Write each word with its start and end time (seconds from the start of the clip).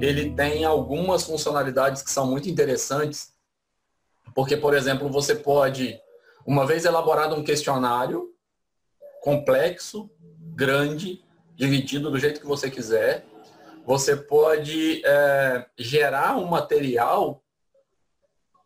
Ele 0.00 0.34
tem 0.34 0.64
algumas 0.64 1.24
funcionalidades 1.24 2.02
que 2.02 2.10
são 2.10 2.26
muito 2.26 2.48
interessantes, 2.48 3.32
porque, 4.34 4.56
por 4.56 4.74
exemplo, 4.74 5.08
você 5.08 5.34
pode, 5.34 5.98
uma 6.46 6.66
vez 6.66 6.84
elaborado 6.84 7.34
um 7.34 7.44
questionário 7.44 8.34
complexo, 9.22 10.10
grande, 10.54 11.24
dividido 11.54 12.10
do 12.10 12.18
jeito 12.18 12.40
que 12.40 12.46
você 12.46 12.70
quiser, 12.70 13.24
você 13.86 14.16
pode 14.16 15.02
é, 15.04 15.66
gerar 15.78 16.36
um 16.36 16.46
material 16.46 17.42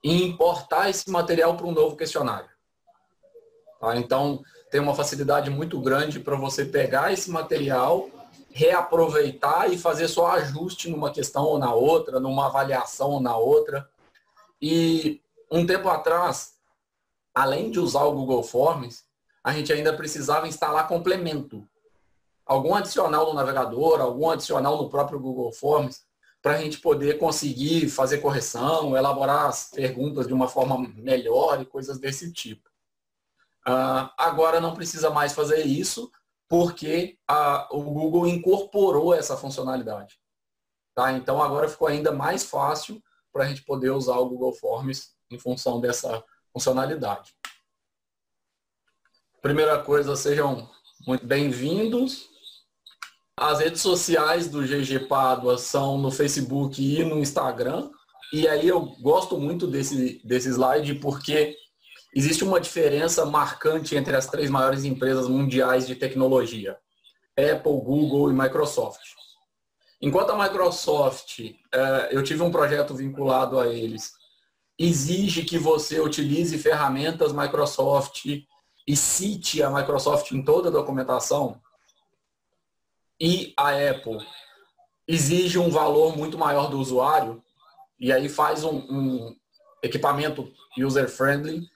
e 0.02 0.22
importar 0.22 0.88
esse 0.88 1.10
material 1.10 1.56
para 1.56 1.66
um 1.66 1.72
novo 1.72 1.96
questionário. 1.96 2.48
Tá? 3.80 3.96
Então, 3.96 4.42
tem 4.70 4.80
uma 4.80 4.94
facilidade 4.94 5.50
muito 5.50 5.80
grande 5.80 6.20
para 6.20 6.36
você 6.36 6.64
pegar 6.64 7.12
esse 7.12 7.30
material, 7.30 8.08
reaproveitar 8.50 9.70
e 9.70 9.78
fazer 9.78 10.08
só 10.08 10.28
ajuste 10.32 10.90
numa 10.90 11.12
questão 11.12 11.44
ou 11.44 11.58
na 11.58 11.72
outra, 11.72 12.18
numa 12.18 12.46
avaliação 12.46 13.10
ou 13.10 13.20
na 13.20 13.36
outra. 13.36 13.88
E 14.60 15.20
um 15.50 15.66
tempo 15.66 15.88
atrás, 15.88 16.54
além 17.34 17.70
de 17.70 17.78
usar 17.78 18.04
o 18.04 18.12
Google 18.12 18.42
Forms, 18.42 19.04
a 19.42 19.52
gente 19.52 19.72
ainda 19.72 19.96
precisava 19.96 20.48
instalar 20.48 20.88
complemento. 20.88 21.66
Algum 22.44 22.74
adicional 22.74 23.26
no 23.26 23.34
navegador, 23.34 24.00
algum 24.00 24.30
adicional 24.30 24.76
no 24.76 24.88
próprio 24.88 25.20
Google 25.20 25.52
Forms, 25.52 26.02
para 26.42 26.54
a 26.54 26.58
gente 26.58 26.80
poder 26.80 27.18
conseguir 27.18 27.88
fazer 27.88 28.18
correção, 28.18 28.96
elaborar 28.96 29.46
as 29.46 29.70
perguntas 29.70 30.26
de 30.26 30.32
uma 30.32 30.48
forma 30.48 30.78
melhor 30.96 31.60
e 31.60 31.66
coisas 31.66 31.98
desse 31.98 32.32
tipo. 32.32 32.68
Uh, 33.66 34.08
agora 34.16 34.60
não 34.60 34.74
precisa 34.74 35.10
mais 35.10 35.34
fazer 35.34 35.66
isso, 35.66 36.10
porque 36.48 37.18
a, 37.28 37.68
o 37.70 37.82
Google 37.82 38.26
incorporou 38.26 39.14
essa 39.14 39.36
funcionalidade. 39.36 40.18
Tá? 40.94 41.12
Então 41.12 41.42
agora 41.42 41.68
ficou 41.68 41.86
ainda 41.86 42.10
mais 42.10 42.44
fácil 42.44 43.02
para 43.32 43.44
a 43.44 43.48
gente 43.48 43.62
poder 43.62 43.90
usar 43.90 44.16
o 44.16 44.28
Google 44.28 44.54
Forms 44.54 45.14
em 45.30 45.38
função 45.38 45.80
dessa 45.80 46.24
funcionalidade. 46.52 47.34
Primeira 49.40 49.80
coisa, 49.82 50.16
sejam 50.16 50.68
muito 51.06 51.24
bem-vindos. 51.24 52.28
As 53.36 53.60
redes 53.60 53.80
sociais 53.80 54.48
do 54.48 54.62
GG 54.62 55.06
Pádua 55.06 55.58
são 55.58 55.96
no 55.96 56.10
Facebook 56.10 56.82
e 56.82 57.04
no 57.04 57.18
Instagram. 57.18 57.90
E 58.32 58.48
aí 58.48 58.66
eu 58.66 58.80
gosto 59.00 59.38
muito 59.38 59.66
desse, 59.66 60.20
desse 60.26 60.48
slide 60.48 60.96
porque 60.96 61.56
existe 62.14 62.44
uma 62.44 62.60
diferença 62.60 63.24
marcante 63.24 63.96
entre 63.96 64.16
as 64.16 64.26
três 64.26 64.50
maiores 64.50 64.84
empresas 64.84 65.28
mundiais 65.28 65.86
de 65.86 65.94
tecnologia. 65.94 66.78
Apple, 67.36 67.80
Google 67.80 68.30
e 68.30 68.34
Microsoft. 68.34 69.14
Enquanto 70.00 70.30
a 70.30 70.42
Microsoft, 70.42 71.40
é, 71.72 72.08
eu 72.10 72.22
tive 72.22 72.42
um 72.42 72.50
projeto 72.50 72.94
vinculado 72.94 73.58
a 73.58 73.68
eles, 73.68 74.12
exige 74.78 75.44
que 75.44 75.58
você 75.58 76.00
utilize 76.00 76.56
ferramentas 76.58 77.32
Microsoft 77.32 78.24
e 78.86 78.96
cite 78.96 79.62
a 79.62 79.70
Microsoft 79.70 80.30
em 80.30 80.42
toda 80.42 80.68
a 80.68 80.72
documentação, 80.72 81.60
e 83.20 83.52
a 83.56 83.70
Apple 83.70 84.24
exige 85.06 85.58
um 85.58 85.70
valor 85.70 86.16
muito 86.16 86.38
maior 86.38 86.70
do 86.70 86.78
usuário, 86.78 87.42
e 87.98 88.12
aí 88.12 88.28
faz 88.28 88.62
um, 88.62 88.76
um 88.76 89.36
equipamento 89.82 90.52
user-friendly, 90.78 91.68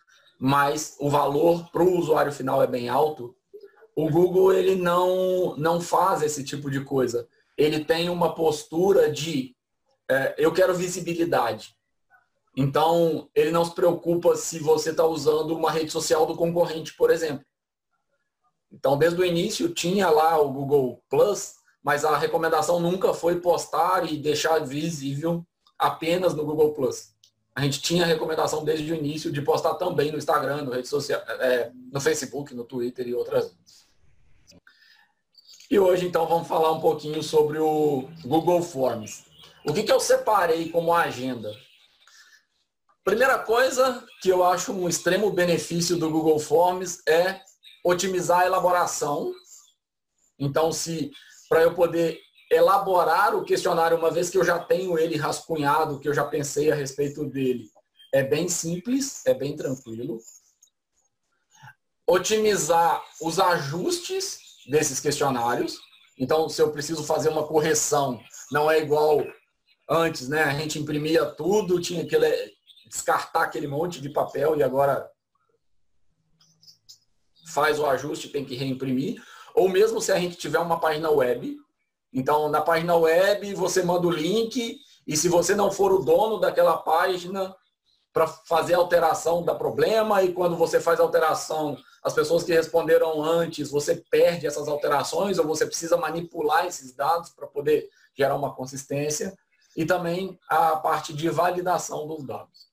mas 0.45 0.97
o 0.99 1.09
valor 1.09 1.71
para 1.71 1.85
o 1.85 1.97
usuário 1.97 2.33
final 2.33 2.61
é 2.61 2.67
bem 2.67 2.89
alto, 2.89 3.33
o 3.95 4.11
Google 4.11 4.53
ele 4.53 4.75
não, 4.75 5.57
não 5.57 5.81
faz 5.81 6.21
esse 6.21 6.43
tipo 6.43 6.69
de 6.69 6.81
coisa. 6.81 7.29
Ele 7.57 7.85
tem 7.85 8.11
uma 8.11 8.35
postura 8.35 9.09
de 9.09 9.55
é, 10.11 10.35
eu 10.37 10.53
quero 10.53 10.75
visibilidade. 10.75 11.77
Então, 12.57 13.31
ele 13.37 13.53
não 13.53 13.65
se 13.65 13.73
preocupa 13.73 14.35
se 14.35 14.59
você 14.59 14.91
está 14.91 15.07
usando 15.07 15.55
uma 15.55 15.71
rede 15.71 15.93
social 15.93 16.27
do 16.27 16.35
concorrente, 16.35 16.93
por 16.97 17.13
exemplo. 17.13 17.47
Então, 18.73 18.99
desde 18.99 19.21
o 19.21 19.25
início 19.25 19.73
tinha 19.73 20.11
lá 20.11 20.41
o 20.41 20.53
Google 20.53 21.01
Plus, 21.09 21.55
mas 21.85 22.05
a 22.05 22.19
recomendação 22.19 22.81
nunca 22.81 23.15
foi 23.15 23.41
postar 23.41 24.11
e 24.11 24.17
deixar 24.17 24.59
visível 24.59 25.47
apenas 25.79 26.35
no 26.35 26.45
Google 26.45 26.75
Plus. 26.75 27.12
A 27.55 27.63
gente 27.63 27.83
tinha 27.83 28.05
a 28.05 28.07
recomendação 28.07 28.65
desde 28.65 28.91
o 28.91 28.97
início 28.97 29.31
de 29.31 29.43
postar 29.43 29.75
também 29.75 30.11
no 30.11 30.19
Instagram, 30.19 30.63
no, 30.63 30.73
rede 30.73 30.89
social, 30.89 31.21
é, 31.27 31.71
no 31.93 32.01
Facebook, 32.01 32.55
no 32.55 32.65
Twitter 32.65 33.07
e 33.07 33.15
outras. 33.15 33.55
E 35.71 35.79
hoje, 35.79 36.07
então, 36.07 36.27
vamos 36.27 36.49
falar 36.49 36.73
um 36.73 36.81
pouquinho 36.81 37.23
sobre 37.23 37.59
o 37.59 38.09
Google 38.25 38.63
Forms. 38.63 39.25
O 39.67 39.73
que, 39.73 39.83
que 39.83 39.93
eu 39.93 40.01
separei 40.01 40.71
como 40.71 40.93
agenda? 40.95 41.55
Primeira 43.05 43.39
coisa 43.39 44.07
que 44.21 44.29
eu 44.29 44.45
acho 44.45 44.73
um 44.73 44.89
extremo 44.89 45.31
benefício 45.31 45.97
do 45.97 46.11
Google 46.11 46.39
Forms 46.39 47.03
é 47.07 47.41
otimizar 47.85 48.41
a 48.41 48.47
elaboração. 48.47 49.33
Então, 50.39 50.73
se 50.73 51.11
para 51.49 51.63
eu 51.63 51.75
poder 51.75 52.21
elaborar 52.53 53.35
o 53.35 53.45
questionário, 53.45 53.97
uma 53.97 54.11
vez 54.11 54.29
que 54.29 54.37
eu 54.37 54.45
já 54.45 54.59
tenho 54.59 54.99
ele 54.99 55.17
rascunhado, 55.17 55.99
que 55.99 56.09
eu 56.09 56.15
já 56.15 56.25
pensei 56.25 56.71
a 56.71 56.75
respeito 56.75 57.25
dele, 57.25 57.65
é 58.13 58.23
bem 58.23 58.49
simples, 58.49 59.25
é 59.27 59.33
bem 59.33 59.57
tranquilo. 59.57 60.19
Otimizar 62.07 63.03
os 63.21 63.39
ajustes 63.39 64.39
desses 64.69 65.01
questionários. 65.01 65.79
Então, 66.19 66.49
se 66.49 66.61
eu 66.61 66.71
preciso 66.71 67.05
fazer 67.05 67.31
uma 67.31 67.47
correção, 67.47 68.21
não 68.51 68.71
é 68.71 68.79
igual 68.79 69.25
antes, 69.89 70.29
né? 70.29 70.43
A 70.43 70.53
gente 70.53 70.79
imprimia 70.79 71.25
tudo, 71.25 71.81
tinha 71.81 72.07
que 72.07 72.17
descartar 72.87 73.45
aquele 73.45 73.67
monte 73.67 74.01
de 74.01 74.11
papel 74.11 74.57
e 74.57 74.63
agora 74.63 75.11
faz 77.53 77.79
o 77.79 77.87
ajuste, 77.87 78.29
tem 78.29 78.45
que 78.45 78.55
reimprimir. 78.55 79.23
Ou 79.55 79.69
mesmo 79.69 80.01
se 80.01 80.13
a 80.13 80.19
gente 80.19 80.37
tiver 80.37 80.59
uma 80.59 80.79
página 80.79 81.11
web. 81.11 81.59
Então, 82.13 82.49
na 82.49 82.61
página 82.61 82.95
web, 82.97 83.55
você 83.55 83.83
manda 83.83 84.07
o 84.07 84.11
link 84.11 84.79
e 85.07 85.17
se 85.17 85.29
você 85.29 85.55
não 85.55 85.71
for 85.71 85.93
o 85.93 86.05
dono 86.05 86.39
daquela 86.39 86.77
página 86.77 87.55
para 88.13 88.27
fazer 88.27 88.75
alteração 88.75 89.43
da 89.43 89.55
problema 89.55 90.23
e 90.23 90.33
quando 90.33 90.57
você 90.57 90.79
faz 90.79 91.01
alteração, 91.01 91.77
as 92.03 92.13
pessoas 92.13 92.43
que 92.43 92.53
responderam 92.53 93.23
antes, 93.23 93.71
você 93.71 93.97
perde 94.11 94.47
essas 94.47 94.69
alterações 94.69 95.39
ou 95.39 95.47
você 95.47 95.65
precisa 95.65 95.97
manipular 95.97 96.67
esses 96.67 96.95
dados 96.95 97.31
para 97.31 97.47
poder 97.47 97.89
gerar 98.15 98.37
uma 98.37 98.55
consistência 98.55 99.37
e 99.75 99.87
também 99.87 100.39
a 100.49 100.77
parte 100.77 101.15
de 101.15 101.31
validação 101.31 102.07
dos 102.07 102.25
dados. 102.25 102.69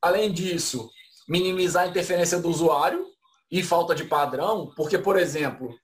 Além 0.00 0.32
disso, 0.32 0.90
minimizar 1.28 1.84
a 1.84 1.88
interferência 1.88 2.40
do 2.40 2.48
usuário, 2.48 3.12
e 3.52 3.62
falta 3.62 3.94
de 3.94 4.04
padrão, 4.04 4.72
porque, 4.74 4.96
por 4.96 5.18
exemplo, 5.18 5.78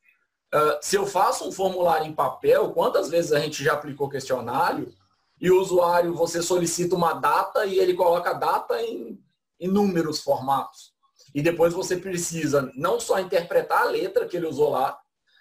se 0.81 0.97
eu 0.97 1.07
faço 1.07 1.49
um 1.49 1.53
formulário 1.53 2.07
em 2.07 2.15
papel, 2.15 2.71
quantas 2.73 3.09
vezes 3.09 3.33
a 3.33 3.41
gente 3.41 3.63
já 3.63 3.75
aplicou 3.75 4.09
questionário 4.09 4.93
e 5.41 5.51
o 5.51 5.61
usuário, 5.61 6.15
você 6.15 6.43
solicita 6.43 6.97
uma 6.97 7.15
data 7.15 7.65
e 7.65 7.79
ele 7.79 7.95
coloca 7.95 8.31
a 8.31 8.35
data 8.35 8.81
em 8.83 9.23
inúmeros 9.61 10.21
formatos. 10.21 10.93
E 11.35 11.43
depois 11.43 11.73
você 11.73 11.97
precisa 11.97 12.73
não 12.75 12.99
só 12.99 13.21
interpretar 13.21 13.83
a 13.83 13.91
letra 13.91 14.27
que 14.27 14.37
ele 14.37 14.47
usou 14.47 14.71
lá, 14.71 14.99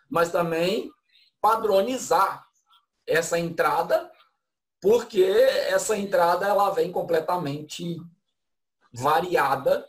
mas 0.09 0.31
também 0.31 0.91
padronizar 1.41 2.45
essa 3.05 3.39
entrada, 3.39 4.11
porque 4.81 5.23
essa 5.23 5.97
entrada 5.97 6.45
ela 6.45 6.69
vem 6.71 6.91
completamente 6.91 7.97
variada 8.93 9.87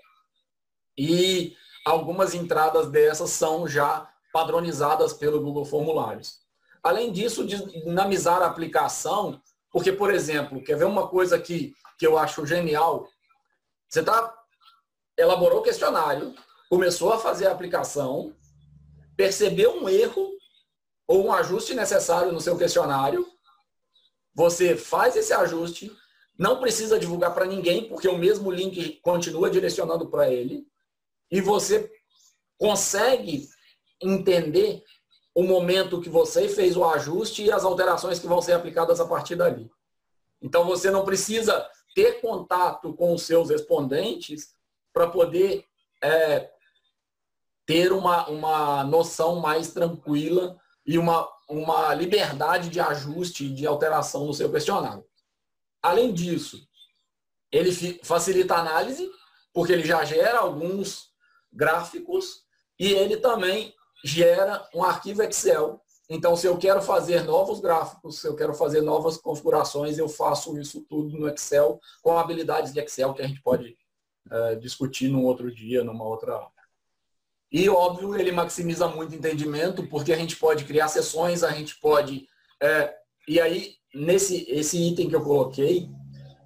e 0.97 1.55
algumas 1.85 2.35
entradas 2.35 2.89
dessas 2.89 3.31
são 3.31 3.67
já 3.67 4.09
padronizadas 4.39 5.13
pelo 5.13 5.43
Google 5.43 5.65
Formulários. 5.65 6.39
Além 6.81 7.11
disso, 7.11 7.45
dinamizar 7.45 8.41
a 8.41 8.47
aplicação, 8.47 9.43
porque, 9.73 9.91
por 9.91 10.15
exemplo, 10.15 10.63
quer 10.63 10.77
ver 10.77 10.85
uma 10.85 11.09
coisa 11.09 11.41
que, 11.41 11.75
que 11.99 12.07
eu 12.07 12.17
acho 12.17 12.47
genial? 12.47 13.09
Você 13.89 14.01
tá, 14.01 14.33
elaborou 15.17 15.59
o 15.59 15.63
questionário, 15.63 16.37
começou 16.71 17.13
a 17.13 17.19
fazer 17.19 17.49
a 17.49 17.53
aplicação, 17.53 18.33
percebeu 19.17 19.83
um 19.83 19.89
erro 19.89 20.31
ou 21.09 21.27
um 21.27 21.33
ajuste 21.33 21.75
necessário 21.75 22.31
no 22.31 22.41
seu 22.41 22.57
questionário, 22.57 23.27
você 24.33 24.77
faz 24.77 25.17
esse 25.17 25.33
ajuste, 25.33 25.91
não 26.39 26.61
precisa 26.61 26.97
divulgar 26.97 27.35
para 27.35 27.45
ninguém, 27.45 27.89
porque 27.89 28.07
o 28.07 28.17
mesmo 28.17 28.53
link 28.53 29.01
continua 29.03 29.51
direcionando 29.51 30.09
para 30.09 30.33
ele 30.33 30.65
e 31.29 31.41
você 31.41 31.91
consegue 32.57 33.49
entender 34.01 34.83
o 35.35 35.43
momento 35.43 36.01
que 36.01 36.09
você 36.09 36.49
fez 36.49 36.77
o 36.77 36.85
ajuste 36.85 37.45
e 37.45 37.53
as 37.53 37.65
alterações 37.65 38.19
que 38.19 38.27
vão 38.27 38.43
ser 38.43 38.53
aplicadas 38.53 39.01
a 39.01 39.07
partir 39.07 39.37
dali. 39.37 39.71
Então 40.43 40.65
você 40.65 40.91
não 40.91 41.05
precisa 41.05 41.69
ter 41.95 42.21
contato 42.21 42.93
com 42.95 43.15
os 43.15 43.23
seus 43.23 43.51
respondentes 43.51 44.55
para 44.93 45.09
poder 45.09 45.65
é, 46.03 46.51
ter 47.67 47.93
uma, 47.93 48.29
uma 48.29 48.85
noção 48.85 49.37
mais 49.37 49.73
tranquila 49.73 50.59
e 50.87 50.99
uma, 50.99 51.29
uma 51.49 51.95
liberdade 51.95 52.69
de 52.69 52.81
ajuste 52.81 53.45
e 53.45 53.55
de 53.55 53.67
alteração 53.67 54.27
no 54.27 54.35
seu 54.35 54.51
questionário. 54.51 55.05
Além 55.83 56.13
disso, 56.13 56.67
ele 57.53 58.01
facilita 58.03 58.55
a 58.55 58.61
análise, 58.61 59.11
porque 59.53 59.73
ele 59.73 59.85
já 59.85 60.05
gera 60.05 60.39
alguns 60.39 61.11
gráficos 61.53 62.43
e 62.79 62.93
ele 62.93 63.17
também 63.17 63.75
gera 64.05 64.67
um 64.75 64.83
arquivo 64.83 65.23
Excel. 65.23 65.81
Então, 66.11 66.35
se 66.37 66.47
eu 66.47 66.57
quero 66.57 66.81
fazer 66.81 67.23
novos 67.25 67.61
gráficos, 67.61 68.21
se 68.21 68.27
eu 68.27 68.35
quero 68.35 68.55
fazer 68.55 68.81
novas 68.81 69.19
configurações, 69.19 69.99
eu 69.99 70.09
faço 70.09 70.59
isso 70.59 70.85
tudo 70.89 71.19
no 71.19 71.29
Excel, 71.29 71.79
com 72.03 72.17
habilidades 72.17 72.73
de 72.73 72.81
Excel 72.81 73.13
que 73.13 73.23
a 73.23 73.27
gente 73.27 73.43
pode 73.43 73.77
é, 74.31 74.55
discutir 74.57 75.09
num 75.09 75.25
outro 75.25 75.55
dia, 75.55 75.85
numa 75.85 76.05
outra 76.05 76.33
aula. 76.33 76.51
E, 77.51 77.69
óbvio, 77.69 78.15
ele 78.15 78.33
maximiza 78.33 78.89
muito 78.89 79.15
entendimento, 79.15 79.87
porque 79.87 80.13
a 80.13 80.17
gente 80.17 80.37
pode 80.37 80.65
criar 80.65 80.89
sessões, 80.89 81.43
a 81.43 81.51
gente 81.51 81.79
pode... 81.81 82.27
É, 82.61 82.95
e 83.27 83.41
aí, 83.41 83.75
nesse 83.95 84.47
esse 84.51 84.79
item 84.79 85.09
que 85.09 85.17
eu 85.17 85.23
coloquei, 85.23 85.91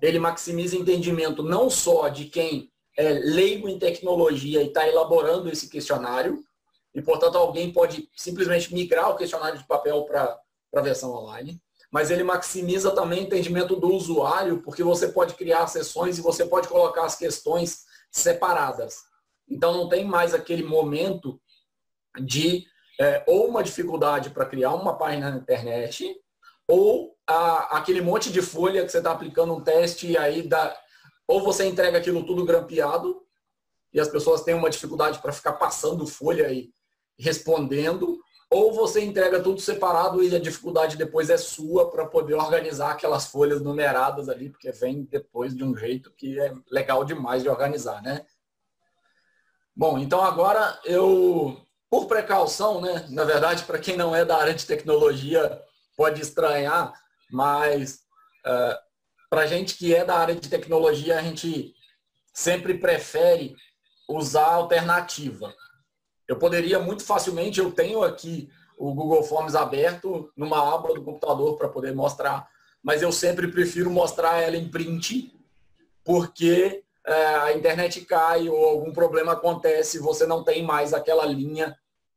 ele 0.01 0.19
maximiza 0.19 0.77
entendimento 0.77 1.43
não 1.43 1.71
só 1.71 2.09
de 2.09 2.25
quem 2.27 2.71
é 2.97 3.13
leigo 3.13 3.69
em 3.69 3.79
tecnologia 3.79 4.63
e 4.63 4.67
está 4.67 4.87
elaborando 4.89 5.49
esse 5.49 5.69
questionário, 5.69 6.43
e, 6.95 7.01
portanto, 7.01 7.37
alguém 7.37 7.73
pode 7.73 8.09
simplesmente 8.17 8.73
migrar 8.75 9.11
o 9.11 9.17
questionário 9.17 9.59
de 9.59 9.67
papel 9.67 10.05
para 10.05 10.39
a 10.75 10.81
versão 10.81 11.13
online, 11.13 11.61
mas 11.91 12.11
ele 12.11 12.23
maximiza 12.23 12.91
também 12.91 13.21
o 13.21 13.23
entendimento 13.25 13.77
do 13.77 13.89
usuário, 13.89 14.63
porque 14.63 14.83
você 14.83 15.09
pode 15.09 15.35
criar 15.35 15.67
sessões 15.67 16.19
e 16.19 16.23
você 16.23 16.45
pode 16.45 16.69
colocar 16.69 17.05
as 17.05 17.17
questões 17.17 17.85
separadas. 18.11 19.03
Então, 19.49 19.73
não 19.73 19.89
tem 19.89 20.05
mais 20.05 20.35
aquele 20.35 20.63
momento 20.63 21.41
de 22.21 22.67
é, 23.01 23.25
ou 23.27 23.49
uma 23.49 23.63
dificuldade 23.63 24.31
para 24.31 24.47
criar 24.47 24.75
uma 24.75 24.97
página 24.97 25.31
na 25.31 25.37
internet, 25.37 26.15
ou 26.69 27.17
a, 27.27 27.79
aquele 27.79 28.01
monte 28.01 28.31
de 28.31 28.43
folha 28.43 28.85
que 28.85 28.91
você 28.91 28.99
está 28.99 29.13
aplicando 29.13 29.55
um 29.55 29.63
teste 29.63 30.07
e 30.07 30.17
aí 30.17 30.43
dá, 30.43 30.77
ou 31.27 31.43
você 31.43 31.67
entrega 31.67 31.99
aquilo 31.99 32.25
tudo 32.25 32.45
grampeado 32.45 33.23
e 33.93 34.01
as 34.01 34.09
pessoas 34.09 34.43
têm 34.43 34.55
uma 34.55 34.71
dificuldade 34.71 35.19
para 35.19 35.33
ficar 35.33 35.53
passando 35.55 36.07
folha 36.07 36.51
e 36.53 36.73
respondendo, 37.23 38.21
ou 38.51 38.73
você 38.75 39.03
entrega 39.03 39.41
tudo 39.41 39.61
separado 39.61 40.23
e 40.23 40.35
a 40.35 40.41
dificuldade 40.41 40.97
depois 40.97 41.31
é 41.31 41.39
sua 41.39 41.91
para 41.91 42.05
poder 42.05 42.35
organizar 42.35 42.91
aquelas 42.91 43.27
folhas 43.27 43.63
numeradas 43.63 44.29
ali, 44.29 44.51
porque 44.51 44.71
vem 44.73 45.05
depois 45.05 45.57
de 45.57 45.65
um 45.65 45.75
jeito 45.75 46.11
que 46.11 46.39
é 46.39 46.53
legal 46.71 47.05
demais 47.05 47.43
de 47.43 47.49
organizar, 47.49 48.03
né? 48.03 48.27
Bom, 49.75 49.99
então 49.99 50.23
agora 50.23 50.79
eu, 50.85 51.65
por 51.89 52.07
precaução, 52.07 52.81
né? 52.81 53.07
Na 53.09 53.25
verdade, 53.25 53.65
para 53.65 53.79
quem 53.79 53.97
não 53.97 54.15
é 54.15 54.25
da 54.25 54.37
área 54.37 54.53
de 54.53 54.67
tecnologia, 54.67 55.63
pode 55.97 56.21
estranhar, 56.21 56.93
mas 57.31 58.01
uh, 58.47 58.77
para 59.31 59.47
gente 59.47 59.79
que 59.79 59.95
é 59.95 60.05
da 60.05 60.17
área 60.17 60.35
de 60.35 60.51
tecnologia, 60.51 61.19
a 61.19 61.23
gente 61.23 61.73
sempre 62.35 62.75
prefere 62.75 63.55
usar 64.09 64.47
alternativa. 64.47 65.55
Eu 66.27 66.37
poderia 66.37 66.79
muito 66.79 67.05
facilmente, 67.05 67.61
eu 67.61 67.73
tenho 67.73 68.03
aqui 68.03 68.49
o 68.79 68.95
Google 68.95 69.23
Forms 69.23 69.55
aberto 69.55 70.31
numa 70.37 70.75
aba 70.75 70.95
do 70.95 71.03
computador 71.03 71.57
para 71.57 71.69
poder 71.69 71.95
mostrar, 71.95 72.49
mas 72.83 73.03
eu 73.03 73.13
sempre 73.13 73.49
prefiro 73.49 73.91
mostrar 73.91 74.41
ela 74.41 74.57
em 74.57 74.69
print, 74.69 75.33
porque 76.05 76.83
é, 77.07 77.25
a 77.37 77.53
internet 77.53 78.01
cai 78.03 78.49
ou 78.49 78.65
algum 78.65 78.93
problema 78.93 79.33
acontece, 79.33 79.99
você 79.99 80.27
não 80.27 80.43
tem 80.43 80.65
mais 80.65 80.93
aquela 80.93 81.25
linha 81.25 81.77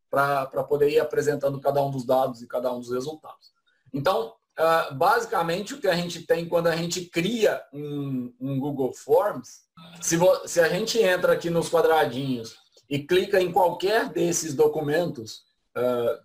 para 0.10 0.64
poder 0.64 0.90
ir 0.90 1.00
apresentando 1.00 1.60
cada 1.60 1.84
um 1.84 1.92
dos 1.92 2.06
dados 2.06 2.42
e 2.42 2.48
cada 2.48 2.72
um 2.72 2.80
dos 2.80 2.92
resultados. 2.92 3.52
Então, 3.94 4.34
uh, 4.58 4.96
basicamente, 4.96 5.74
o 5.74 5.80
que 5.80 5.88
a 5.88 5.96
gente 5.96 6.26
tem 6.26 6.48
quando 6.48 6.68
a 6.68 6.76
gente 6.76 7.06
cria 7.06 7.62
um, 7.74 8.34
um 8.40 8.60
Google 8.60 8.94
Forms, 8.94 9.66
se, 10.02 10.18
se 10.46 10.62
a 10.62 10.70
gente 10.70 10.98
entra 11.00 11.34
aqui 11.34 11.50
nos 11.50 11.70
quadradinhos 11.70 12.56
e 12.90 13.00
clica 13.00 13.42
em 13.42 13.52
qualquer 13.52 14.10
desses 14.10 14.54
documentos, 14.54 15.44
uh, 15.76 16.24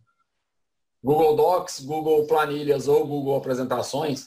Google 1.02 1.36
Docs, 1.36 1.80
Google 1.80 2.26
Planilhas 2.26 2.86
ou 2.86 3.06
Google 3.06 3.36
Apresentações, 3.36 4.26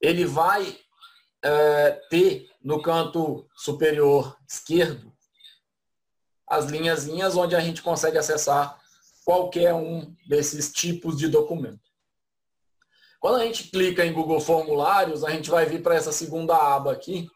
ele 0.00 0.24
vai 0.24 0.68
uh, 0.68 2.08
ter 2.10 2.50
no 2.62 2.82
canto 2.82 3.48
superior 3.54 4.36
esquerdo 4.48 5.12
as 6.48 6.66
linhazinhas 6.66 7.36
onde 7.36 7.56
a 7.56 7.60
gente 7.60 7.82
consegue 7.82 8.18
acessar 8.18 8.80
qualquer 9.24 9.74
um 9.74 10.14
desses 10.28 10.72
tipos 10.72 11.16
de 11.16 11.28
documento. 11.28 11.80
Quando 13.18 13.36
a 13.40 13.44
gente 13.44 13.70
clica 13.70 14.06
em 14.06 14.12
Google 14.12 14.40
Formulários, 14.40 15.24
a 15.24 15.30
gente 15.30 15.50
vai 15.50 15.66
vir 15.66 15.82
para 15.82 15.96
essa 15.96 16.12
segunda 16.12 16.56
aba 16.56 16.92
aqui. 16.92 17.28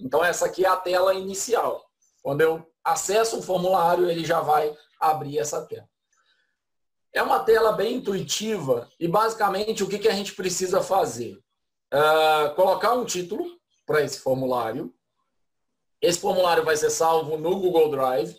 Então, 0.00 0.24
essa 0.24 0.46
aqui 0.46 0.64
é 0.64 0.68
a 0.68 0.76
tela 0.76 1.14
inicial. 1.14 1.88
Quando 2.22 2.40
eu 2.40 2.66
acesso 2.86 3.38
o 3.38 3.42
formulário, 3.42 4.08
ele 4.08 4.24
já 4.24 4.40
vai 4.40 4.74
abrir 5.00 5.38
essa 5.38 5.64
tela. 5.66 5.88
É 7.12 7.22
uma 7.22 7.40
tela 7.40 7.72
bem 7.72 7.96
intuitiva 7.96 8.88
e, 9.00 9.08
basicamente, 9.08 9.82
o 9.82 9.88
que, 9.88 9.98
que 9.98 10.08
a 10.08 10.14
gente 10.14 10.34
precisa 10.34 10.82
fazer? 10.82 11.38
Uh, 11.92 12.54
colocar 12.54 12.92
um 12.94 13.04
título 13.04 13.44
para 13.86 14.02
esse 14.02 14.20
formulário. 14.20 14.94
Esse 16.00 16.18
formulário 16.18 16.64
vai 16.64 16.76
ser 16.76 16.90
salvo 16.90 17.36
no 17.38 17.58
Google 17.58 17.90
Drive. 17.90 18.36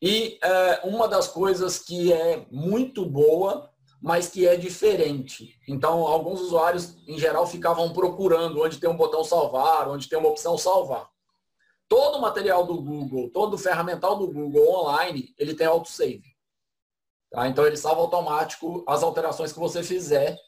E 0.00 0.38
uh, 0.44 0.88
uma 0.88 1.08
das 1.08 1.26
coisas 1.26 1.78
que 1.78 2.12
é 2.12 2.46
muito 2.50 3.04
boa 3.04 3.68
mas 4.00 4.28
que 4.28 4.46
é 4.46 4.56
diferente. 4.56 5.58
Então, 5.66 6.06
alguns 6.06 6.40
usuários, 6.40 6.96
em 7.06 7.18
geral, 7.18 7.46
ficavam 7.46 7.92
procurando 7.92 8.62
onde 8.62 8.78
tem 8.78 8.88
um 8.88 8.96
botão 8.96 9.24
salvar, 9.24 9.88
onde 9.88 10.08
tem 10.08 10.18
uma 10.18 10.28
opção 10.28 10.56
salvar. 10.56 11.10
Todo 11.88 12.18
o 12.18 12.20
material 12.20 12.66
do 12.66 12.80
Google, 12.82 13.30
todo 13.30 13.54
o 13.54 13.58
ferramental 13.58 14.16
do 14.16 14.26
Google 14.30 14.68
online, 14.68 15.34
ele 15.38 15.54
tem 15.54 15.66
autosave. 15.66 16.36
Tá? 17.30 17.48
Então, 17.48 17.66
ele 17.66 17.76
salva 17.76 18.02
automático 18.02 18.84
as 18.86 19.02
alterações 19.02 19.52
que 19.52 19.58
você 19.58 19.82
fizer 19.82 20.38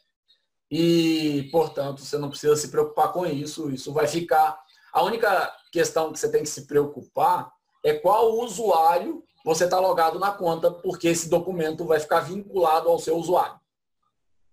e, 0.69 1.49
portanto, 1.51 2.01
você 2.01 2.17
não 2.17 2.29
precisa 2.29 2.55
se 2.55 2.69
preocupar 2.69 3.11
com 3.11 3.25
isso. 3.25 3.71
Isso 3.71 3.91
vai 3.91 4.07
ficar... 4.07 4.59
A 4.93 5.03
única 5.03 5.51
questão 5.71 6.11
que 6.11 6.19
você 6.19 6.31
tem 6.31 6.43
que 6.43 6.49
se 6.49 6.67
preocupar 6.67 7.51
é 7.83 7.93
qual 7.93 8.37
usuário 8.39 9.23
você 9.43 9.63
está 9.63 9.79
logado 9.79 10.19
na 10.19 10.31
conta, 10.31 10.69
porque 10.69 11.07
esse 11.07 11.27
documento 11.27 11.85
vai 11.85 11.99
ficar 11.99 12.19
vinculado 12.19 12.87
ao 12.87 12.99
seu 12.99 13.17
usuário. 13.17 13.59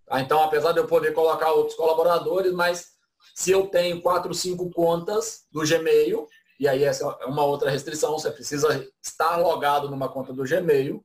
Tá? 0.05 0.19
Então, 0.21 0.41
apesar 0.41 0.71
de 0.71 0.79
eu 0.79 0.87
poder 0.87 1.13
colocar 1.13 1.51
outros 1.51 1.77
colaboradores, 1.77 2.51
mas 2.51 2.93
se 3.35 3.51
eu 3.51 3.67
tenho 3.67 4.01
quatro, 4.01 4.33
cinco 4.33 4.71
contas 4.71 5.45
do 5.51 5.61
Gmail, 5.61 6.27
e 6.59 6.67
aí 6.67 6.83
essa 6.83 7.17
é 7.21 7.25
uma 7.25 7.43
outra 7.43 7.69
restrição, 7.69 8.11
você 8.11 8.29
precisa 8.29 8.87
estar 9.01 9.37
logado 9.37 9.89
numa 9.89 10.09
conta 10.09 10.33
do 10.33 10.43
Gmail. 10.43 11.03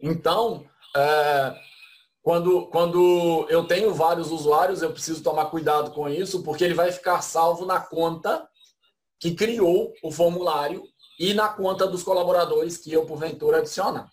Então, 0.00 0.66
é, 0.96 1.54
quando, 2.22 2.66
quando 2.68 3.46
eu 3.50 3.66
tenho 3.66 3.92
vários 3.92 4.30
usuários, 4.32 4.82
eu 4.82 4.92
preciso 4.92 5.22
tomar 5.22 5.46
cuidado 5.46 5.90
com 5.92 6.08
isso, 6.08 6.42
porque 6.42 6.64
ele 6.64 6.74
vai 6.74 6.90
ficar 6.90 7.20
salvo 7.20 7.66
na 7.66 7.78
conta 7.78 8.48
que 9.20 9.34
criou 9.34 9.92
o 10.02 10.10
formulário 10.10 10.82
e 11.18 11.34
na 11.34 11.48
conta 11.48 11.86
dos 11.86 12.02
colaboradores 12.02 12.78
que 12.78 12.92
eu, 12.92 13.06
porventura, 13.06 13.58
adicionar. 13.58 14.10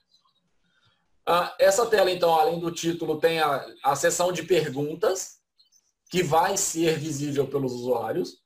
Ah, 1.25 1.55
essa 1.57 1.85
tela, 1.85 2.11
então, 2.11 2.33
além 2.35 2.59
do 2.59 2.71
título, 2.71 3.19
tem 3.19 3.39
a, 3.39 3.65
a 3.83 3.95
seção 3.95 4.31
de 4.31 4.43
perguntas, 4.43 5.37
que 6.09 6.21
vai 6.21 6.57
ser 6.57 6.99
visível 6.99 7.47
pelos 7.47 7.73
usuários, 7.73 8.42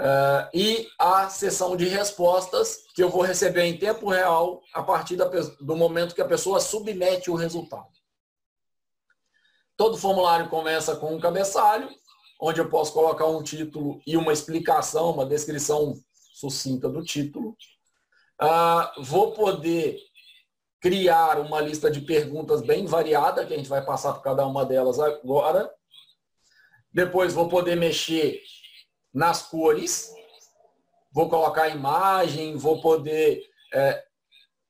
uh, 0.00 0.48
e 0.54 0.88
a 0.98 1.28
seção 1.28 1.76
de 1.76 1.86
respostas, 1.88 2.84
que 2.94 3.02
eu 3.02 3.10
vou 3.10 3.22
receber 3.22 3.64
em 3.64 3.78
tempo 3.78 4.08
real 4.08 4.62
a 4.72 4.82
partir 4.82 5.16
da, 5.16 5.26
do 5.26 5.76
momento 5.76 6.14
que 6.14 6.22
a 6.22 6.28
pessoa 6.28 6.60
submete 6.60 7.30
o 7.30 7.34
resultado. 7.34 7.88
Todo 9.76 9.98
formulário 9.98 10.48
começa 10.48 10.96
com 10.96 11.14
um 11.14 11.20
cabeçalho, 11.20 11.88
onde 12.40 12.60
eu 12.60 12.68
posso 12.68 12.92
colocar 12.92 13.26
um 13.26 13.42
título 13.42 14.00
e 14.06 14.16
uma 14.16 14.32
explicação, 14.32 15.10
uma 15.10 15.26
descrição 15.26 15.94
sucinta 16.32 16.88
do 16.88 17.02
título. 17.02 17.56
Uh, 18.40 19.02
vou 19.02 19.32
poder 19.32 19.98
criar 20.80 21.40
uma 21.40 21.60
lista 21.60 21.90
de 21.90 22.00
perguntas 22.00 22.62
bem 22.62 22.86
variada, 22.86 23.44
que 23.44 23.52
a 23.52 23.56
gente 23.56 23.68
vai 23.68 23.84
passar 23.84 24.12
por 24.12 24.22
cada 24.22 24.46
uma 24.46 24.64
delas 24.64 24.98
agora. 25.00 25.72
Depois 26.92 27.34
vou 27.34 27.48
poder 27.48 27.76
mexer 27.76 28.40
nas 29.12 29.42
cores, 29.42 30.12
vou 31.12 31.28
colocar 31.28 31.68
imagem, 31.68 32.56
vou 32.56 32.80
poder 32.80 33.42
é, 33.72 34.04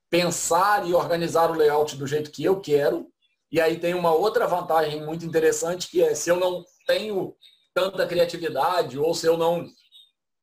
pensar 0.09 0.87
e 0.87 0.93
organizar 0.93 1.51
o 1.51 1.55
layout 1.55 1.95
do 1.95 2.07
jeito 2.07 2.31
que 2.31 2.43
eu 2.43 2.59
quero. 2.59 3.07
E 3.51 3.59
aí 3.59 3.79
tem 3.79 3.93
uma 3.93 4.13
outra 4.13 4.47
vantagem 4.47 5.05
muito 5.05 5.25
interessante 5.25 5.89
que 5.89 6.01
é 6.01 6.13
se 6.13 6.29
eu 6.29 6.37
não 6.37 6.63
tenho 6.85 7.35
tanta 7.73 8.07
criatividade 8.07 8.97
ou 8.97 9.13
se 9.13 9.27
eu 9.27 9.37
não 9.37 9.67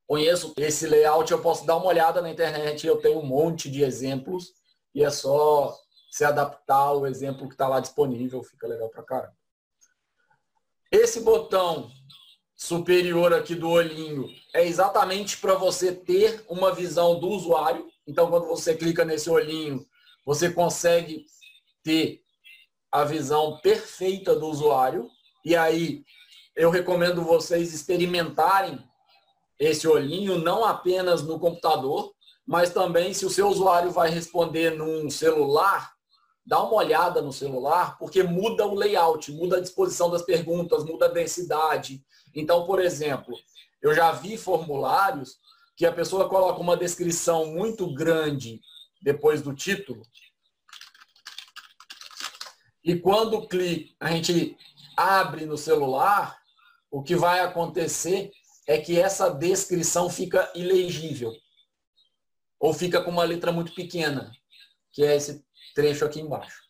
conheço 0.07 0.55
esse 0.57 0.87
layout, 0.87 1.31
eu 1.31 1.43
posso 1.43 1.67
dar 1.67 1.77
uma 1.77 1.87
olhada 1.87 2.23
na 2.23 2.31
internet, 2.31 2.87
eu 2.87 3.01
tenho 3.01 3.19
um 3.19 3.27
monte 3.27 3.69
de 3.71 3.83
exemplos 3.83 4.53
e 4.95 5.03
é 5.03 5.11
só 5.11 5.77
se 6.11 6.25
adaptar 6.25 6.77
ao 6.77 7.07
exemplo 7.07 7.49
que 7.49 7.55
está 7.55 7.69
lá 7.69 7.81
disponível, 7.81 8.43
fica 8.43 8.69
legal 8.69 8.89
para 8.89 9.03
caramba. 9.03 9.37
Esse 10.91 11.21
botão 11.21 11.91
superior 12.57 13.35
aqui 13.35 13.55
do 13.55 13.69
olhinho 13.69 14.29
é 14.55 14.67
exatamente 14.67 15.37
para 15.37 15.55
você 15.55 15.93
ter 15.93 16.43
uma 16.49 16.75
visão 16.75 17.21
do 17.21 17.29
usuário. 17.29 17.87
Então, 18.07 18.31
quando 18.31 18.47
você 18.47 18.75
clica 18.75 19.05
nesse 19.05 19.29
olhinho, 19.29 19.87
você 20.25 20.51
consegue 20.51 21.27
ter 21.85 22.23
a 22.91 23.05
visão 23.05 23.59
perfeita 23.59 24.35
do 24.35 24.47
usuário. 24.47 25.11
E 25.45 25.55
aí, 25.55 26.03
eu 26.57 26.71
recomendo 26.71 27.23
vocês 27.23 27.75
experimentarem 27.75 28.83
esse 29.59 29.87
olhinho 29.87 30.39
não 30.39 30.65
apenas 30.65 31.23
no 31.23 31.39
computador, 31.39 32.13
mas 32.47 32.71
também 32.71 33.13
se 33.13 33.27
o 33.27 33.31
seu 33.31 33.49
usuário 33.49 33.91
vai 33.91 34.09
responder 34.09 34.71
num 34.71 35.11
celular, 35.11 35.93
dá 36.45 36.63
uma 36.63 36.77
olhada 36.77 37.21
no 37.21 37.33
celular, 37.33 37.99
porque 37.99 38.23
muda 38.23 38.67
o 38.67 38.75
layout, 38.75 39.33
muda 39.33 39.57
a 39.57 39.61
disposição 39.61 40.09
das 40.09 40.23
perguntas, 40.23 40.85
muda 40.85 41.07
a 41.07 41.11
densidade. 41.11 42.03
Então, 42.37 42.67
por 42.67 42.79
exemplo, 42.79 43.35
eu 43.81 43.95
já 43.95 44.13
vi 44.13 44.37
formulários 44.37 45.39
que 45.75 45.87
a 45.87 45.93
pessoa 45.93 46.29
coloca 46.29 46.61
uma 46.61 46.77
descrição 46.77 47.47
muito 47.47 47.93
grande 47.95 48.61
depois 49.01 49.41
do 49.41 49.55
título. 49.55 50.03
E 52.85 52.99
quando 52.99 53.49
clica, 53.49 53.95
a 53.99 54.11
gente 54.11 54.57
abre 54.97 55.47
no 55.47 55.57
celular, 55.57 56.39
o 56.91 57.03
que 57.03 57.17
vai 57.17 57.41
acontecer 57.41 58.31
é 58.67 58.79
que 58.79 59.01
essa 59.01 59.31
descrição 59.31 60.11
fica 60.11 60.53
ilegível. 60.55 61.33
Ou 62.61 62.75
fica 62.75 63.03
com 63.03 63.11
uma 63.11 63.25
letra 63.25 63.51
muito 63.51 63.75
pequena, 63.75 64.31
que 64.93 65.03
é 65.03 65.17
esse 65.17 65.45
trecho 65.75 66.05
aqui 66.05 66.21
embaixo. 66.21 66.63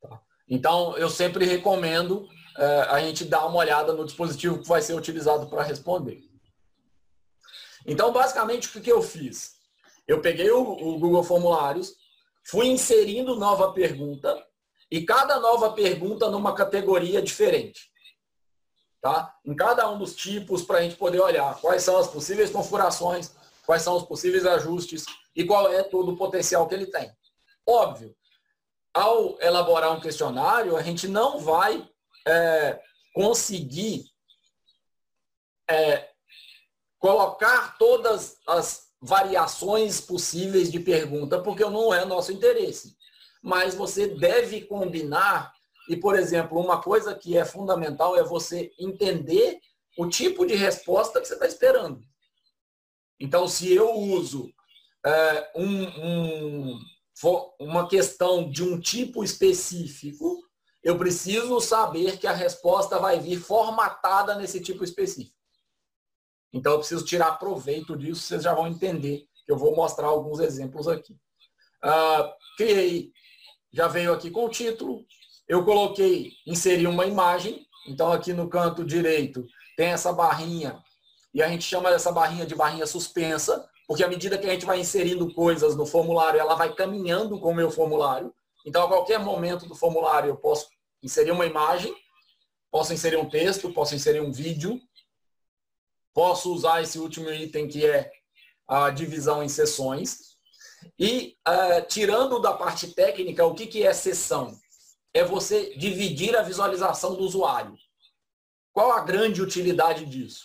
Tá? 0.00 0.20
Então, 0.48 0.96
eu 0.96 1.08
sempre 1.08 1.44
recomendo 1.44 2.28
a 2.56 3.00
gente 3.00 3.24
dar 3.24 3.46
uma 3.46 3.58
olhada 3.58 3.92
no 3.92 4.04
dispositivo 4.04 4.60
que 4.60 4.68
vai 4.68 4.82
ser 4.82 4.94
utilizado 4.94 5.48
para 5.48 5.62
responder. 5.62 6.22
Então, 7.86 8.12
basicamente, 8.12 8.76
o 8.76 8.80
que 8.80 8.90
eu 8.90 9.02
fiz? 9.02 9.56
Eu 10.06 10.20
peguei 10.20 10.50
o, 10.50 10.60
o 10.60 10.98
Google 10.98 11.22
Formulários, 11.22 11.94
fui 12.44 12.66
inserindo 12.66 13.36
nova 13.36 13.72
pergunta, 13.72 14.44
e 14.90 15.04
cada 15.04 15.38
nova 15.38 15.72
pergunta 15.72 16.28
numa 16.28 16.54
categoria 16.54 17.22
diferente. 17.22 17.90
Tá? 19.00 19.34
Em 19.44 19.54
cada 19.54 19.88
um 19.88 19.98
dos 19.98 20.14
tipos, 20.14 20.62
para 20.62 20.78
a 20.78 20.82
gente 20.82 20.96
poder 20.96 21.20
olhar 21.20 21.58
quais 21.60 21.82
são 21.82 21.96
as 21.96 22.08
possíveis 22.08 22.50
configurações, 22.50 23.32
quais 23.64 23.82
são 23.82 23.96
os 23.96 24.02
possíveis 24.02 24.44
ajustes 24.44 25.04
e 25.34 25.44
qual 25.44 25.72
é 25.72 25.82
todo 25.82 26.12
o 26.12 26.16
potencial 26.16 26.68
que 26.68 26.74
ele 26.74 26.86
tem. 26.86 27.10
Óbvio, 27.66 28.14
ao 28.92 29.40
elaborar 29.40 29.92
um 29.92 30.00
questionário, 30.00 30.76
a 30.76 30.82
gente 30.82 31.06
não 31.06 31.38
vai 31.38 31.88
é, 32.26 32.80
conseguir 33.14 34.04
é, 35.68 36.08
colocar 36.98 37.78
todas 37.78 38.38
as 38.46 38.90
variações 39.00 40.00
possíveis 40.00 40.70
de 40.70 40.78
pergunta, 40.78 41.40
porque 41.40 41.64
não 41.64 41.92
é 41.92 42.04
nosso 42.04 42.32
interesse. 42.32 42.96
Mas 43.42 43.74
você 43.74 44.06
deve 44.06 44.62
combinar, 44.62 45.52
e, 45.88 45.96
por 45.96 46.18
exemplo, 46.18 46.60
uma 46.60 46.82
coisa 46.82 47.14
que 47.14 47.36
é 47.38 47.44
fundamental 47.44 48.16
é 48.16 48.22
você 48.22 48.72
entender 48.78 49.58
o 49.96 50.06
tipo 50.06 50.46
de 50.46 50.54
resposta 50.54 51.20
que 51.20 51.26
você 51.26 51.34
está 51.34 51.46
esperando. 51.46 52.02
Então, 53.18 53.48
se 53.48 53.72
eu 53.72 53.94
uso 53.94 54.52
é, 55.04 55.52
um, 55.56 55.84
um, 55.84 56.80
uma 57.58 57.88
questão 57.88 58.50
de 58.50 58.62
um 58.62 58.78
tipo 58.78 59.24
específico, 59.24 60.42
eu 60.82 60.96
preciso 60.96 61.60
saber 61.60 62.18
que 62.18 62.26
a 62.26 62.32
resposta 62.32 62.98
vai 62.98 63.20
vir 63.20 63.38
formatada 63.38 64.34
nesse 64.34 64.60
tipo 64.60 64.82
específico. 64.82 65.36
Então, 66.52 66.72
eu 66.72 66.78
preciso 66.78 67.04
tirar 67.04 67.38
proveito 67.38 67.96
disso, 67.96 68.22
vocês 68.22 68.42
já 68.42 68.54
vão 68.54 68.66
entender. 68.66 69.26
Eu 69.46 69.56
vou 69.56 69.74
mostrar 69.74 70.06
alguns 70.06 70.40
exemplos 70.40 70.88
aqui. 70.88 71.12
Uh, 71.84 72.32
criei, 72.56 73.12
já 73.72 73.88
veio 73.88 74.12
aqui 74.12 74.30
com 74.30 74.46
o 74.46 74.50
título. 74.50 75.04
Eu 75.46 75.64
coloquei, 75.64 76.32
inseri 76.46 76.86
uma 76.86 77.06
imagem. 77.06 77.66
Então, 77.86 78.10
aqui 78.10 78.32
no 78.32 78.48
canto 78.48 78.84
direito 78.84 79.46
tem 79.76 79.88
essa 79.88 80.12
barrinha 80.12 80.82
e 81.32 81.42
a 81.42 81.48
gente 81.48 81.64
chama 81.64 81.90
essa 81.90 82.10
barrinha 82.10 82.44
de 82.44 82.54
barrinha 82.54 82.86
suspensa, 82.86 83.68
porque 83.86 84.02
à 84.02 84.08
medida 84.08 84.36
que 84.36 84.46
a 84.46 84.52
gente 84.52 84.66
vai 84.66 84.80
inserindo 84.80 85.32
coisas 85.32 85.76
no 85.76 85.86
formulário, 85.86 86.40
ela 86.40 86.54
vai 86.54 86.74
caminhando 86.74 87.38
com 87.38 87.50
o 87.50 87.54
meu 87.54 87.70
formulário. 87.70 88.34
Então, 88.66 88.84
a 88.84 88.88
qualquer 88.88 89.18
momento 89.18 89.66
do 89.66 89.74
formulário, 89.74 90.30
eu 90.30 90.36
posso 90.36 90.68
inserir 91.02 91.30
uma 91.30 91.46
imagem, 91.46 91.94
posso 92.70 92.92
inserir 92.92 93.16
um 93.16 93.28
texto, 93.28 93.72
posso 93.72 93.94
inserir 93.94 94.20
um 94.20 94.32
vídeo, 94.32 94.80
posso 96.12 96.52
usar 96.52 96.82
esse 96.82 96.98
último 96.98 97.30
item 97.30 97.68
que 97.68 97.86
é 97.86 98.10
a 98.68 98.90
divisão 98.90 99.42
em 99.42 99.48
sessões. 99.48 100.36
E, 100.98 101.36
uh, 101.46 101.86
tirando 101.88 102.38
da 102.38 102.52
parte 102.52 102.88
técnica, 102.88 103.44
o 103.44 103.54
que, 103.54 103.66
que 103.66 103.82
é 103.82 103.92
sessão? 103.92 104.58
É 105.12 105.24
você 105.24 105.74
dividir 105.76 106.36
a 106.36 106.42
visualização 106.42 107.14
do 107.14 107.22
usuário. 107.22 107.74
Qual 108.72 108.92
a 108.92 109.00
grande 109.00 109.42
utilidade 109.42 110.06
disso? 110.06 110.44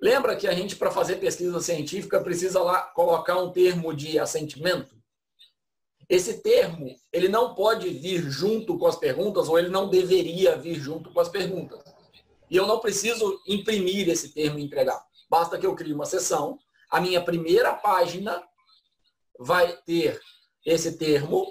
Lembra 0.00 0.34
que 0.34 0.48
a 0.48 0.54
gente, 0.54 0.76
para 0.76 0.90
fazer 0.90 1.16
pesquisa 1.16 1.60
científica, 1.60 2.22
precisa 2.22 2.62
lá 2.62 2.80
colocar 2.80 3.36
um 3.36 3.52
termo 3.52 3.94
de 3.94 4.18
assentimento? 4.18 4.99
Esse 6.10 6.42
termo, 6.42 6.92
ele 7.12 7.28
não 7.28 7.54
pode 7.54 7.88
vir 7.88 8.28
junto 8.28 8.76
com 8.76 8.88
as 8.88 8.96
perguntas, 8.96 9.48
ou 9.48 9.56
ele 9.56 9.68
não 9.68 9.88
deveria 9.88 10.56
vir 10.56 10.74
junto 10.74 11.12
com 11.12 11.20
as 11.20 11.28
perguntas. 11.28 11.84
E 12.50 12.56
eu 12.56 12.66
não 12.66 12.80
preciso 12.80 13.40
imprimir 13.46 14.08
esse 14.08 14.30
termo 14.34 14.58
e 14.58 14.64
entregar. 14.64 15.00
Basta 15.30 15.56
que 15.56 15.64
eu 15.64 15.76
crie 15.76 15.92
uma 15.92 16.04
sessão, 16.04 16.58
a 16.90 17.00
minha 17.00 17.22
primeira 17.22 17.72
página 17.74 18.42
vai 19.38 19.76
ter 19.86 20.20
esse 20.66 20.98
termo, 20.98 21.46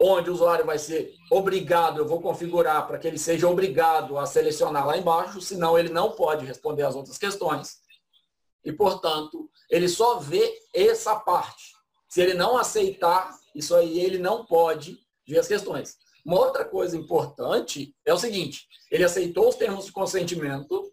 onde 0.00 0.28
o 0.28 0.34
usuário 0.34 0.66
vai 0.66 0.76
ser 0.76 1.14
obrigado, 1.30 1.98
eu 1.98 2.08
vou 2.08 2.20
configurar 2.20 2.88
para 2.88 2.98
que 2.98 3.06
ele 3.06 3.16
seja 3.16 3.48
obrigado 3.48 4.18
a 4.18 4.26
selecionar 4.26 4.84
lá 4.84 4.98
embaixo, 4.98 5.40
senão 5.40 5.78
ele 5.78 5.90
não 5.90 6.10
pode 6.10 6.44
responder 6.44 6.82
as 6.82 6.96
outras 6.96 7.16
questões. 7.16 7.78
E, 8.64 8.72
portanto, 8.72 9.48
ele 9.70 9.88
só 9.88 10.18
vê 10.18 10.52
essa 10.74 11.14
parte. 11.14 11.74
Se 12.08 12.20
ele 12.20 12.34
não 12.34 12.56
aceitar, 12.56 13.30
isso 13.54 13.74
aí 13.74 14.00
ele 14.00 14.18
não 14.18 14.44
pode 14.44 14.98
ver 15.26 15.38
as 15.38 15.48
questões. 15.48 15.96
Uma 16.24 16.38
outra 16.38 16.64
coisa 16.64 16.96
importante 16.96 17.94
é 18.04 18.12
o 18.12 18.18
seguinte, 18.18 18.66
ele 18.90 19.04
aceitou 19.04 19.48
os 19.48 19.56
termos 19.56 19.86
de 19.86 19.92
consentimento 19.92 20.90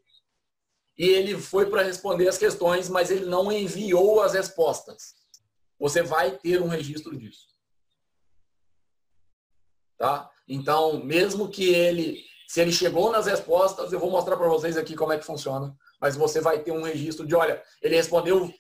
e 0.97 1.07
ele 1.07 1.37
foi 1.37 1.69
para 1.69 1.83
responder 1.83 2.27
as 2.27 2.37
questões, 2.37 2.89
mas 2.89 3.09
ele 3.09 3.25
não 3.25 3.51
enviou 3.51 4.21
as 4.21 4.33
respostas. 4.33 5.15
Você 5.79 6.03
vai 6.03 6.37
ter 6.37 6.61
um 6.61 6.67
registro 6.67 7.17
disso. 7.17 7.47
Tá? 9.97 10.29
Então, 10.47 11.03
mesmo 11.03 11.49
que 11.49 11.69
ele, 11.69 12.23
se 12.47 12.59
ele 12.59 12.71
chegou 12.71 13.11
nas 13.11 13.25
respostas, 13.25 13.93
eu 13.93 13.99
vou 13.99 14.11
mostrar 14.11 14.35
para 14.35 14.49
vocês 14.49 14.75
aqui 14.75 14.95
como 14.95 15.13
é 15.13 15.17
que 15.17 15.25
funciona, 15.25 15.75
mas 15.99 16.15
você 16.15 16.41
vai 16.41 16.59
ter 16.59 16.71
um 16.71 16.83
registro 16.83 17.25
de, 17.25 17.35
olha, 17.35 17.63
ele 17.81 17.95
respondeu 17.95 18.53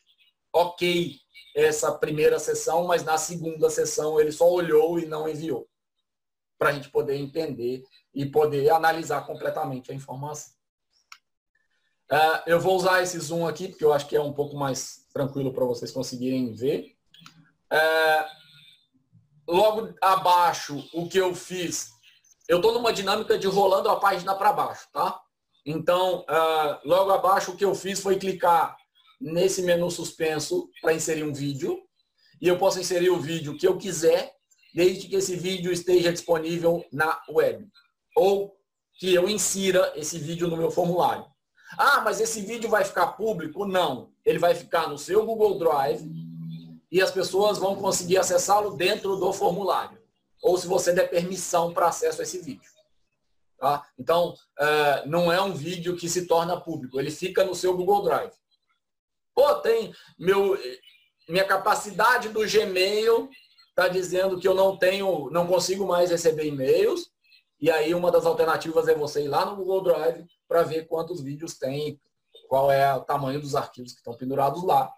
ok 0.53 1.19
essa 1.55 1.91
primeira 1.91 2.39
sessão, 2.39 2.85
mas 2.85 3.03
na 3.03 3.17
segunda 3.17 3.69
sessão 3.69 4.19
ele 4.19 4.31
só 4.31 4.49
olhou 4.49 4.99
e 4.99 5.05
não 5.05 5.27
enviou, 5.27 5.67
para 6.57 6.69
a 6.69 6.71
gente 6.71 6.89
poder 6.89 7.15
entender 7.15 7.83
e 8.13 8.25
poder 8.25 8.69
analisar 8.69 9.25
completamente 9.25 9.91
a 9.91 9.95
informação. 9.95 10.53
Uh, 12.11 12.43
eu 12.45 12.59
vou 12.59 12.75
usar 12.75 13.01
esse 13.01 13.17
zoom 13.19 13.47
aqui, 13.47 13.69
porque 13.69 13.85
eu 13.85 13.93
acho 13.93 14.07
que 14.07 14.15
é 14.15 14.21
um 14.21 14.33
pouco 14.33 14.57
mais 14.57 15.07
tranquilo 15.13 15.53
para 15.53 15.63
vocês 15.63 15.91
conseguirem 15.91 16.53
ver. 16.53 16.93
Uh, 17.71 18.25
logo 19.47 19.93
abaixo, 20.01 20.85
o 20.93 21.07
que 21.07 21.17
eu 21.17 21.33
fiz, 21.33 21.89
eu 22.49 22.57
estou 22.57 22.73
numa 22.73 22.91
dinâmica 22.91 23.37
de 23.37 23.47
rolando 23.47 23.89
a 23.89 23.97
página 23.97 24.35
para 24.35 24.51
baixo, 24.51 24.89
tá? 24.91 25.21
Então, 25.65 26.21
uh, 26.21 26.79
logo 26.83 27.11
abaixo, 27.11 27.51
o 27.51 27.55
que 27.55 27.63
eu 27.63 27.73
fiz 27.73 28.01
foi 28.01 28.17
clicar 28.17 28.75
nesse 29.21 29.61
menu 29.61 29.89
suspenso 29.91 30.69
para 30.81 30.93
inserir 30.93 31.23
um 31.23 31.33
vídeo. 31.33 31.79
E 32.41 32.47
eu 32.47 32.57
posso 32.57 32.79
inserir 32.79 33.11
o 33.11 33.19
vídeo 33.19 33.55
que 33.55 33.67
eu 33.67 33.77
quiser, 33.77 34.33
desde 34.73 35.07
que 35.07 35.15
esse 35.15 35.35
vídeo 35.35 35.71
esteja 35.71 36.11
disponível 36.11 36.83
na 36.91 37.21
web. 37.29 37.67
Ou 38.15 38.57
que 38.99 39.13
eu 39.13 39.29
insira 39.29 39.93
esse 39.95 40.17
vídeo 40.17 40.47
no 40.47 40.57
meu 40.57 40.71
formulário. 40.71 41.25
Ah, 41.77 42.01
mas 42.01 42.19
esse 42.19 42.41
vídeo 42.41 42.69
vai 42.69 42.83
ficar 42.83 43.07
público? 43.13 43.65
Não. 43.65 44.11
Ele 44.25 44.39
vai 44.39 44.55
ficar 44.55 44.89
no 44.89 44.97
seu 44.97 45.25
Google 45.25 45.57
Drive 45.57 46.05
e 46.91 47.01
as 47.01 47.11
pessoas 47.11 47.57
vão 47.57 47.75
conseguir 47.75 48.17
acessá-lo 48.17 48.75
dentro 48.75 49.15
do 49.15 49.31
formulário. 49.31 49.97
Ou 50.41 50.57
se 50.57 50.67
você 50.67 50.91
der 50.91 51.09
permissão 51.09 51.73
para 51.73 51.87
acesso 51.87 52.19
a 52.19 52.23
esse 52.23 52.39
vídeo. 52.39 52.69
Tá? 53.57 53.85
Então, 53.97 54.33
é, 54.59 55.05
não 55.05 55.31
é 55.31 55.39
um 55.39 55.53
vídeo 55.53 55.95
que 55.95 56.09
se 56.09 56.25
torna 56.25 56.59
público, 56.59 56.99
ele 56.99 57.11
fica 57.11 57.43
no 57.45 57.53
seu 57.53 57.77
Google 57.77 58.01
Drive. 58.01 58.33
Pô, 59.33 59.55
tem 59.55 59.93
meu, 60.19 60.57
minha 61.27 61.45
capacidade 61.45 62.29
do 62.29 62.41
Gmail 62.41 63.29
está 63.69 63.87
dizendo 63.87 64.39
que 64.39 64.47
eu 64.47 64.53
não 64.53 64.77
tenho, 64.77 65.29
não 65.31 65.47
consigo 65.47 65.85
mais 65.85 66.11
receber 66.11 66.45
e-mails. 66.45 67.09
E 67.59 67.69
aí 67.69 67.93
uma 67.93 68.11
das 68.11 68.25
alternativas 68.25 68.87
é 68.87 68.95
você 68.95 69.23
ir 69.23 69.27
lá 69.27 69.45
no 69.45 69.55
Google 69.55 69.83
Drive 69.83 70.25
para 70.47 70.63
ver 70.63 70.87
quantos 70.87 71.21
vídeos 71.21 71.57
tem, 71.57 71.99
qual 72.49 72.71
é 72.71 72.93
o 72.93 73.01
tamanho 73.01 73.39
dos 73.39 73.55
arquivos 73.55 73.93
que 73.93 73.99
estão 73.99 74.17
pendurados 74.17 74.63
lá. 74.63 74.91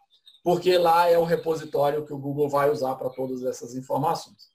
Porque 0.44 0.78
lá 0.78 1.10
é 1.10 1.18
o 1.18 1.24
repositório 1.24 2.06
que 2.06 2.13
o 2.13 2.18
Google 2.18 2.50
vai 2.50 2.70
usar 2.70 2.96
para 2.96 3.10
todas 3.10 3.44
essas 3.44 3.75
informações. 3.75 4.52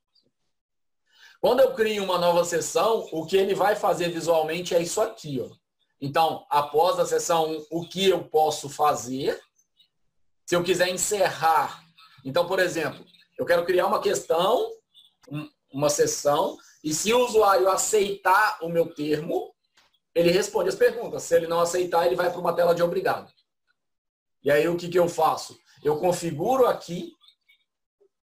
Quando 1.40 1.60
eu 1.60 1.72
crio 1.74 2.02
uma 2.02 2.18
nova 2.18 2.44
sessão, 2.44 3.06
o 3.12 3.24
que 3.24 3.36
ele 3.36 3.54
vai 3.54 3.76
fazer 3.76 4.08
visualmente 4.08 4.74
é 4.74 4.82
isso 4.82 5.00
aqui. 5.00 5.40
Ó. 5.40 5.54
Então, 6.00 6.44
após 6.50 6.98
a 6.98 7.06
sessão 7.06 7.48
1, 7.48 7.66
o 7.70 7.88
que 7.88 8.08
eu 8.08 8.24
posso 8.24 8.68
fazer? 8.68 9.40
Se 10.48 10.56
eu 10.56 10.64
quiser 10.64 10.88
encerrar. 10.88 11.84
Então, 12.24 12.46
por 12.46 12.58
exemplo, 12.58 13.04
eu 13.38 13.44
quero 13.44 13.66
criar 13.66 13.86
uma 13.86 14.00
questão, 14.00 14.72
uma 15.70 15.90
sessão, 15.90 16.56
e 16.82 16.94
se 16.94 17.12
o 17.12 17.22
usuário 17.22 17.68
aceitar 17.68 18.56
o 18.62 18.70
meu 18.70 18.94
termo, 18.94 19.54
ele 20.14 20.30
responde 20.30 20.70
as 20.70 20.74
perguntas. 20.74 21.24
Se 21.24 21.36
ele 21.36 21.46
não 21.46 21.60
aceitar, 21.60 22.06
ele 22.06 22.16
vai 22.16 22.30
para 22.30 22.40
uma 22.40 22.54
tela 22.54 22.74
de 22.74 22.82
obrigado. 22.82 23.30
E 24.42 24.50
aí 24.50 24.66
o 24.66 24.78
que, 24.78 24.88
que 24.88 24.98
eu 24.98 25.06
faço? 25.06 25.54
Eu 25.84 25.98
configuro 26.00 26.64
aqui, 26.64 27.12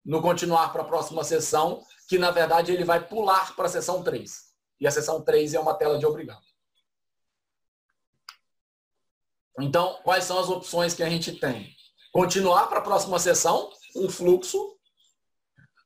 no 0.05 0.21
continuar 0.21 0.73
para 0.73 0.83
a 0.83 0.87
próxima 0.87 1.23
sessão, 1.23 1.85
que 2.09 2.19
na 2.19 2.33
verdade 2.33 2.73
ele 2.73 2.85
vai 2.85 3.07
pular 3.07 3.55
para 3.55 3.67
a 3.67 3.71
sessão 3.71 4.03
3. 4.03 4.29
E 4.81 4.89
a 4.89 4.91
sessão 4.91 5.23
3 5.23 5.55
é 5.55 5.61
uma 5.61 5.75
tela 5.75 5.97
de 5.97 6.05
obrigado. 6.05 6.43
Então, 9.61 10.01
quais 10.03 10.25
são 10.25 10.41
as 10.41 10.49
opções 10.49 10.95
que 10.95 11.05
a 11.05 11.09
gente 11.09 11.39
tem? 11.39 11.78
Continuar 12.13 12.69
para 12.69 12.79
a 12.79 12.83
próxima 12.83 13.19
sessão, 13.19 13.71
um 13.95 14.09
fluxo, 14.09 14.77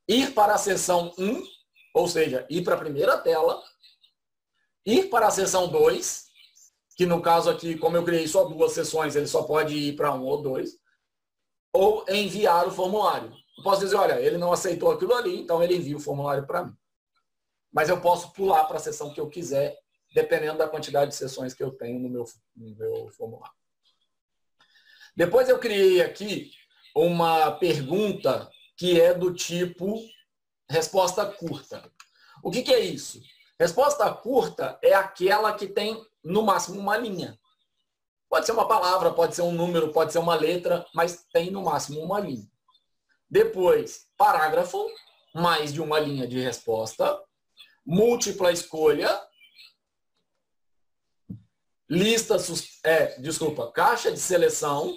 ir 0.09 0.33
para 0.35 0.55
a 0.55 0.59
sessão 0.59 1.13
1, 1.19 1.43
ou 1.95 2.07
seja, 2.07 2.47
ir 2.49 2.63
para 2.63 2.75
a 2.75 2.79
primeira 2.79 3.19
tela, 3.19 3.63
ir 4.87 5.09
para 5.11 5.27
a 5.27 5.31
sessão 5.31 5.69
2, 5.69 6.27
que 6.97 7.07
no 7.07 7.21
caso 7.21 7.51
aqui, 7.51 7.77
como 7.77 7.97
eu 7.97 8.05
criei 8.05 8.27
só 8.29 8.45
duas 8.45 8.73
sessões, 8.73 9.17
ele 9.17 9.27
só 9.27 9.43
pode 9.43 9.75
ir 9.75 9.97
para 9.97 10.15
um 10.15 10.25
ou 10.25 10.41
dois, 10.41 10.79
ou 11.73 12.05
enviar 12.09 12.67
o 12.69 12.71
formulário. 12.71 13.33
Eu 13.57 13.65
posso 13.65 13.81
dizer, 13.81 13.97
olha, 13.97 14.21
ele 14.21 14.39
não 14.39 14.53
aceitou 14.53 14.91
aquilo 14.91 15.15
ali, 15.15 15.41
então 15.41 15.63
ele 15.63 15.77
envia 15.77 15.97
o 15.97 16.01
formulário 16.01 16.47
para 16.47 16.65
mim. 16.65 16.77
Mas 17.73 17.89
eu 17.89 18.01
posso 18.01 18.33
pular 18.33 18.65
para 18.65 18.77
a 18.77 18.81
sessão 18.81 19.13
que 19.13 19.21
eu 19.21 19.29
quiser, 19.29 19.77
dependendo 20.15 20.59
da 20.59 20.69
quantidade 20.69 21.11
de 21.11 21.17
sessões 21.17 21.55
que 21.55 21.63
eu 21.63 21.71
tenho 21.71 21.99
no 21.99 22.09
meu, 22.09 22.25
no 22.55 22.77
meu 22.77 23.09
formulário. 23.11 23.62
Depois 25.15 25.49
eu 25.49 25.59
criei 25.59 26.01
aqui 26.01 26.51
uma 26.95 27.53
pergunta 27.53 28.51
que 28.77 29.01
é 29.01 29.13
do 29.13 29.33
tipo 29.33 30.01
resposta 30.69 31.25
curta. 31.27 31.91
O 32.43 32.51
que, 32.51 32.63
que 32.63 32.73
é 32.73 32.81
isso? 32.81 33.21
Resposta 33.59 34.11
curta 34.13 34.79
é 34.83 34.95
aquela 34.95 35.53
que 35.53 35.67
tem 35.67 36.03
no 36.25 36.43
máximo 36.43 36.81
uma 36.81 36.97
linha. 36.97 37.39
Pode 38.29 38.47
ser 38.47 38.53
uma 38.53 38.67
palavra, 38.67 39.13
pode 39.13 39.35
ser 39.35 39.43
um 39.43 39.53
número, 39.53 39.93
pode 39.93 40.13
ser 40.13 40.19
uma 40.19 40.35
letra, 40.35 40.87
mas 40.95 41.27
tem 41.33 41.51
no 41.51 41.63
máximo 41.63 42.01
uma 42.01 42.19
linha. 42.19 42.51
Depois, 43.29 44.07
parágrafo, 44.17 44.87
mais 45.35 45.73
de 45.73 45.81
uma 45.81 46.01
linha 46.01 46.27
de 46.27 46.41
resposta, 46.41 47.21
múltipla 47.85 48.51
escolha, 48.51 49.21
lista, 51.93 52.37
é, 52.85 53.21
desculpa, 53.21 53.71
caixa 53.71 54.11
de 54.11 54.19
seleção, 54.19 54.95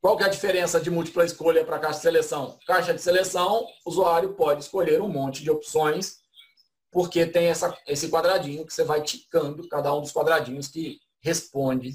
qual 0.00 0.16
que 0.16 0.24
é 0.24 0.26
a 0.26 0.30
diferença 0.30 0.80
de 0.80 0.90
múltipla 0.90 1.24
escolha 1.24 1.64
para 1.64 1.78
caixa 1.78 1.98
de 1.98 2.02
seleção? 2.02 2.58
Caixa 2.66 2.92
de 2.92 3.00
seleção, 3.00 3.64
o 3.84 3.90
usuário 3.90 4.34
pode 4.34 4.64
escolher 4.64 5.00
um 5.00 5.08
monte 5.08 5.44
de 5.44 5.50
opções, 5.50 6.18
porque 6.90 7.24
tem 7.24 7.46
essa, 7.46 7.76
esse 7.86 8.10
quadradinho 8.10 8.66
que 8.66 8.74
você 8.74 8.82
vai 8.82 9.00
ticando 9.00 9.68
cada 9.68 9.94
um 9.94 10.00
dos 10.00 10.12
quadradinhos 10.12 10.66
que 10.66 10.98
responde 11.20 11.92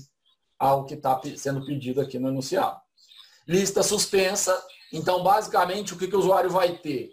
ao 0.57 0.85
que 0.85 0.93
está 0.93 1.19
sendo 1.35 1.65
pedido 1.65 1.99
aqui 1.99 2.17
no 2.17 2.29
enunciado. 2.29 2.79
Lista 3.45 3.83
suspensa. 3.83 4.65
Então, 4.93 5.21
basicamente, 5.21 5.93
o 5.93 5.97
que, 5.97 6.07
que 6.07 6.15
o 6.15 6.19
usuário 6.19 6.49
vai 6.49 6.77
ter? 6.77 7.11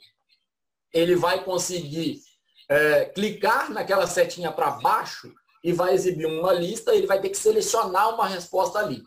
Ele 0.92 1.16
vai 1.16 1.42
conseguir 1.42 2.22
é, 2.68 3.06
clicar 3.06 3.68
naquela 3.70 4.06
setinha 4.06 4.52
para 4.52 4.72
baixo 4.72 5.34
e 5.68 5.72
vai 5.74 5.92
exibir 5.92 6.24
uma 6.24 6.50
lista, 6.50 6.94
ele 6.94 7.06
vai 7.06 7.20
ter 7.20 7.28
que 7.28 7.36
selecionar 7.36 8.14
uma 8.14 8.26
resposta 8.26 8.78
ali. 8.78 9.02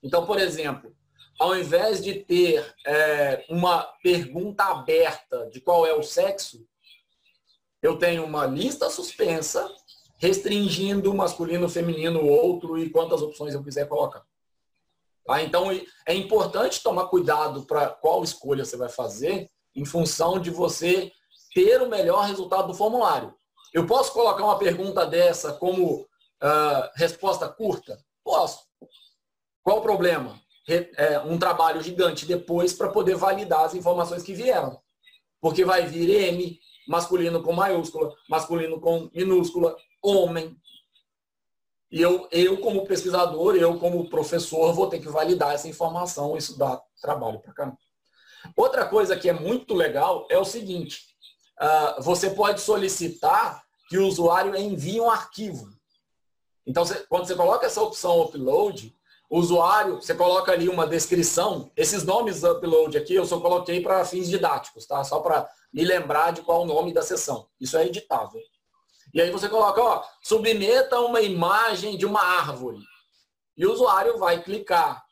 Então, 0.00 0.24
por 0.24 0.38
exemplo, 0.38 0.94
ao 1.36 1.58
invés 1.58 2.00
de 2.00 2.14
ter 2.14 2.64
é, 2.86 3.44
uma 3.48 3.82
pergunta 4.04 4.62
aberta 4.66 5.50
de 5.50 5.60
qual 5.60 5.84
é 5.84 5.92
o 5.92 6.04
sexo, 6.04 6.64
eu 7.82 7.98
tenho 7.98 8.24
uma 8.24 8.46
lista 8.46 8.88
suspensa 8.88 9.68
restringindo 10.16 11.12
masculino, 11.12 11.68
feminino, 11.68 12.24
outro 12.24 12.78
e 12.78 12.88
quantas 12.88 13.20
opções 13.20 13.52
eu 13.52 13.64
quiser 13.64 13.88
colocar. 13.88 14.24
Tá? 15.24 15.42
Então, 15.42 15.72
é 16.06 16.14
importante 16.14 16.84
tomar 16.84 17.08
cuidado 17.08 17.66
para 17.66 17.88
qual 17.88 18.22
escolha 18.22 18.64
você 18.64 18.76
vai 18.76 18.88
fazer 18.88 19.50
em 19.74 19.84
função 19.84 20.38
de 20.38 20.50
você 20.50 21.10
ter 21.52 21.82
o 21.82 21.90
melhor 21.90 22.26
resultado 22.26 22.68
do 22.68 22.74
formulário. 22.74 23.34
Eu 23.76 23.86
posso 23.86 24.10
colocar 24.10 24.42
uma 24.42 24.58
pergunta 24.58 25.04
dessa 25.04 25.52
como 25.52 26.00
uh, 26.00 26.90
resposta 26.94 27.46
curta? 27.46 28.02
Posso. 28.24 28.64
Qual 29.62 29.80
o 29.80 29.82
problema? 29.82 30.40
é, 30.66 31.20
um 31.20 31.38
trabalho 31.38 31.82
gigante 31.82 32.24
depois 32.24 32.72
para 32.72 32.88
poder 32.88 33.16
validar 33.16 33.66
as 33.66 33.74
informações 33.74 34.22
que 34.22 34.32
vieram. 34.32 34.80
Porque 35.42 35.62
vai 35.62 35.86
vir 35.86 36.08
M, 36.08 36.58
masculino 36.88 37.42
com 37.42 37.52
maiúscula, 37.52 38.14
masculino 38.30 38.80
com 38.80 39.10
minúscula, 39.14 39.76
homem. 40.02 40.56
E 41.90 42.00
eu, 42.00 42.26
eu 42.32 42.58
como 42.62 42.86
pesquisador, 42.86 43.56
eu 43.56 43.78
como 43.78 44.08
professor, 44.08 44.72
vou 44.72 44.88
ter 44.88 45.00
que 45.00 45.08
validar 45.08 45.54
essa 45.54 45.68
informação, 45.68 46.34
isso 46.34 46.58
dá 46.58 46.82
trabalho 47.02 47.40
para 47.40 47.52
cá. 47.52 47.76
Outra 48.56 48.86
coisa 48.86 49.16
que 49.18 49.28
é 49.28 49.34
muito 49.34 49.74
legal 49.74 50.26
é 50.30 50.38
o 50.38 50.44
seguinte, 50.46 51.00
uh, 51.60 52.02
você 52.02 52.30
pode 52.30 52.62
solicitar 52.62 53.65
que 53.88 53.98
o 53.98 54.06
usuário 54.06 54.56
envie 54.56 55.00
um 55.00 55.10
arquivo. 55.10 55.72
Então, 56.66 56.84
você, 56.84 56.94
quando 57.08 57.26
você 57.26 57.34
coloca 57.34 57.66
essa 57.66 57.80
opção 57.80 58.20
upload, 58.22 58.94
o 59.28 59.38
usuário, 59.38 59.96
você 59.96 60.14
coloca 60.14 60.52
ali 60.52 60.68
uma 60.68 60.86
descrição. 60.86 61.70
Esses 61.76 62.04
nomes 62.04 62.44
upload 62.44 62.96
aqui 62.96 63.14
eu 63.14 63.24
só 63.24 63.40
coloquei 63.40 63.80
para 63.80 64.04
fins 64.04 64.28
didáticos, 64.28 64.86
tá? 64.86 65.02
Só 65.04 65.20
para 65.20 65.48
me 65.72 65.84
lembrar 65.84 66.32
de 66.32 66.42
qual 66.42 66.62
o 66.62 66.66
nome 66.66 66.92
da 66.92 67.02
sessão. 67.02 67.48
Isso 67.60 67.76
é 67.76 67.86
editável. 67.86 68.40
E 69.12 69.20
aí 69.20 69.30
você 69.30 69.48
coloca, 69.48 69.80
ó, 69.80 70.04
submeta 70.22 71.00
uma 71.00 71.20
imagem 71.20 71.96
de 71.96 72.06
uma 72.06 72.20
árvore. 72.20 72.78
E 73.56 73.66
o 73.66 73.72
usuário 73.72 74.18
vai 74.18 74.42
clicar 74.42 75.04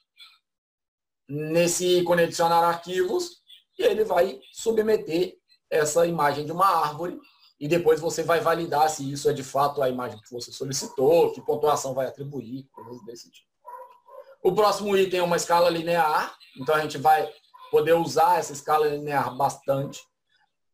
nesse 1.28 2.00
ícone 2.00 2.24
adicionar 2.24 2.62
arquivos 2.62 3.42
e 3.78 3.82
ele 3.82 4.04
vai 4.04 4.40
submeter 4.52 5.36
essa 5.70 6.06
imagem 6.06 6.44
de 6.44 6.52
uma 6.52 6.66
árvore 6.66 7.18
e 7.58 7.68
depois 7.68 8.00
você 8.00 8.22
vai 8.22 8.40
validar 8.40 8.88
se 8.90 9.10
isso 9.10 9.28
é 9.28 9.32
de 9.32 9.42
fato 9.42 9.82
a 9.82 9.88
imagem 9.88 10.20
que 10.20 10.32
você 10.32 10.50
solicitou, 10.50 11.32
que 11.32 11.40
pontuação 11.40 11.94
vai 11.94 12.06
atribuir, 12.06 12.68
coisas 12.72 13.02
desse 13.04 13.30
tipo. 13.30 13.48
O 14.42 14.52
próximo 14.52 14.96
item 14.96 15.20
é 15.20 15.22
uma 15.22 15.36
escala 15.36 15.70
linear, 15.70 16.36
então 16.60 16.74
a 16.74 16.80
gente 16.80 16.98
vai 16.98 17.30
poder 17.70 17.94
usar 17.94 18.38
essa 18.38 18.52
escala 18.52 18.86
linear 18.86 19.34
bastante. 19.34 20.02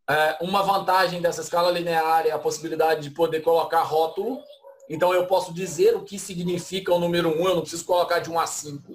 É, 0.08 0.38
uma 0.40 0.62
vantagem 0.62 1.22
dessa 1.22 1.40
escala 1.40 1.70
linear 1.70 2.26
é 2.26 2.32
a 2.32 2.38
possibilidade 2.38 3.02
de 3.02 3.10
poder 3.10 3.42
colocar 3.42 3.82
rótulo. 3.82 4.42
Então 4.88 5.14
eu 5.14 5.24
posso 5.28 5.54
dizer 5.54 5.94
o 5.94 6.02
que 6.02 6.18
significa 6.18 6.92
o 6.92 6.98
número 6.98 7.28
1, 7.28 7.48
eu 7.48 7.54
não 7.54 7.60
preciso 7.60 7.84
colocar 7.84 8.18
de 8.18 8.28
1 8.28 8.40
a 8.40 8.46
5. 8.46 8.92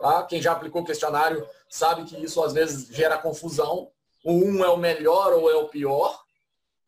Tá? 0.00 0.24
Quem 0.24 0.42
já 0.42 0.50
aplicou 0.50 0.82
o 0.82 0.84
questionário 0.84 1.46
sabe 1.68 2.04
que 2.04 2.16
isso 2.16 2.42
às 2.42 2.52
vezes 2.52 2.88
gera 2.88 3.16
confusão. 3.16 3.88
O 4.24 4.32
1 4.32 4.64
é 4.64 4.68
o 4.68 4.76
melhor 4.76 5.32
ou 5.32 5.48
é 5.48 5.54
o 5.54 5.68
pior. 5.68 6.25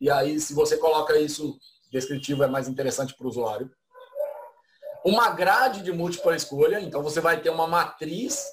E 0.00 0.10
aí, 0.10 0.38
se 0.40 0.54
você 0.54 0.76
coloca 0.76 1.18
isso 1.18 1.58
descritivo, 1.90 2.42
é 2.42 2.46
mais 2.46 2.68
interessante 2.68 3.14
para 3.14 3.26
o 3.26 3.30
usuário 3.30 3.70
uma 5.04 5.30
grade 5.30 5.82
de 5.82 5.92
múltipla 5.92 6.36
escolha, 6.36 6.80
então 6.80 7.02
você 7.02 7.20
vai 7.20 7.40
ter 7.40 7.50
uma 7.50 7.66
matriz 7.66 8.44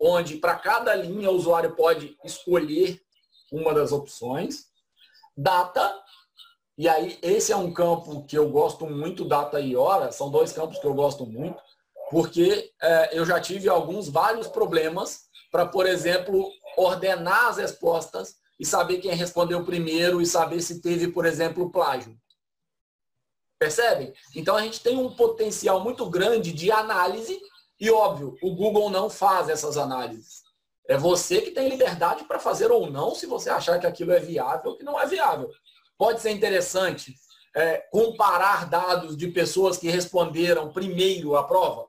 onde 0.00 0.36
para 0.36 0.56
cada 0.56 0.94
linha 0.94 1.30
o 1.30 1.34
usuário 1.34 1.74
pode 1.74 2.16
escolher 2.24 3.00
uma 3.50 3.72
das 3.72 3.92
opções. 3.92 4.66
Data, 5.36 5.94
e 6.76 6.88
aí 6.88 7.18
esse 7.22 7.52
é 7.52 7.56
um 7.56 7.72
campo 7.72 8.24
que 8.24 8.36
eu 8.36 8.48
gosto 8.50 8.86
muito, 8.86 9.24
data 9.24 9.60
e 9.60 9.76
hora, 9.76 10.12
são 10.12 10.30
dois 10.30 10.52
campos 10.52 10.78
que 10.78 10.86
eu 10.86 10.94
gosto 10.94 11.24
muito, 11.24 11.60
porque 12.10 12.72
é, 12.82 13.18
eu 13.18 13.24
já 13.24 13.40
tive 13.40 13.68
alguns, 13.68 14.08
vários 14.08 14.46
problemas 14.46 15.24
para, 15.50 15.66
por 15.66 15.86
exemplo, 15.86 16.48
ordenar 16.76 17.46
as 17.46 17.56
respostas 17.56 18.36
e 18.58 18.64
saber 18.64 18.98
quem 18.98 19.12
respondeu 19.12 19.64
primeiro 19.64 20.20
e 20.20 20.26
saber 20.26 20.60
se 20.60 20.80
teve, 20.80 21.08
por 21.08 21.26
exemplo, 21.26 21.70
plágio. 21.70 22.16
Percebem? 23.58 24.12
Então 24.34 24.56
a 24.56 24.62
gente 24.62 24.80
tem 24.80 24.96
um 24.96 25.14
potencial 25.14 25.80
muito 25.80 26.08
grande 26.08 26.52
de 26.52 26.70
análise 26.70 27.40
e, 27.80 27.90
óbvio, 27.90 28.36
o 28.42 28.54
Google 28.54 28.90
não 28.90 29.08
faz 29.08 29.48
essas 29.48 29.76
análises. 29.76 30.42
É 30.86 30.98
você 30.98 31.40
que 31.40 31.50
tem 31.50 31.68
liberdade 31.68 32.24
para 32.24 32.38
fazer 32.38 32.70
ou 32.70 32.90
não, 32.90 33.14
se 33.14 33.26
você 33.26 33.48
achar 33.48 33.80
que 33.80 33.86
aquilo 33.86 34.12
é 34.12 34.20
viável 34.20 34.72
ou 34.72 34.76
que 34.76 34.84
não 34.84 35.00
é 35.00 35.06
viável. 35.06 35.50
Pode 35.96 36.20
ser 36.20 36.30
interessante 36.30 37.14
é, 37.56 37.78
comparar 37.90 38.68
dados 38.68 39.16
de 39.16 39.28
pessoas 39.28 39.78
que 39.78 39.88
responderam 39.88 40.72
primeiro 40.72 41.36
a 41.36 41.44
prova? 41.44 41.86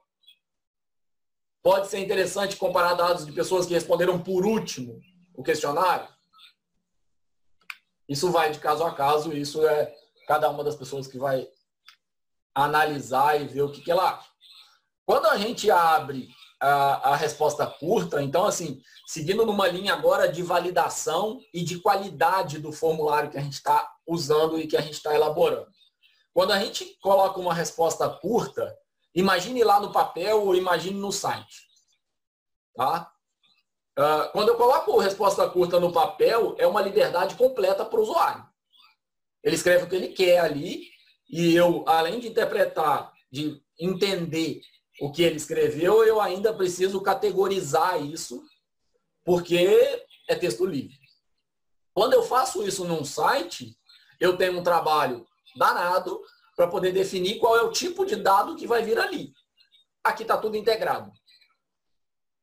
Pode 1.61 1.87
ser 1.87 1.99
interessante 1.99 2.55
comparar 2.55 2.93
dados 2.93 3.25
de 3.25 3.31
pessoas 3.31 3.65
que 3.65 3.73
responderam 3.73 4.21
por 4.21 4.45
último 4.45 5.01
o 5.33 5.43
questionário? 5.43 6.07
Isso 8.07 8.31
vai 8.31 8.51
de 8.51 8.59
caso 8.59 8.83
a 8.83 8.93
caso, 8.93 9.33
isso 9.33 9.65
é 9.65 9.93
cada 10.27 10.49
uma 10.49 10.63
das 10.63 10.75
pessoas 10.75 11.07
que 11.07 11.17
vai 11.17 11.47
analisar 12.53 13.39
e 13.41 13.47
ver 13.47 13.63
o 13.63 13.71
que, 13.71 13.81
que 13.81 13.91
ela 13.91 14.11
acha. 14.11 14.29
Quando 15.05 15.27
a 15.27 15.37
gente 15.37 15.69
abre 15.69 16.29
a, 16.59 17.11
a, 17.11 17.15
resposta 17.15 17.67
curta, 17.67 18.23
então, 18.23 18.45
assim, 18.45 18.81
seguindo 19.05 19.45
numa 19.45 19.67
linha 19.67 19.93
agora 19.93 20.27
de 20.27 20.41
validação 20.41 21.39
e 21.53 21.63
de 21.63 21.79
qualidade 21.79 22.59
do 22.59 22.71
formulário 22.71 23.29
que 23.29 23.37
a 23.37 23.41
gente 23.41 23.53
está 23.53 23.93
usando 24.07 24.59
e 24.59 24.67
que 24.67 24.77
a 24.77 24.81
gente 24.81 24.93
está 24.93 25.13
elaborando. 25.13 25.67
Quando 26.33 26.51
a 26.51 26.59
gente 26.59 26.97
coloca 27.01 27.39
uma 27.39 27.53
resposta 27.53 28.09
curta, 28.09 28.75
imagine 29.13 29.63
lá 29.63 29.79
no 29.79 29.91
papel 29.91 30.43
ou 30.43 30.55
imagine 30.55 30.99
no 30.99 31.11
site. 31.11 31.65
Tá? 32.75 33.11
Uh, 33.97 34.29
quando 34.33 34.49
eu 34.49 34.55
coloco 34.55 34.99
resposta 34.99 35.49
curta 35.49 35.79
no 35.79 35.93
papel, 35.93 36.55
é 36.57 36.67
uma 36.67 36.81
liberdade 36.81 37.35
completa 37.35 37.85
para 37.85 37.99
o 37.99 38.03
usuário. 38.03 38.45
Ele 39.41 39.55
escreve 39.55 39.85
o 39.85 39.89
que 39.89 39.95
ele 39.95 40.09
quer 40.09 40.39
ali 40.39 40.89
e 41.29 41.55
eu, 41.55 41.83
além 41.87 42.19
de 42.19 42.27
interpretar, 42.27 43.13
de 43.31 43.61
entender 43.79 44.61
o 44.99 45.11
que 45.11 45.23
ele 45.23 45.35
escreveu, 45.35 46.03
eu 46.03 46.19
ainda 46.19 46.53
preciso 46.53 47.01
categorizar 47.01 48.01
isso, 48.01 48.43
porque 49.23 50.05
é 50.27 50.35
texto 50.35 50.65
livre. 50.65 50.97
Quando 51.93 52.13
eu 52.13 52.23
faço 52.23 52.63
isso 52.67 52.85
num 52.85 53.05
site, 53.05 53.77
eu 54.19 54.37
tenho 54.37 54.59
um 54.59 54.63
trabalho 54.63 55.25
danado 55.55 56.21
para 56.55 56.67
poder 56.67 56.91
definir 56.91 57.39
qual 57.39 57.57
é 57.57 57.61
o 57.61 57.71
tipo 57.71 58.05
de 58.05 58.15
dado 58.15 58.55
que 58.55 58.67
vai 58.67 58.83
vir 58.83 58.97
ali. 58.97 59.33
Aqui 60.03 60.23
está 60.23 60.37
tudo 60.37 60.57
integrado. 60.57 61.11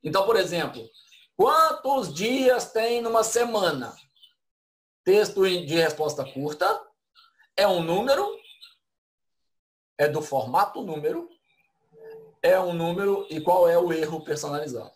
Então, 0.02 0.24
por 0.26 0.36
exemplo, 0.36 0.86
quantos 1.36 2.12
dias 2.12 2.72
tem 2.72 3.00
numa 3.00 3.22
semana? 3.24 3.94
Texto 5.04 5.42
de 5.42 5.74
resposta 5.74 6.24
curta. 6.24 6.80
É 7.56 7.66
um 7.66 7.82
número, 7.82 8.26
é 9.98 10.08
do 10.08 10.22
formato 10.22 10.80
número, 10.80 11.28
é 12.42 12.58
um 12.58 12.72
número 12.72 13.26
e 13.30 13.40
qual 13.40 13.68
é 13.68 13.78
o 13.78 13.92
erro 13.92 14.24
personalizado. 14.24 14.92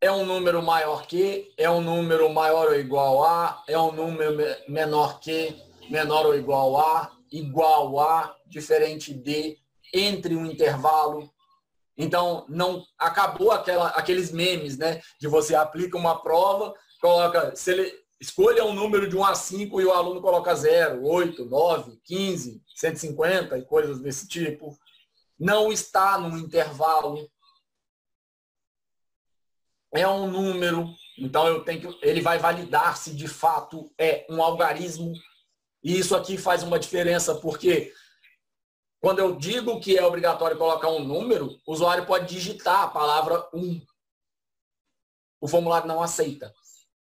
É 0.00 0.10
um 0.10 0.24
número 0.24 0.62
maior 0.62 1.06
que, 1.06 1.54
é 1.56 1.70
um 1.70 1.80
número 1.80 2.28
maior 2.32 2.68
ou 2.68 2.74
igual 2.74 3.24
a, 3.24 3.62
é 3.68 3.78
um 3.78 3.92
número 3.92 4.36
menor 4.68 5.20
que, 5.20 5.56
menor 5.88 6.26
ou 6.26 6.34
igual 6.34 6.76
a, 6.76 7.16
igual 7.30 8.00
a, 8.00 8.36
diferente 8.46 9.14
de, 9.14 9.58
entre 9.92 10.34
um 10.34 10.46
intervalo. 10.46 11.32
Então, 12.02 12.44
não 12.48 12.84
acabou 12.98 13.52
aquela, 13.52 13.88
aqueles 13.90 14.32
memes, 14.32 14.76
né? 14.76 15.00
De 15.20 15.28
você 15.28 15.54
aplica 15.54 15.96
uma 15.96 16.20
prova, 16.20 16.74
coloca, 17.00 17.54
se 17.54 17.70
ele, 17.70 17.94
escolha 18.20 18.64
um 18.64 18.74
número 18.74 19.08
de 19.08 19.16
1 19.16 19.24
a 19.24 19.34
5 19.36 19.80
e 19.80 19.84
o 19.84 19.92
aluno 19.92 20.20
coloca 20.20 20.52
0, 20.52 21.00
8, 21.04 21.44
9, 21.44 22.00
15, 22.04 22.60
150 22.74 23.56
e 23.56 23.64
coisas 23.64 24.00
desse 24.00 24.26
tipo. 24.26 24.76
Não 25.38 25.70
está 25.70 26.18
num 26.18 26.36
intervalo. 26.36 27.30
É 29.94 30.08
um 30.08 30.28
número, 30.28 30.88
então 31.16 31.46
eu 31.46 31.62
tenho 31.62 31.80
que, 31.80 31.98
ele 32.04 32.20
vai 32.20 32.38
validar 32.38 32.96
se 32.96 33.14
de 33.14 33.28
fato 33.28 33.92
é 33.96 34.26
um 34.28 34.42
algarismo. 34.42 35.12
E 35.84 35.96
isso 35.96 36.16
aqui 36.16 36.36
faz 36.36 36.64
uma 36.64 36.80
diferença 36.80 37.34
porque 37.36 37.92
quando 39.02 39.18
eu 39.18 39.34
digo 39.34 39.80
que 39.80 39.98
é 39.98 40.06
obrigatório 40.06 40.56
colocar 40.56 40.88
um 40.88 41.04
número, 41.04 41.58
o 41.66 41.72
usuário 41.72 42.06
pode 42.06 42.32
digitar 42.32 42.82
a 42.82 42.88
palavra 42.88 43.48
1. 43.52 43.84
O 45.40 45.48
formulário 45.48 45.88
não 45.88 46.00
aceita. 46.00 46.54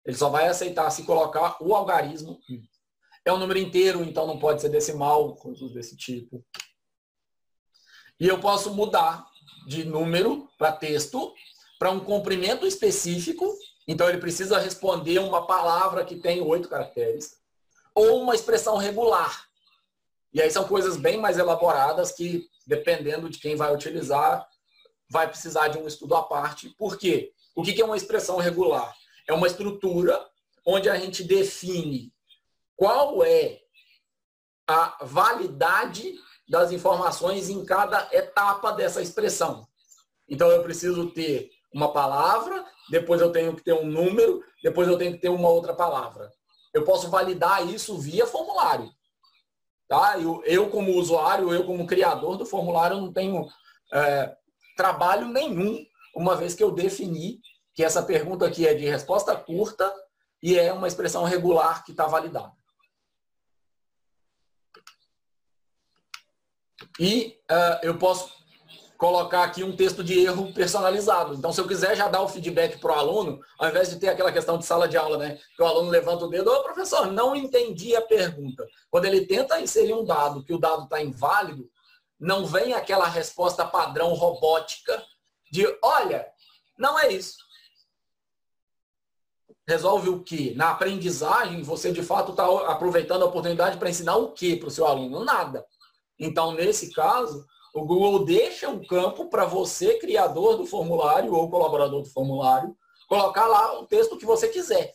Ele 0.06 0.16
só 0.16 0.28
vai 0.28 0.46
aceitar 0.46 0.88
se 0.90 1.02
colocar 1.02 1.56
o 1.60 1.74
algarismo 1.74 2.40
1. 2.48 2.62
É 3.24 3.32
um 3.32 3.36
número 3.36 3.58
inteiro, 3.58 4.00
então 4.04 4.28
não 4.28 4.38
pode 4.38 4.60
ser 4.60 4.68
decimal, 4.68 5.34
coisas 5.34 5.72
desse 5.72 5.96
tipo. 5.96 6.44
E 8.20 8.28
eu 8.28 8.38
posso 8.38 8.72
mudar 8.72 9.26
de 9.66 9.84
número 9.84 10.48
para 10.56 10.70
texto 10.70 11.34
para 11.80 11.90
um 11.90 11.98
comprimento 11.98 12.64
específico. 12.64 13.44
Então 13.88 14.08
ele 14.08 14.18
precisa 14.18 14.56
responder 14.56 15.18
uma 15.18 15.48
palavra 15.48 16.04
que 16.04 16.14
tem 16.14 16.40
oito 16.42 16.68
caracteres 16.68 17.38
ou 17.92 18.22
uma 18.22 18.36
expressão 18.36 18.76
regular. 18.76 19.50
E 20.32 20.40
aí 20.40 20.50
são 20.50 20.64
coisas 20.64 20.96
bem 20.96 21.18
mais 21.18 21.38
elaboradas 21.38 22.12
que, 22.12 22.46
dependendo 22.66 23.28
de 23.28 23.38
quem 23.38 23.54
vai 23.54 23.74
utilizar, 23.74 24.46
vai 25.10 25.28
precisar 25.28 25.68
de 25.68 25.78
um 25.78 25.86
estudo 25.86 26.14
à 26.14 26.22
parte. 26.22 26.70
Por 26.70 26.96
quê? 26.96 27.32
O 27.54 27.62
que 27.62 27.80
é 27.80 27.84
uma 27.84 27.96
expressão 27.96 28.38
regular? 28.38 28.94
É 29.28 29.32
uma 29.32 29.46
estrutura 29.46 30.24
onde 30.66 30.88
a 30.88 30.96
gente 30.96 31.22
define 31.22 32.12
qual 32.74 33.22
é 33.22 33.60
a 34.66 34.96
validade 35.02 36.14
das 36.48 36.72
informações 36.72 37.50
em 37.50 37.64
cada 37.64 38.08
etapa 38.12 38.72
dessa 38.72 39.02
expressão. 39.02 39.66
Então 40.28 40.50
eu 40.50 40.62
preciso 40.62 41.10
ter 41.10 41.50
uma 41.74 41.92
palavra, 41.92 42.64
depois 42.90 43.20
eu 43.20 43.30
tenho 43.30 43.54
que 43.54 43.62
ter 43.62 43.74
um 43.74 43.86
número, 43.86 44.42
depois 44.62 44.88
eu 44.88 44.96
tenho 44.96 45.12
que 45.12 45.18
ter 45.18 45.28
uma 45.28 45.48
outra 45.48 45.74
palavra. 45.74 46.30
Eu 46.72 46.84
posso 46.84 47.10
validar 47.10 47.66
isso 47.68 47.98
via 47.98 48.26
formulário. 48.26 48.90
Tá? 49.92 50.18
Eu, 50.18 50.42
eu 50.46 50.70
como 50.70 50.92
usuário, 50.92 51.52
eu 51.52 51.66
como 51.66 51.86
criador 51.86 52.38
do 52.38 52.46
formulário, 52.46 52.96
não 52.96 53.12
tenho 53.12 53.46
é, 53.92 54.34
trabalho 54.74 55.28
nenhum, 55.28 55.84
uma 56.16 56.34
vez 56.34 56.54
que 56.54 56.64
eu 56.64 56.70
defini 56.70 57.42
que 57.74 57.84
essa 57.84 58.02
pergunta 58.02 58.46
aqui 58.46 58.66
é 58.66 58.72
de 58.72 58.86
resposta 58.86 59.36
curta 59.36 59.94
e 60.42 60.58
é 60.58 60.72
uma 60.72 60.88
expressão 60.88 61.24
regular 61.24 61.84
que 61.84 61.90
está 61.90 62.06
validada. 62.06 62.54
E 66.98 67.38
uh, 67.50 67.78
eu 67.82 67.98
posso 67.98 68.32
colocar 69.02 69.42
aqui 69.42 69.64
um 69.64 69.74
texto 69.74 70.04
de 70.04 70.20
erro 70.20 70.54
personalizado. 70.54 71.34
Então, 71.34 71.52
se 71.52 71.60
eu 71.60 71.66
quiser 71.66 71.96
já 71.96 72.06
dar 72.06 72.22
o 72.22 72.28
feedback 72.28 72.78
para 72.78 72.92
o 72.92 72.94
aluno, 72.94 73.40
ao 73.58 73.68
invés 73.68 73.90
de 73.90 73.98
ter 73.98 74.08
aquela 74.08 74.30
questão 74.30 74.56
de 74.56 74.64
sala 74.64 74.86
de 74.86 74.96
aula, 74.96 75.18
né? 75.18 75.40
Que 75.56 75.60
o 75.60 75.66
aluno 75.66 75.90
levanta 75.90 76.24
o 76.24 76.28
dedo, 76.28 76.48
ô 76.48 76.62
professor, 76.62 77.10
não 77.10 77.34
entendi 77.34 77.96
a 77.96 78.00
pergunta. 78.00 78.64
Quando 78.88 79.06
ele 79.06 79.26
tenta 79.26 79.60
inserir 79.60 79.92
um 79.92 80.04
dado, 80.04 80.44
que 80.44 80.54
o 80.54 80.58
dado 80.58 80.84
está 80.84 81.02
inválido, 81.02 81.68
não 82.16 82.46
vem 82.46 82.74
aquela 82.74 83.08
resposta 83.08 83.66
padrão 83.66 84.14
robótica 84.14 85.04
de, 85.50 85.66
olha, 85.82 86.24
não 86.78 86.96
é 86.96 87.10
isso. 87.12 87.38
Resolve 89.66 90.10
o 90.10 90.22
quê? 90.22 90.52
Na 90.54 90.70
aprendizagem, 90.70 91.60
você 91.64 91.90
de 91.90 92.04
fato 92.04 92.30
está 92.30 92.44
aproveitando 92.70 93.22
a 93.22 93.26
oportunidade 93.26 93.78
para 93.78 93.90
ensinar 93.90 94.14
o 94.14 94.30
quê 94.30 94.54
para 94.54 94.68
o 94.68 94.70
seu 94.70 94.86
aluno? 94.86 95.24
Nada. 95.24 95.66
Então, 96.20 96.52
nesse 96.52 96.92
caso, 96.92 97.44
o 97.72 97.84
Google 97.84 98.24
deixa 98.24 98.68
um 98.68 98.84
campo 98.84 99.28
para 99.28 99.44
você, 99.44 99.98
criador 99.98 100.56
do 100.56 100.66
formulário 100.66 101.32
ou 101.34 101.50
colaborador 101.50 102.02
do 102.02 102.08
formulário, 102.08 102.76
colocar 103.08 103.46
lá 103.46 103.80
o 103.80 103.86
texto 103.86 104.18
que 104.18 104.26
você 104.26 104.48
quiser. 104.48 104.94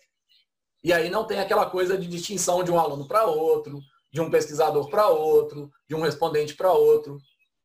E 0.84 0.94
aí 0.94 1.10
não 1.10 1.26
tem 1.26 1.40
aquela 1.40 1.66
coisa 1.70 1.98
de 1.98 2.08
distinção 2.08 2.63
de 2.63 2.72
um 2.72 2.80
aluno 2.80 3.08
para 3.08 3.26
outro, 3.26 3.82
de 4.12 4.22
um 4.22 4.30
pesquisador 4.30 4.90
para 4.90 5.08
outro, 5.08 5.72
de 5.88 5.96
um 5.96 6.02
respondente 6.02 6.56
para 6.56 6.72
outro. 6.72 7.18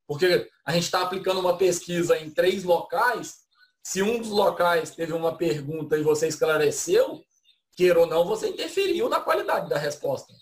Porque 0.07 0.49
a 0.65 0.73
gente 0.73 0.85
está 0.85 1.03
aplicando 1.03 1.41
uma 1.41 1.57
pesquisa 1.57 2.19
em 2.19 2.31
três 2.31 2.65
locais. 2.65 3.43
Se 3.83 4.03
um 4.03 4.19
dos 4.19 4.31
locais 4.31 4.91
teve 4.91 5.13
uma 5.13 5.37
pergunta 5.37 5.97
e 5.97 6.03
você 6.03 6.27
esclareceu, 6.27 7.23
queira 7.77 8.01
ou 8.01 8.07
não, 8.07 8.27
você 8.27 8.49
interferiu 8.49 9.09
na 9.09 9.21
qualidade 9.21 9.69
da 9.69 9.79
resposta 9.79 10.33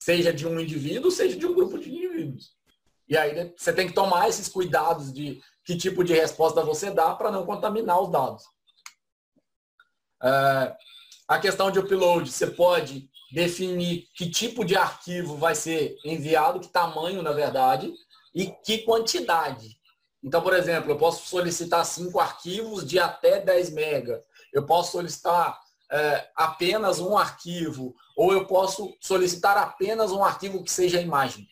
seja 0.00 0.32
de 0.32 0.46
um 0.46 0.58
indivíduo, 0.58 1.10
seja 1.10 1.36
de 1.36 1.46
um 1.46 1.54
grupo 1.54 1.78
de. 1.78 2.09
E 3.10 3.16
aí 3.16 3.52
você 3.56 3.72
tem 3.72 3.88
que 3.88 3.92
tomar 3.92 4.28
esses 4.28 4.48
cuidados 4.48 5.12
de 5.12 5.42
que 5.64 5.76
tipo 5.76 6.04
de 6.04 6.14
resposta 6.14 6.62
você 6.62 6.92
dá 6.92 7.12
para 7.12 7.32
não 7.32 7.44
contaminar 7.44 8.00
os 8.00 8.10
dados. 8.10 8.44
É, 10.22 10.76
a 11.26 11.38
questão 11.40 11.72
de 11.72 11.80
upload, 11.80 12.30
você 12.30 12.46
pode 12.46 13.10
definir 13.32 14.08
que 14.14 14.30
tipo 14.30 14.64
de 14.64 14.76
arquivo 14.76 15.36
vai 15.36 15.56
ser 15.56 15.96
enviado, 16.04 16.60
que 16.60 16.68
tamanho, 16.68 17.20
na 17.20 17.32
verdade, 17.32 17.92
e 18.32 18.46
que 18.46 18.78
quantidade. 18.78 19.76
Então, 20.22 20.40
por 20.40 20.54
exemplo, 20.54 20.92
eu 20.92 20.98
posso 20.98 21.28
solicitar 21.28 21.84
cinco 21.84 22.20
arquivos 22.20 22.86
de 22.86 22.98
até 22.98 23.40
10 23.40 23.70
mega. 23.70 24.22
Eu 24.52 24.66
posso 24.66 24.92
solicitar 24.92 25.58
é, 25.90 26.28
apenas 26.36 27.00
um 27.00 27.16
arquivo, 27.16 27.94
ou 28.16 28.32
eu 28.32 28.46
posso 28.46 28.94
solicitar 29.00 29.56
apenas 29.56 30.12
um 30.12 30.22
arquivo 30.22 30.62
que 30.62 30.70
seja 30.70 31.00
imagem. 31.00 31.48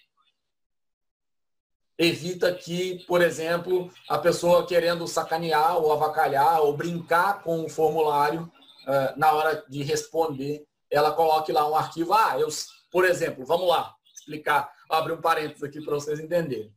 Evita 1.99 2.55
que, 2.55 3.05
por 3.07 3.21
exemplo, 3.21 3.91
a 4.09 4.17
pessoa 4.17 4.65
querendo 4.65 5.07
sacanear 5.09 5.77
ou 5.79 5.93
avacalhar 5.93 6.61
ou 6.61 6.77
brincar 6.77 7.43
com 7.43 7.65
o 7.65 7.69
formulário 7.69 8.51
uh, 8.87 9.19
na 9.19 9.33
hora 9.33 9.65
de 9.69 9.83
responder, 9.83 10.65
ela 10.89 11.11
coloque 11.11 11.51
lá 11.51 11.69
um 11.69 11.75
arquivo. 11.75 12.15
Ah, 12.15 12.39
eu, 12.39 12.49
por 12.91 13.05
exemplo, 13.05 13.45
vamos 13.45 13.69
lá 13.69 13.93
explicar, 14.15 14.73
abrir 14.89 15.13
um 15.13 15.21
parênteses 15.21 15.65
aqui 15.65 15.85
para 15.85 15.95
vocês 15.95 16.21
entenderem. 16.21 16.73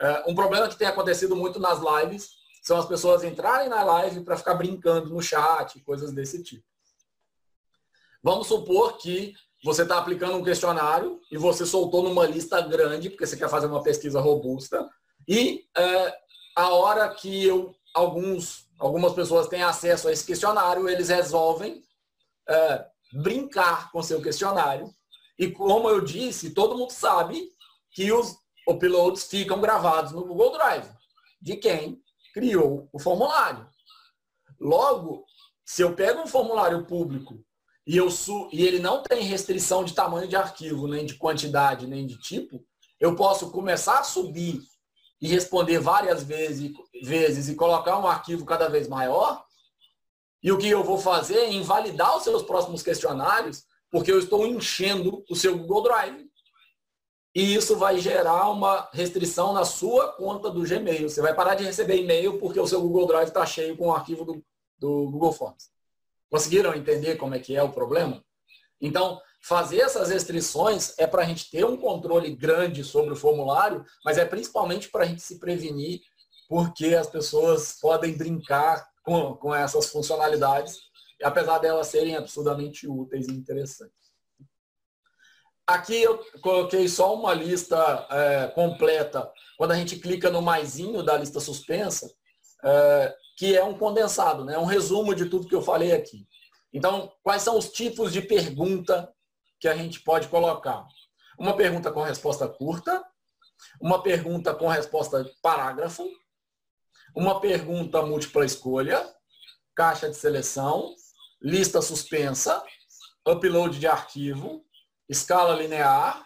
Uh, 0.00 0.30
um 0.30 0.34
problema 0.34 0.68
que 0.68 0.76
tem 0.76 0.86
acontecido 0.86 1.34
muito 1.34 1.58
nas 1.58 1.80
lives 1.80 2.36
são 2.62 2.78
as 2.78 2.86
pessoas 2.86 3.24
entrarem 3.24 3.68
na 3.68 3.82
live 3.82 4.20
para 4.20 4.36
ficar 4.36 4.54
brincando 4.54 5.08
no 5.08 5.22
chat, 5.22 5.80
coisas 5.80 6.12
desse 6.12 6.42
tipo. 6.42 6.64
Vamos 8.22 8.46
supor 8.48 8.98
que 8.98 9.32
você 9.64 9.82
está 9.82 9.98
aplicando 9.98 10.36
um 10.36 10.44
questionário 10.44 11.20
e 11.30 11.36
você 11.36 11.66
soltou 11.66 12.02
numa 12.02 12.26
lista 12.26 12.60
grande, 12.60 13.10
porque 13.10 13.26
você 13.26 13.36
quer 13.36 13.48
fazer 13.48 13.66
uma 13.66 13.82
pesquisa 13.82 14.20
robusta, 14.20 14.88
e 15.26 15.64
é, 15.76 16.14
a 16.56 16.70
hora 16.70 17.08
que 17.10 17.44
eu, 17.44 17.74
alguns, 17.94 18.68
algumas 18.78 19.12
pessoas 19.12 19.48
têm 19.48 19.62
acesso 19.62 20.08
a 20.08 20.12
esse 20.12 20.24
questionário, 20.24 20.88
eles 20.88 21.08
resolvem 21.08 21.82
é, 22.48 22.86
brincar 23.12 23.90
com 23.90 24.02
seu 24.02 24.22
questionário. 24.22 24.90
E 25.38 25.50
como 25.50 25.88
eu 25.88 26.00
disse, 26.00 26.50
todo 26.50 26.76
mundo 26.76 26.90
sabe 26.90 27.50
que 27.92 28.10
os 28.12 28.36
uploads 28.68 29.24
ficam 29.24 29.60
gravados 29.60 30.12
no 30.12 30.24
Google 30.24 30.52
Drive, 30.52 30.88
de 31.40 31.56
quem 31.56 32.00
criou 32.32 32.88
o 32.92 32.98
formulário. 32.98 33.68
Logo, 34.60 35.24
se 35.64 35.82
eu 35.82 35.94
pego 35.94 36.22
um 36.22 36.26
formulário 36.26 36.86
público 36.86 37.44
e, 37.88 37.96
eu 37.96 38.10
su 38.10 38.50
e 38.52 38.66
ele 38.66 38.78
não 38.78 39.02
tem 39.02 39.22
restrição 39.22 39.82
de 39.82 39.94
tamanho 39.94 40.28
de 40.28 40.36
arquivo, 40.36 40.86
nem 40.86 41.06
de 41.06 41.14
quantidade, 41.14 41.86
nem 41.86 42.06
de 42.06 42.18
tipo, 42.18 42.62
eu 43.00 43.16
posso 43.16 43.50
começar 43.50 44.00
a 44.00 44.04
subir 44.04 44.60
e 45.18 45.26
responder 45.26 45.78
várias 45.78 46.22
vezes, 46.22 46.70
vezes 47.02 47.48
e 47.48 47.54
colocar 47.54 47.98
um 47.98 48.06
arquivo 48.06 48.44
cada 48.44 48.68
vez 48.68 48.86
maior. 48.86 49.42
E 50.42 50.52
o 50.52 50.58
que 50.58 50.68
eu 50.68 50.84
vou 50.84 50.98
fazer 50.98 51.38
é 51.38 51.52
invalidar 51.52 52.14
os 52.14 52.24
seus 52.24 52.42
próximos 52.42 52.82
questionários, 52.82 53.64
porque 53.90 54.12
eu 54.12 54.18
estou 54.18 54.46
enchendo 54.46 55.24
o 55.28 55.34
seu 55.34 55.56
Google 55.56 55.84
Drive. 55.84 56.28
E 57.34 57.54
isso 57.54 57.74
vai 57.76 57.98
gerar 57.98 58.50
uma 58.50 58.88
restrição 58.92 59.54
na 59.54 59.64
sua 59.64 60.12
conta 60.12 60.50
do 60.50 60.62
Gmail. 60.62 61.08
Você 61.08 61.22
vai 61.22 61.34
parar 61.34 61.54
de 61.54 61.64
receber 61.64 61.96
e-mail 61.96 62.38
porque 62.38 62.60
o 62.60 62.66
seu 62.66 62.82
Google 62.82 63.06
Drive 63.06 63.28
está 63.28 63.46
cheio 63.46 63.76
com 63.78 63.88
o 63.88 63.92
arquivo 63.92 64.26
do, 64.26 64.44
do 64.78 65.10
Google 65.10 65.32
Forms. 65.32 65.77
Conseguiram 66.30 66.74
entender 66.74 67.16
como 67.16 67.34
é 67.34 67.38
que 67.38 67.56
é 67.56 67.62
o 67.62 67.72
problema? 67.72 68.22
Então, 68.80 69.20
fazer 69.42 69.80
essas 69.80 70.10
restrições 70.10 70.94
é 70.98 71.06
para 71.06 71.22
a 71.22 71.24
gente 71.24 71.50
ter 71.50 71.64
um 71.64 71.76
controle 71.76 72.34
grande 72.34 72.84
sobre 72.84 73.12
o 73.12 73.16
formulário, 73.16 73.84
mas 74.04 74.18
é 74.18 74.24
principalmente 74.24 74.90
para 74.90 75.04
a 75.04 75.06
gente 75.06 75.22
se 75.22 75.38
prevenir, 75.38 76.00
porque 76.48 76.94
as 76.94 77.06
pessoas 77.06 77.78
podem 77.80 78.16
brincar 78.16 78.86
com, 79.02 79.34
com 79.36 79.54
essas 79.54 79.88
funcionalidades, 79.88 80.76
apesar 81.22 81.58
delas 81.58 81.88
serem 81.88 82.16
absurdamente 82.16 82.86
úteis 82.86 83.26
e 83.28 83.32
interessantes. 83.32 83.98
Aqui 85.66 86.02
eu 86.02 86.24
coloquei 86.40 86.88
só 86.88 87.14
uma 87.14 87.34
lista 87.34 88.06
é, 88.10 88.46
completa. 88.48 89.30
Quando 89.58 89.72
a 89.72 89.76
gente 89.76 89.96
clica 89.96 90.30
no 90.30 90.40
maisinho 90.40 91.02
da 91.02 91.18
lista 91.18 91.40
suspensa, 91.40 92.10
é, 92.64 93.16
que 93.36 93.56
é 93.56 93.62
um 93.62 93.76
condensado, 93.76 94.44
né? 94.44 94.58
um 94.58 94.64
resumo 94.64 95.14
de 95.14 95.26
tudo 95.26 95.46
que 95.46 95.54
eu 95.54 95.62
falei 95.62 95.92
aqui. 95.92 96.26
Então, 96.72 97.12
quais 97.22 97.42
são 97.42 97.56
os 97.56 97.70
tipos 97.70 98.12
de 98.12 98.20
pergunta 98.20 99.12
que 99.60 99.68
a 99.68 99.76
gente 99.76 100.00
pode 100.00 100.28
colocar? 100.28 100.86
Uma 101.38 101.56
pergunta 101.56 101.90
com 101.92 102.02
resposta 102.02 102.48
curta, 102.48 103.02
uma 103.80 104.02
pergunta 104.02 104.54
com 104.54 104.66
resposta 104.68 105.24
parágrafo, 105.42 106.04
uma 107.14 107.40
pergunta 107.40 108.02
múltipla 108.02 108.44
escolha, 108.44 109.04
caixa 109.74 110.08
de 110.08 110.16
seleção, 110.16 110.94
lista 111.40 111.80
suspensa, 111.80 112.62
upload 113.26 113.78
de 113.78 113.86
arquivo, 113.86 114.64
escala 115.08 115.54
linear, 115.54 116.24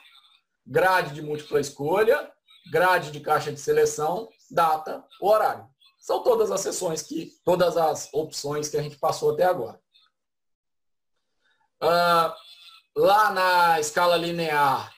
grade 0.66 1.14
de 1.14 1.22
múltipla 1.22 1.60
escolha, 1.60 2.32
grade 2.70 3.10
de 3.10 3.20
caixa 3.20 3.52
de 3.52 3.60
seleção, 3.60 4.28
data, 4.50 5.04
horário. 5.20 5.71
São 6.02 6.20
todas 6.24 6.50
as 6.50 6.60
sessões 6.60 7.00
que, 7.00 7.32
todas 7.44 7.76
as 7.76 8.12
opções 8.12 8.68
que 8.68 8.76
a 8.76 8.82
gente 8.82 8.96
passou 8.96 9.30
até 9.30 9.44
agora. 9.44 9.80
Uh, 11.80 12.34
lá 12.96 13.30
na 13.30 13.78
escala 13.78 14.16
linear, 14.16 14.92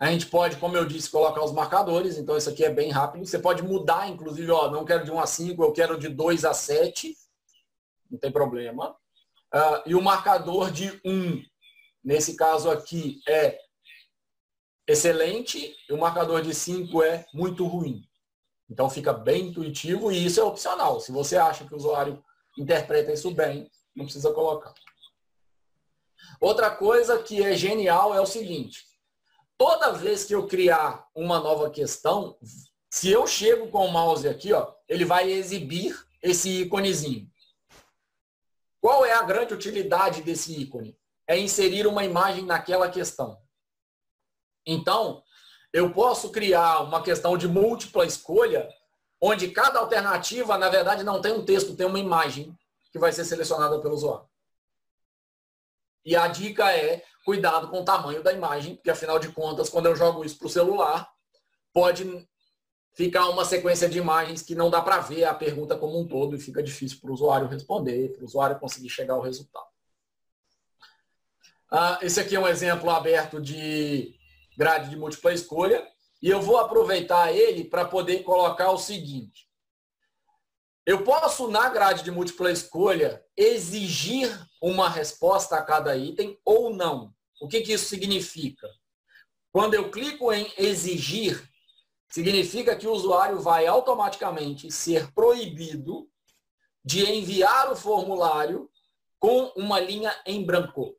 a 0.00 0.10
gente 0.10 0.24
pode, 0.26 0.56
como 0.56 0.74
eu 0.74 0.86
disse, 0.86 1.10
colocar 1.10 1.44
os 1.44 1.52
marcadores, 1.52 2.16
então 2.16 2.38
isso 2.38 2.48
aqui 2.48 2.64
é 2.64 2.70
bem 2.70 2.90
rápido. 2.90 3.26
Você 3.26 3.38
pode 3.38 3.62
mudar, 3.62 4.08
inclusive, 4.08 4.50
ó, 4.50 4.70
não 4.70 4.86
quero 4.86 5.04
de 5.04 5.10
1 5.10 5.20
a 5.20 5.26
5, 5.26 5.62
eu 5.62 5.72
quero 5.72 5.98
de 5.98 6.08
2 6.08 6.46
a 6.46 6.54
7, 6.54 7.14
não 8.10 8.18
tem 8.18 8.32
problema. 8.32 8.96
Uh, 9.54 9.82
e 9.84 9.94
o 9.94 10.00
marcador 10.00 10.70
de 10.70 10.88
1, 11.04 11.42
nesse 12.02 12.34
caso 12.34 12.70
aqui, 12.70 13.20
é 13.28 13.58
excelente, 14.86 15.76
e 15.86 15.92
o 15.92 15.98
marcador 15.98 16.40
de 16.40 16.54
5 16.54 17.02
é 17.02 17.26
muito 17.34 17.66
ruim. 17.66 18.05
Então 18.68 18.90
fica 18.90 19.12
bem 19.12 19.48
intuitivo 19.48 20.10
e 20.10 20.26
isso 20.26 20.40
é 20.40 20.44
opcional. 20.44 21.00
Se 21.00 21.12
você 21.12 21.36
acha 21.36 21.64
que 21.64 21.72
o 21.72 21.76
usuário 21.76 22.22
interpreta 22.58 23.12
isso 23.12 23.30
bem, 23.30 23.70
não 23.94 24.04
precisa 24.04 24.32
colocar. 24.32 24.74
Outra 26.40 26.70
coisa 26.70 27.22
que 27.22 27.42
é 27.42 27.54
genial 27.54 28.14
é 28.14 28.20
o 28.20 28.26
seguinte: 28.26 28.84
toda 29.56 29.92
vez 29.92 30.24
que 30.24 30.34
eu 30.34 30.46
criar 30.46 31.06
uma 31.14 31.38
nova 31.38 31.70
questão, 31.70 32.36
se 32.90 33.10
eu 33.10 33.26
chego 33.26 33.68
com 33.68 33.86
o 33.86 33.92
mouse 33.92 34.28
aqui, 34.28 34.52
ó, 34.52 34.72
ele 34.88 35.04
vai 35.04 35.30
exibir 35.30 35.96
esse 36.22 36.62
íconezinho. 36.62 37.30
Qual 38.80 39.04
é 39.04 39.12
a 39.12 39.22
grande 39.22 39.54
utilidade 39.54 40.22
desse 40.22 40.60
ícone? 40.60 40.96
É 41.26 41.38
inserir 41.38 41.86
uma 41.86 42.04
imagem 42.04 42.44
naquela 42.44 42.88
questão. 42.88 43.40
Então, 44.64 45.22
eu 45.76 45.92
posso 45.92 46.30
criar 46.30 46.80
uma 46.80 47.02
questão 47.02 47.36
de 47.36 47.46
múltipla 47.46 48.06
escolha, 48.06 48.66
onde 49.20 49.50
cada 49.50 49.78
alternativa, 49.78 50.56
na 50.56 50.70
verdade, 50.70 51.04
não 51.04 51.20
tem 51.20 51.32
um 51.32 51.44
texto, 51.44 51.76
tem 51.76 51.86
uma 51.86 51.98
imagem 51.98 52.56
que 52.90 52.98
vai 52.98 53.12
ser 53.12 53.26
selecionada 53.26 53.78
pelo 53.80 53.94
usuário. 53.94 54.26
E 56.02 56.16
a 56.16 56.28
dica 56.28 56.74
é 56.74 57.04
cuidado 57.26 57.68
com 57.68 57.82
o 57.82 57.84
tamanho 57.84 58.22
da 58.22 58.32
imagem, 58.32 58.76
porque 58.76 58.88
afinal 58.88 59.18
de 59.18 59.28
contas, 59.28 59.68
quando 59.68 59.84
eu 59.84 59.94
jogo 59.94 60.24
isso 60.24 60.38
para 60.38 60.46
o 60.46 60.50
celular, 60.50 61.12
pode 61.74 62.26
ficar 62.94 63.28
uma 63.28 63.44
sequência 63.44 63.86
de 63.86 63.98
imagens 63.98 64.40
que 64.40 64.54
não 64.54 64.70
dá 64.70 64.80
para 64.80 65.00
ver 65.00 65.24
a 65.24 65.34
pergunta 65.34 65.76
como 65.76 66.00
um 66.00 66.08
todo 66.08 66.36
e 66.36 66.40
fica 66.40 66.62
difícil 66.62 67.00
para 67.02 67.10
o 67.10 67.12
usuário 67.12 67.48
responder, 67.48 68.14
para 68.14 68.22
o 68.22 68.24
usuário 68.24 68.58
conseguir 68.58 68.88
chegar 68.88 69.12
ao 69.12 69.20
resultado. 69.20 69.66
Ah, 71.70 71.98
esse 72.00 72.18
aqui 72.18 72.34
é 72.34 72.40
um 72.40 72.48
exemplo 72.48 72.88
aberto 72.88 73.38
de 73.42 74.15
grade 74.56 74.90
de 74.90 74.96
múltipla 74.96 75.32
escolha, 75.32 75.86
e 76.22 76.30
eu 76.30 76.40
vou 76.40 76.56
aproveitar 76.58 77.32
ele 77.32 77.64
para 77.64 77.84
poder 77.84 78.22
colocar 78.22 78.70
o 78.70 78.78
seguinte. 78.78 79.46
Eu 80.86 81.02
posso, 81.02 81.48
na 81.48 81.68
grade 81.68 82.02
de 82.02 82.10
múltipla 82.10 82.50
escolha, 82.50 83.22
exigir 83.36 84.30
uma 84.62 84.88
resposta 84.88 85.56
a 85.56 85.62
cada 85.62 85.96
item 85.96 86.38
ou 86.44 86.72
não. 86.72 87.12
O 87.40 87.48
que, 87.48 87.60
que 87.60 87.72
isso 87.72 87.86
significa? 87.86 88.68
Quando 89.52 89.74
eu 89.74 89.90
clico 89.90 90.32
em 90.32 90.50
exigir, 90.56 91.42
significa 92.08 92.76
que 92.76 92.86
o 92.86 92.92
usuário 92.92 93.40
vai 93.40 93.66
automaticamente 93.66 94.70
ser 94.70 95.12
proibido 95.12 96.08
de 96.84 97.04
enviar 97.04 97.72
o 97.72 97.76
formulário 97.76 98.70
com 99.18 99.52
uma 99.56 99.80
linha 99.80 100.14
em 100.24 100.44
branco. 100.44 100.96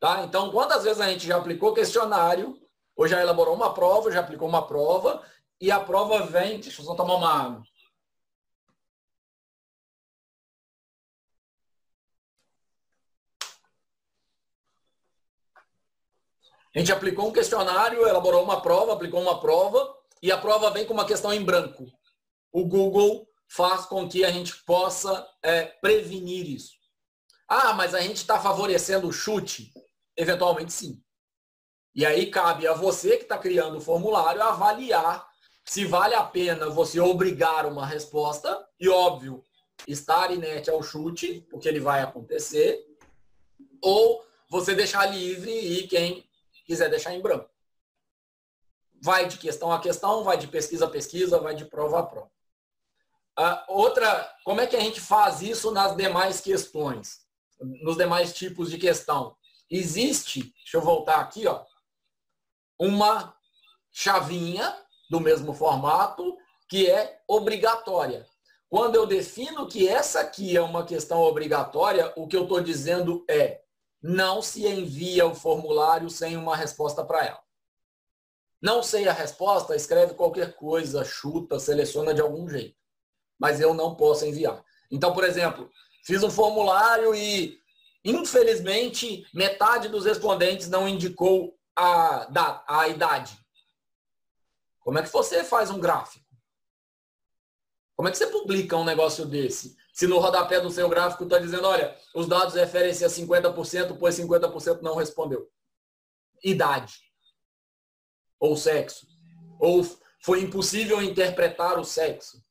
Tá? 0.00 0.22
Então, 0.24 0.50
quantas 0.50 0.82
vezes 0.82 1.00
a 1.00 1.08
gente 1.10 1.26
já 1.26 1.36
aplicou 1.36 1.74
questionário, 1.74 2.58
ou 2.96 3.06
já 3.06 3.20
elaborou 3.20 3.54
uma 3.54 3.74
prova, 3.74 4.10
já 4.10 4.20
aplicou 4.20 4.48
uma 4.48 4.66
prova, 4.66 5.22
e 5.60 5.70
a 5.70 5.78
prova 5.78 6.26
vem, 6.26 6.58
deixa 6.58 6.80
eu 6.80 6.86
só 6.86 6.94
tomar 6.94 7.16
uma 7.16 7.30
água. 7.30 7.62
A 16.74 16.78
gente 16.78 16.92
aplicou 16.92 17.28
um 17.28 17.32
questionário, 17.32 18.06
elaborou 18.06 18.42
uma 18.42 18.62
prova, 18.62 18.94
aplicou 18.94 19.20
uma 19.20 19.38
prova, 19.38 19.98
e 20.22 20.32
a 20.32 20.38
prova 20.38 20.70
vem 20.70 20.86
com 20.86 20.94
uma 20.94 21.06
questão 21.06 21.32
em 21.32 21.44
branco. 21.44 21.84
O 22.52 22.64
Google 22.64 23.28
faz 23.48 23.84
com 23.84 24.08
que 24.08 24.24
a 24.24 24.30
gente 24.30 24.64
possa 24.64 25.28
é, 25.42 25.64
prevenir 25.64 26.48
isso. 26.48 26.72
Ah, 27.46 27.74
mas 27.74 27.94
a 27.94 28.00
gente 28.00 28.16
está 28.16 28.40
favorecendo 28.40 29.08
o 29.08 29.12
chute. 29.12 29.72
Eventualmente 30.20 30.70
sim. 30.70 31.02
E 31.94 32.04
aí 32.04 32.30
cabe 32.30 32.66
a 32.66 32.74
você 32.74 33.16
que 33.16 33.22
está 33.22 33.38
criando 33.38 33.78
o 33.78 33.80
formulário 33.80 34.42
avaliar 34.42 35.26
se 35.64 35.86
vale 35.86 36.14
a 36.14 36.22
pena 36.22 36.68
você 36.68 37.00
obrigar 37.00 37.64
uma 37.64 37.86
resposta, 37.86 38.68
e 38.78 38.86
óbvio, 38.86 39.42
estar 39.88 40.30
inerte 40.30 40.68
ao 40.68 40.82
chute, 40.82 41.46
porque 41.48 41.68
ele 41.68 41.80
vai 41.80 42.02
acontecer, 42.02 42.84
ou 43.80 44.22
você 44.48 44.74
deixar 44.74 45.06
livre 45.06 45.50
e 45.50 45.88
quem 45.88 46.28
quiser 46.66 46.90
deixar 46.90 47.14
em 47.14 47.22
branco. 47.22 47.48
vai 49.02 49.26
de 49.26 49.38
questão 49.38 49.72
a 49.72 49.80
questão, 49.80 50.22
vai 50.22 50.36
de 50.36 50.48
pesquisa 50.48 50.84
a 50.84 50.90
pesquisa, 50.90 51.38
vai 51.38 51.54
de 51.54 51.64
prova 51.64 52.00
a 52.00 52.02
prova. 52.02 52.30
Uh, 53.38 53.64
outra, 53.68 54.30
como 54.44 54.60
é 54.60 54.66
que 54.66 54.76
a 54.76 54.80
gente 54.80 55.00
faz 55.00 55.40
isso 55.40 55.70
nas 55.70 55.96
demais 55.96 56.42
questões? 56.42 57.20
Nos 57.58 57.96
demais 57.96 58.34
tipos 58.34 58.70
de 58.70 58.76
questão? 58.76 59.34
Existe, 59.70 60.52
deixa 60.56 60.76
eu 60.76 60.82
voltar 60.82 61.20
aqui, 61.20 61.46
ó, 61.46 61.64
uma 62.78 63.36
chavinha 63.92 64.74
do 65.08 65.20
mesmo 65.20 65.52
formato 65.52 66.36
que 66.68 66.90
é 66.90 67.20
obrigatória. 67.28 68.26
Quando 68.68 68.94
eu 68.94 69.06
defino 69.06 69.66
que 69.66 69.88
essa 69.88 70.20
aqui 70.20 70.56
é 70.56 70.62
uma 70.62 70.84
questão 70.84 71.20
obrigatória, 71.20 72.12
o 72.16 72.28
que 72.28 72.36
eu 72.36 72.44
estou 72.44 72.60
dizendo 72.60 73.24
é 73.28 73.62
não 74.02 74.40
se 74.40 74.66
envia 74.66 75.26
o 75.26 75.34
formulário 75.34 76.08
sem 76.08 76.36
uma 76.36 76.56
resposta 76.56 77.04
para 77.04 77.26
ela. 77.26 77.42
Não 78.62 78.82
sei 78.82 79.08
a 79.08 79.12
resposta, 79.12 79.74
escreve 79.74 80.14
qualquer 80.14 80.54
coisa, 80.54 81.04
chuta, 81.04 81.58
seleciona 81.58 82.14
de 82.14 82.20
algum 82.20 82.48
jeito. 82.48 82.76
Mas 83.38 83.60
eu 83.60 83.74
não 83.74 83.94
posso 83.94 84.24
enviar. 84.24 84.62
Então, 84.90 85.12
por 85.12 85.24
exemplo, 85.24 85.70
fiz 86.04 86.22
um 86.22 86.30
formulário 86.30 87.14
e, 87.14 87.59
infelizmente, 88.04 89.26
metade 89.34 89.88
dos 89.88 90.04
respondentes 90.04 90.68
não 90.68 90.88
indicou 90.88 91.58
a, 91.76 92.28
a 92.66 92.88
idade. 92.88 93.38
Como 94.80 94.98
é 94.98 95.02
que 95.02 95.12
você 95.12 95.44
faz 95.44 95.70
um 95.70 95.78
gráfico? 95.78 96.26
Como 97.94 98.08
é 98.08 98.10
que 98.10 98.18
você 98.18 98.26
publica 98.28 98.76
um 98.76 98.84
negócio 98.84 99.26
desse? 99.26 99.76
Se 99.92 100.06
no 100.06 100.18
rodapé 100.18 100.58
do 100.60 100.70
seu 100.70 100.88
gráfico 100.88 101.24
está 101.24 101.38
dizendo, 101.38 101.66
olha, 101.66 101.94
os 102.14 102.26
dados 102.26 102.54
referem-se 102.54 103.04
a 103.04 103.08
50%, 103.08 103.98
pois 103.98 104.18
50% 104.18 104.80
não 104.80 104.94
respondeu. 104.94 105.50
Idade. 106.42 106.94
Ou 108.38 108.56
sexo. 108.56 109.06
Ou 109.58 109.84
foi 110.22 110.40
impossível 110.40 111.02
interpretar 111.02 111.78
o 111.78 111.84
sexo 111.84 112.42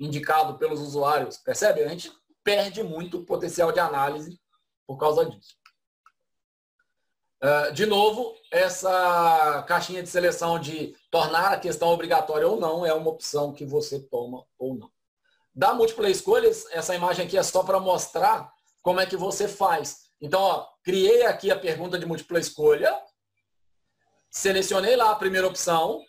indicado 0.00 0.56
pelos 0.56 0.80
usuários. 0.80 1.36
Percebe? 1.36 1.82
A 1.82 1.88
gente 1.88 2.10
perde 2.42 2.82
muito 2.82 3.24
potencial 3.24 3.70
de 3.72 3.80
análise 3.80 4.40
por 4.86 4.96
causa 4.98 5.24
disso. 5.24 5.56
Uh, 7.42 7.72
de 7.72 7.84
novo, 7.84 8.34
essa 8.50 9.62
caixinha 9.68 10.02
de 10.02 10.08
seleção 10.08 10.58
de 10.58 10.96
tornar 11.10 11.52
a 11.52 11.60
questão 11.60 11.88
obrigatória 11.88 12.48
ou 12.48 12.58
não 12.58 12.86
é 12.86 12.94
uma 12.94 13.10
opção 13.10 13.52
que 13.52 13.66
você 13.66 14.00
toma 14.00 14.46
ou 14.58 14.74
não. 14.74 14.90
Da 15.54 15.74
múltipla 15.74 16.08
escolhas, 16.08 16.66
essa 16.70 16.94
imagem 16.94 17.26
aqui 17.26 17.36
é 17.36 17.42
só 17.42 17.62
para 17.62 17.78
mostrar 17.78 18.50
como 18.82 19.00
é 19.00 19.06
que 19.06 19.16
você 19.16 19.46
faz. 19.46 20.10
Então, 20.20 20.40
ó, 20.40 20.66
criei 20.82 21.24
aqui 21.26 21.50
a 21.50 21.58
pergunta 21.58 21.98
de 21.98 22.06
múltipla 22.06 22.40
escolha, 22.40 22.98
selecionei 24.30 24.96
lá 24.96 25.10
a 25.10 25.16
primeira 25.16 25.46
opção, 25.46 26.02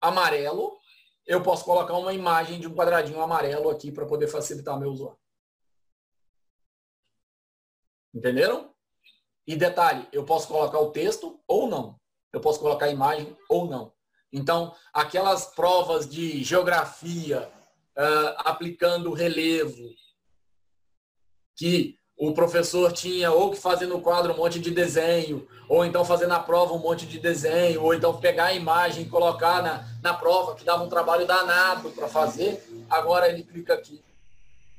amarelo, 0.00 0.78
eu 1.26 1.42
posso 1.42 1.64
colocar 1.64 1.96
uma 1.96 2.12
imagem 2.12 2.58
de 2.58 2.66
um 2.66 2.74
quadradinho 2.74 3.20
amarelo 3.20 3.70
aqui 3.70 3.92
para 3.92 4.06
poder 4.06 4.26
facilitar 4.26 4.78
meu 4.78 4.90
usuário. 4.90 5.18
Entenderam? 8.14 8.70
E 9.46 9.56
detalhe, 9.56 10.06
eu 10.12 10.24
posso 10.24 10.48
colocar 10.48 10.78
o 10.78 10.90
texto 10.90 11.40
ou 11.46 11.68
não. 11.68 11.98
Eu 12.32 12.40
posso 12.40 12.60
colocar 12.60 12.86
a 12.86 12.90
imagem 12.90 13.36
ou 13.48 13.66
não. 13.66 13.92
Então, 14.32 14.74
aquelas 14.92 15.46
provas 15.46 16.08
de 16.08 16.44
geografia, 16.44 17.50
uh, 17.96 18.34
aplicando 18.38 19.12
relevo, 19.14 19.88
que 21.56 21.98
o 22.18 22.34
professor 22.34 22.92
tinha 22.92 23.30
ou 23.30 23.50
que 23.50 23.56
fazer 23.56 23.86
no 23.86 24.00
quadro 24.00 24.32
um 24.32 24.36
monte 24.36 24.58
de 24.58 24.70
desenho, 24.70 25.48
ou 25.68 25.84
então 25.84 26.04
fazer 26.04 26.26
na 26.26 26.40
prova 26.40 26.74
um 26.74 26.78
monte 26.78 27.06
de 27.06 27.18
desenho, 27.18 27.82
ou 27.82 27.94
então 27.94 28.20
pegar 28.20 28.46
a 28.46 28.54
imagem 28.54 29.04
e 29.04 29.08
colocar 29.08 29.62
na, 29.62 29.84
na 30.02 30.12
prova, 30.12 30.56
que 30.56 30.64
dava 30.64 30.82
um 30.82 30.88
trabalho 30.88 31.26
danado 31.26 31.90
para 31.90 32.08
fazer, 32.08 32.62
agora 32.90 33.28
ele 33.28 33.44
clica 33.44 33.74
aqui. 33.74 34.02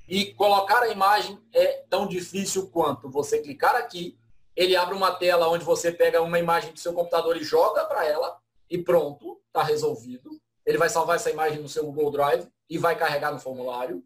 E 0.10 0.34
colocar 0.34 0.82
a 0.82 0.90
imagem 0.90 1.40
é 1.54 1.86
tão 1.88 2.08
difícil 2.08 2.68
quanto 2.70 3.08
você 3.08 3.44
clicar 3.44 3.76
aqui, 3.76 4.18
ele 4.56 4.76
abre 4.76 4.96
uma 4.96 5.14
tela 5.14 5.48
onde 5.48 5.64
você 5.64 5.92
pega 5.92 6.20
uma 6.20 6.40
imagem 6.40 6.74
do 6.74 6.80
seu 6.80 6.94
computador 6.94 7.38
e 7.38 7.44
joga 7.44 7.86
para 7.86 8.04
ela, 8.04 8.42
e 8.68 8.78
pronto, 8.80 9.40
está 9.46 9.62
resolvido. 9.62 10.42
Ele 10.66 10.80
vai 10.80 10.90
salvar 10.90 11.18
essa 11.18 11.30
imagem 11.30 11.62
no 11.62 11.70
seu 11.70 11.86
Google 11.86 12.10
Drive 12.10 12.48
e 12.68 12.78
vai 12.80 12.98
carregar 12.98 13.32
no 13.32 13.40
formulário. 13.40 14.04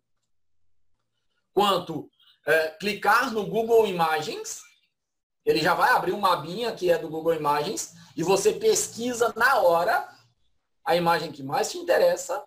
Quanto 1.53 2.09
é, 2.45 2.71
clicar 2.71 3.31
no 3.31 3.45
Google 3.45 3.87
Imagens, 3.87 4.61
ele 5.45 5.61
já 5.61 5.73
vai 5.73 5.91
abrir 5.91 6.11
uma 6.11 6.33
abinha 6.33 6.73
que 6.73 6.91
é 6.91 6.97
do 6.97 7.09
Google 7.09 7.33
Imagens 7.33 7.93
e 8.17 8.23
você 8.23 8.51
pesquisa 8.51 9.33
na 9.37 9.61
hora 9.61 10.09
a 10.83 10.97
imagem 10.97 11.31
que 11.31 11.41
mais 11.41 11.71
te 11.71 11.77
interessa 11.77 12.43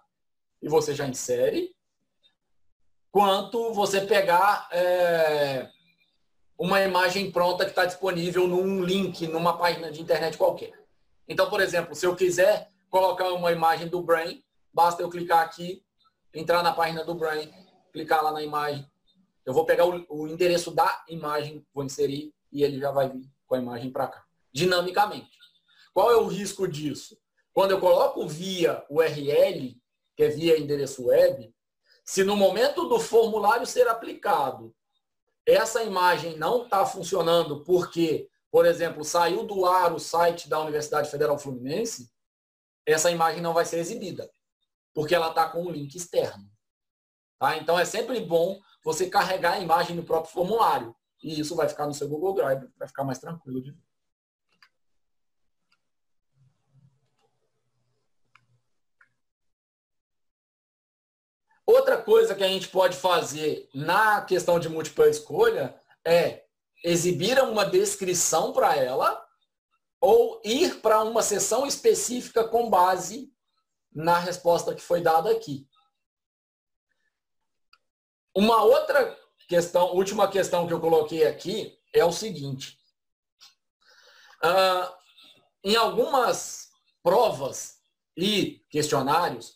e 0.60 0.68
você 0.68 0.94
já 0.94 1.06
insere. 1.06 1.75
Quanto 3.16 3.72
você 3.72 4.02
pegar 4.02 4.68
é, 4.70 5.70
uma 6.58 6.82
imagem 6.82 7.30
pronta 7.30 7.64
que 7.64 7.70
está 7.70 7.86
disponível 7.86 8.46
num 8.46 8.84
link, 8.84 9.26
numa 9.26 9.56
página 9.56 9.90
de 9.90 10.02
internet 10.02 10.36
qualquer. 10.36 10.74
Então, 11.26 11.48
por 11.48 11.62
exemplo, 11.62 11.94
se 11.94 12.04
eu 12.04 12.14
quiser 12.14 12.70
colocar 12.90 13.32
uma 13.32 13.50
imagem 13.50 13.88
do 13.88 14.02
Brain, 14.02 14.44
basta 14.70 15.02
eu 15.02 15.08
clicar 15.08 15.40
aqui 15.40 15.82
entrar 16.34 16.62
na 16.62 16.74
página 16.74 17.04
do 17.04 17.14
Brain, 17.14 17.50
clicar 17.90 18.22
lá 18.22 18.32
na 18.32 18.42
imagem. 18.42 18.86
Eu 19.46 19.54
vou 19.54 19.64
pegar 19.64 19.86
o, 19.86 20.04
o 20.10 20.28
endereço 20.28 20.70
da 20.70 21.02
imagem, 21.08 21.66
vou 21.72 21.84
inserir 21.84 22.34
e 22.52 22.62
ele 22.62 22.78
já 22.78 22.90
vai 22.90 23.08
vir 23.08 23.26
com 23.46 23.54
a 23.54 23.58
imagem 23.58 23.90
para 23.90 24.08
cá, 24.08 24.26
dinamicamente. 24.52 25.38
Qual 25.94 26.10
é 26.10 26.16
o 26.16 26.26
risco 26.26 26.68
disso? 26.68 27.16
Quando 27.54 27.70
eu 27.70 27.80
coloco 27.80 28.28
via 28.28 28.84
URL, 28.90 29.74
que 30.14 30.22
é 30.22 30.28
via 30.28 30.60
endereço 30.60 31.06
web, 31.06 31.55
se 32.06 32.24
no 32.24 32.36
momento 32.36 32.88
do 32.88 32.98
formulário 32.98 33.66
ser 33.66 33.86
aplicado, 33.88 34.74
essa 35.44 35.82
imagem 35.82 36.38
não 36.38 36.64
está 36.64 36.86
funcionando 36.86 37.62
porque, 37.64 38.30
por 38.50 38.64
exemplo, 38.64 39.04
saiu 39.04 39.44
do 39.44 39.66
ar 39.66 39.92
o 39.92 39.98
site 39.98 40.48
da 40.48 40.60
Universidade 40.60 41.10
Federal 41.10 41.38
Fluminense, 41.38 42.10
essa 42.86 43.10
imagem 43.10 43.42
não 43.42 43.52
vai 43.52 43.64
ser 43.64 43.78
exibida 43.78 44.30
porque 44.96 45.14
ela 45.14 45.28
está 45.28 45.46
com 45.46 45.62
um 45.62 45.70
link 45.70 45.94
externo. 45.94 46.50
Tá? 47.38 47.58
Então 47.58 47.78
é 47.78 47.84
sempre 47.84 48.18
bom 48.18 48.58
você 48.82 49.10
carregar 49.10 49.52
a 49.52 49.60
imagem 49.60 49.94
no 49.94 50.02
próprio 50.02 50.32
formulário. 50.32 50.96
E 51.22 51.38
isso 51.38 51.54
vai 51.54 51.68
ficar 51.68 51.86
no 51.86 51.92
seu 51.92 52.08
Google 52.08 52.34
Drive, 52.34 52.66
vai 52.78 52.88
ficar 52.88 53.04
mais 53.04 53.18
tranquilo 53.18 53.60
de 53.62 53.72
ver. 53.72 53.85
Outra 61.66 62.00
coisa 62.00 62.34
que 62.34 62.44
a 62.44 62.48
gente 62.48 62.68
pode 62.68 62.96
fazer 62.96 63.68
na 63.74 64.22
questão 64.22 64.60
de 64.60 64.68
múltipla 64.68 65.08
escolha 65.08 65.74
é 66.04 66.44
exibir 66.84 67.42
uma 67.42 67.66
descrição 67.66 68.52
para 68.52 68.76
ela 68.76 69.26
ou 70.00 70.40
ir 70.44 70.80
para 70.80 71.02
uma 71.02 71.22
sessão 71.22 71.66
específica 71.66 72.46
com 72.46 72.70
base 72.70 73.32
na 73.92 74.18
resposta 74.18 74.74
que 74.74 74.80
foi 74.80 75.00
dada 75.00 75.30
aqui. 75.32 75.68
Uma 78.32 78.62
outra 78.62 79.18
questão, 79.48 79.94
última 79.94 80.28
questão 80.30 80.66
que 80.66 80.72
eu 80.72 80.80
coloquei 80.80 81.26
aqui 81.26 81.76
é 81.92 82.04
o 82.04 82.12
seguinte. 82.12 82.78
Uh, 84.44 84.94
em 85.64 85.74
algumas 85.74 86.70
provas 87.02 87.78
e 88.16 88.64
questionários, 88.70 89.55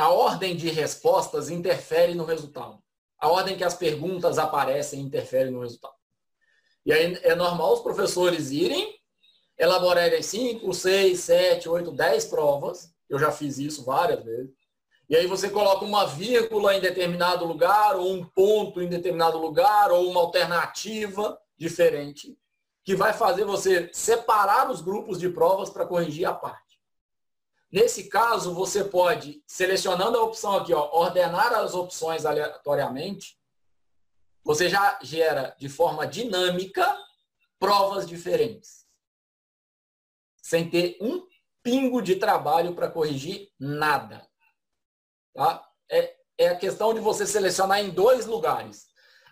a 0.00 0.08
ordem 0.08 0.56
de 0.56 0.70
respostas 0.70 1.50
interfere 1.50 2.14
no 2.14 2.24
resultado. 2.24 2.82
A 3.18 3.28
ordem 3.28 3.54
que 3.54 3.62
as 3.62 3.74
perguntas 3.74 4.38
aparecem 4.38 5.02
interfere 5.02 5.50
no 5.50 5.60
resultado. 5.60 5.94
E 6.86 6.92
aí 6.92 7.20
é 7.22 7.34
normal 7.34 7.74
os 7.74 7.80
professores 7.80 8.50
irem, 8.50 8.98
elaborarem 9.58 10.22
5, 10.22 10.72
6, 10.72 11.20
7, 11.20 11.68
8, 11.68 11.92
10 11.92 12.24
provas, 12.24 12.90
eu 13.10 13.18
já 13.18 13.30
fiz 13.30 13.58
isso 13.58 13.84
várias 13.84 14.24
vezes. 14.24 14.54
E 15.06 15.14
aí 15.14 15.26
você 15.26 15.50
coloca 15.50 15.84
uma 15.84 16.06
vírgula 16.06 16.74
em 16.74 16.80
determinado 16.80 17.44
lugar, 17.44 17.94
ou 17.96 18.10
um 18.10 18.24
ponto 18.24 18.80
em 18.80 18.88
determinado 18.88 19.36
lugar, 19.36 19.92
ou 19.92 20.08
uma 20.08 20.20
alternativa 20.20 21.38
diferente, 21.58 22.38
que 22.82 22.96
vai 22.96 23.12
fazer 23.12 23.44
você 23.44 23.90
separar 23.92 24.70
os 24.70 24.80
grupos 24.80 25.20
de 25.20 25.28
provas 25.28 25.68
para 25.68 25.84
corrigir 25.84 26.26
a 26.26 26.32
parte. 26.32 26.69
Nesse 27.70 28.08
caso, 28.08 28.52
você 28.52 28.82
pode, 28.82 29.42
selecionando 29.46 30.18
a 30.18 30.22
opção 30.22 30.56
aqui, 30.56 30.74
ó, 30.74 30.90
ordenar 30.92 31.52
as 31.54 31.72
opções 31.72 32.26
aleatoriamente, 32.26 33.38
você 34.42 34.68
já 34.68 34.98
gera 35.02 35.54
de 35.58 35.68
forma 35.68 36.06
dinâmica 36.06 36.98
provas 37.58 38.08
diferentes. 38.08 38.86
Sem 40.42 40.68
ter 40.68 40.96
um 41.00 41.28
pingo 41.62 42.02
de 42.02 42.16
trabalho 42.16 42.74
para 42.74 42.90
corrigir 42.90 43.52
nada. 43.58 44.26
Tá? 45.34 45.64
É, 45.88 46.16
é 46.38 46.48
a 46.48 46.56
questão 46.56 46.92
de 46.92 46.98
você 46.98 47.26
selecionar 47.26 47.78
em 47.80 47.90
dois 47.90 48.26
lugares. 48.26 48.88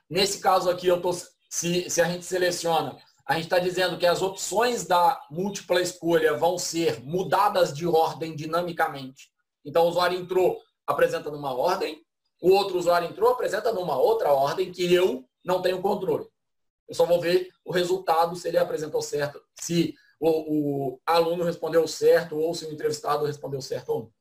Nesse 0.08 0.40
caso 0.40 0.70
aqui, 0.70 0.86
eu 0.86 1.00
tô, 1.00 1.12
se, 1.12 1.90
se 1.90 2.00
a 2.00 2.04
gente 2.04 2.24
seleciona 2.24 2.96
a 3.28 3.34
gente 3.34 3.44
está 3.44 3.58
dizendo 3.58 3.98
que 3.98 4.06
as 4.06 4.22
opções 4.22 4.86
da 4.86 5.20
múltipla 5.30 5.82
escolha 5.82 6.34
vão 6.34 6.56
ser 6.56 7.04
mudadas 7.04 7.74
de 7.74 7.86
ordem 7.86 8.34
dinamicamente. 8.34 9.30
Então, 9.62 9.84
o 9.84 9.88
usuário 9.88 10.18
entrou, 10.18 10.58
apresenta 10.86 11.30
numa 11.30 11.52
ordem, 11.52 12.02
o 12.40 12.50
outro 12.50 12.78
usuário 12.78 13.06
entrou, 13.06 13.30
apresenta 13.30 13.70
numa 13.70 13.98
outra 13.98 14.32
ordem 14.32 14.72
que 14.72 14.94
eu 14.94 15.28
não 15.44 15.60
tenho 15.60 15.82
controle. 15.82 16.26
Eu 16.88 16.94
só 16.94 17.04
vou 17.04 17.20
ver 17.20 17.50
o 17.66 17.70
resultado 17.70 18.34
se 18.34 18.48
ele 18.48 18.56
apresentou 18.56 19.02
certo, 19.02 19.42
se 19.60 19.94
o, 20.18 20.92
o 20.94 21.00
aluno 21.04 21.44
respondeu 21.44 21.86
certo 21.86 22.38
ou 22.38 22.54
se 22.54 22.64
o 22.64 22.72
entrevistado 22.72 23.26
respondeu 23.26 23.60
certo 23.60 23.90
ou 23.90 24.00
não. 24.00 24.12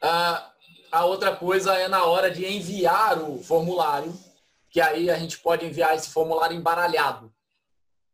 Ah, 0.00 0.52
a 0.92 1.04
outra 1.04 1.34
coisa 1.34 1.74
é 1.74 1.88
na 1.88 2.04
hora 2.04 2.30
de 2.30 2.46
enviar 2.46 3.20
o 3.20 3.42
formulário, 3.42 4.16
que 4.70 4.80
aí 4.80 5.10
a 5.10 5.18
gente 5.18 5.40
pode 5.40 5.66
enviar 5.66 5.96
esse 5.96 6.10
formulário 6.10 6.56
embaralhado. 6.56 7.34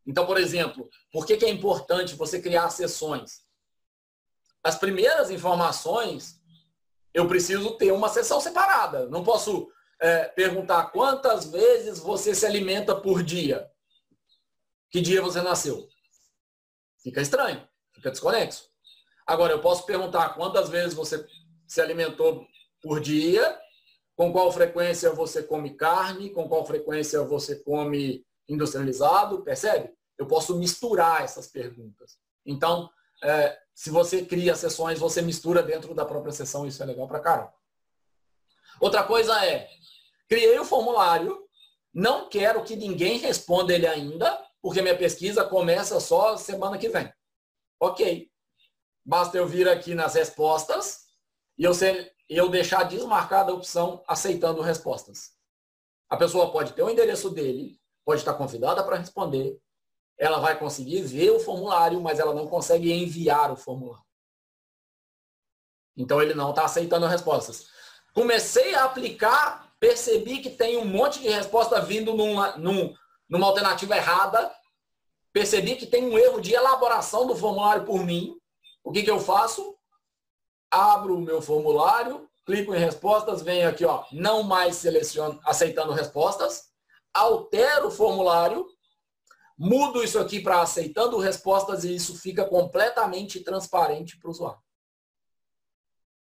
Então, 0.07 0.24
por 0.24 0.38
exemplo, 0.38 0.88
por 1.11 1.26
que, 1.26 1.36
que 1.36 1.44
é 1.44 1.50
importante 1.50 2.14
você 2.14 2.40
criar 2.40 2.70
sessões? 2.70 3.44
As 4.62 4.76
primeiras 4.76 5.30
informações, 5.30 6.40
eu 7.12 7.26
preciso 7.26 7.76
ter 7.76 7.92
uma 7.92 8.09
sessão 8.09 8.40
separada. 8.40 9.09
Não 9.09 9.24
posso 9.24 9.68
é, 10.00 10.24
perguntar 10.24 10.90
quantas 10.90 11.50
vezes 11.50 11.98
você 11.98 12.34
se 12.34 12.46
alimenta 12.46 12.94
por 12.94 13.22
dia. 13.22 13.68
Que 14.90 15.00
dia 15.00 15.20
você 15.20 15.42
nasceu? 15.42 15.88
Fica 17.02 17.20
estranho, 17.20 17.66
fica 17.94 18.11
desconexo. 18.11 18.68
Agora, 19.26 19.52
eu 19.52 19.61
posso 19.61 19.84
perguntar 19.84 20.30
quantas 20.30 20.68
vezes 20.68 20.94
você 20.94 21.26
se 21.66 21.80
alimentou 21.80 22.46
por 22.80 23.00
dia, 23.00 23.59
com 24.14 24.32
qual 24.32 24.52
frequência 24.52 25.11
você 25.11 25.42
come 25.42 25.74
carne, 25.76 26.30
com 26.30 26.48
qual 26.48 26.64
frequência 26.64 27.22
você 27.22 27.57
come 27.57 28.24
industrializado, 28.48 29.42
percebe? 29.42 29.95
Eu 30.18 30.26
posso 30.26 30.56
misturar 30.56 31.22
essas 31.22 31.46
perguntas. 31.46 32.18
Então, 32.44 32.90
é, 33.22 33.58
se 33.74 33.90
você 33.90 34.24
cria 34.24 34.54
sessões, 34.54 34.98
você 34.98 35.20
mistura 35.20 35.62
dentro 35.62 35.94
da 35.94 36.04
própria 36.04 36.32
sessão, 36.32 36.66
isso 36.66 36.82
é 36.82 36.86
legal 36.86 37.06
para 37.06 37.20
caramba. 37.20 37.54
Outra 38.80 39.04
coisa 39.04 39.44
é, 39.44 39.68
criei 40.28 40.58
o 40.58 40.64
formulário, 40.64 41.46
não 41.92 42.28
quero 42.28 42.62
que 42.62 42.76
ninguém 42.76 43.18
responda 43.18 43.72
ele 43.72 43.86
ainda, 43.86 44.42
porque 44.60 44.82
minha 44.82 44.96
pesquisa 44.96 45.44
começa 45.44 45.98
só 46.00 46.36
semana 46.36 46.78
que 46.78 46.88
vem. 46.88 47.12
Ok. 47.80 48.30
Basta 49.04 49.36
eu 49.36 49.46
vir 49.46 49.68
aqui 49.68 49.94
nas 49.94 50.14
respostas 50.14 51.06
e 51.56 51.64
eu, 51.64 51.72
ser, 51.72 52.14
eu 52.28 52.48
deixar 52.48 52.84
desmarcada 52.84 53.52
a 53.52 53.54
opção 53.54 54.02
aceitando 54.06 54.60
respostas. 54.60 55.32
A 56.08 56.16
pessoa 56.16 56.50
pode 56.50 56.72
ter 56.72 56.82
o 56.82 56.90
endereço 56.90 57.30
dele, 57.30 57.80
pode 58.04 58.20
estar 58.20 58.34
convidada 58.34 58.82
para 58.84 58.96
responder, 58.96 59.58
ela 60.18 60.38
vai 60.38 60.58
conseguir 60.58 61.02
ver 61.02 61.30
o 61.30 61.40
formulário, 61.40 62.00
mas 62.00 62.18
ela 62.18 62.34
não 62.34 62.46
consegue 62.46 62.92
enviar 62.92 63.52
o 63.52 63.56
formulário. 63.56 64.04
Então 65.96 66.20
ele 66.20 66.34
não 66.34 66.50
está 66.50 66.64
aceitando 66.64 67.06
respostas. 67.06 67.68
Comecei 68.14 68.74
a 68.74 68.84
aplicar, 68.84 69.74
percebi 69.78 70.38
que 70.38 70.50
tem 70.50 70.76
um 70.76 70.84
monte 70.84 71.20
de 71.20 71.28
resposta 71.28 71.80
vindo 71.80 72.14
numa, 72.14 72.56
num, 72.56 72.94
numa 73.28 73.46
alternativa 73.46 73.96
errada. 73.96 74.50
Percebi 75.32 75.76
que 75.76 75.86
tem 75.86 76.04
um 76.04 76.18
erro 76.18 76.40
de 76.40 76.54
elaboração 76.54 77.26
do 77.26 77.36
formulário 77.36 77.84
por 77.84 78.04
mim. 78.04 78.34
O 78.82 78.90
que, 78.90 79.02
que 79.02 79.10
eu 79.10 79.20
faço? 79.20 79.76
Abro 80.70 81.16
o 81.16 81.20
meu 81.20 81.40
formulário, 81.42 82.28
clico 82.44 82.74
em 82.74 82.78
respostas, 82.78 83.42
venho 83.42 83.68
aqui, 83.68 83.84
ó, 83.84 84.04
não 84.12 84.42
mais 84.42 84.76
seleciono, 84.76 85.40
aceitando 85.44 85.92
respostas, 85.92 86.70
altero 87.14 87.88
o 87.88 87.90
formulário 87.90 88.66
mudo 89.57 90.02
isso 90.02 90.18
aqui 90.18 90.40
para 90.40 90.61
aceitando 90.61 91.18
respostas 91.18 91.84
e 91.84 91.94
isso 91.94 92.18
fica 92.18 92.44
completamente 92.44 93.40
transparente 93.40 94.18
para 94.18 94.28
o 94.28 94.30
usuário. 94.30 94.61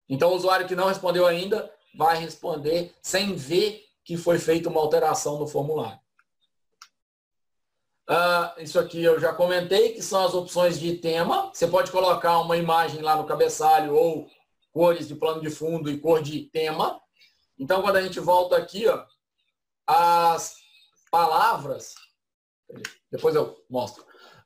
Então, 0.09 0.32
o 0.32 0.36
usuário 0.36 0.67
que 0.67 0.76
não 0.76 0.88
respondeu 0.88 1.26
ainda 1.26 1.74
vai 1.95 2.17
responder 2.17 2.93
sem 3.01 3.36
ver 3.36 3.84
que 4.03 4.17
foi 4.17 4.38
feita 4.38 4.69
uma 4.69 4.82
alteração 4.82 5.39
no 5.39 5.47
formulário. 5.47 5.99
Uh, 8.09 8.61
isso 8.61 8.78
aqui 8.78 9.01
eu 9.01 9.17
já 9.17 9.34
comentei, 9.34 9.93
que 9.93 10.01
são 10.01 10.26
as 10.26 10.34
opções 10.34 10.78
de 10.78 10.97
tema. 10.97 11.49
Você 11.53 11.65
pode 11.67 11.89
colocar 11.89 12.39
uma 12.39 12.57
imagem 12.57 13.01
lá 13.01 13.15
no 13.15 13.26
cabeçalho 13.26 13.95
ou 13.95 14.30
cores 14.74 15.07
de 15.07 15.15
plano 15.15 15.41
de 15.41 15.49
fundo 15.49 15.89
e 15.89 15.99
cor 15.99 16.21
de 16.21 16.41
tema. 16.41 16.99
Então, 17.57 17.82
quando 17.82 17.95
a 17.95 18.01
gente 18.01 18.19
volta 18.19 18.57
aqui, 18.57 18.88
ó, 18.88 19.05
as 19.88 20.55
palavras 21.09 21.95
depois 23.14 23.36
eu 23.36 23.64
mostro. 23.70 24.01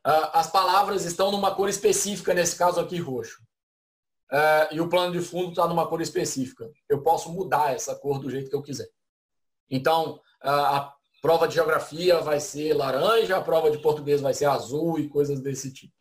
Uh, 0.06 0.28
as 0.34 0.52
palavras 0.52 1.06
estão 1.06 1.32
numa 1.32 1.56
cor 1.56 1.70
específica, 1.70 2.34
nesse 2.34 2.58
caso 2.58 2.82
aqui 2.82 3.00
roxo. 3.00 3.42
Uh, 4.30 4.76
e 4.76 4.82
o 4.82 4.90
plano 4.90 5.14
de 5.14 5.22
fundo 5.22 5.52
está 5.52 5.66
numa 5.66 5.88
cor 5.88 6.02
específica. 6.02 6.70
Eu 6.90 7.02
posso 7.02 7.32
mudar 7.32 7.74
essa 7.74 7.96
cor 7.96 8.20
do 8.20 8.30
jeito 8.30 8.50
que 8.50 8.56
eu 8.56 8.62
quiser. 8.62 8.90
Então, 9.72 10.16
uh, 10.44 10.50
a 10.50 10.94
prova 11.22 11.48
de 11.48 11.56
geografia 11.56 12.20
vai 12.20 12.42
ser 12.42 12.74
laranja, 12.74 13.38
a 13.38 13.42
prova 13.42 13.72
de 13.72 13.78
português 13.78 14.20
vai 14.20 14.34
ser 14.34 14.46
azul 14.46 15.00
e 15.00 15.08
coisas 15.08 15.40
desse 15.40 15.74
tipo. 15.74 15.94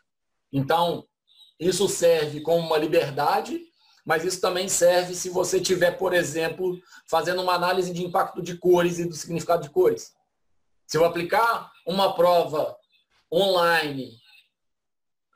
Então, 0.53 1.07
isso 1.59 1.89
serve 1.89 2.41
como 2.41 2.67
uma 2.67 2.79
liberdade, 2.79 3.61
mas 4.05 4.25
isso 4.25 4.41
também 4.41 4.69
serve 4.69 5.15
se 5.15 5.31
você 5.31 5.61
tiver, 5.61 5.93
por 5.93 6.13
exemplo, 6.13 6.77
fazendo 7.09 7.43
uma 7.43 7.55
análise 7.55 7.93
de 7.93 8.05
impacto 8.05 8.43
de 8.43 8.59
cores 8.59 8.99
e 8.99 9.05
do 9.05 9.15
significado 9.15 9.63
de 9.63 9.71
cores. 9.71 10.13
Se 10.85 10.99
eu 10.99 11.05
aplicar 11.05 11.71
uma 11.87 12.15
prova 12.15 12.77
online 13.33 14.19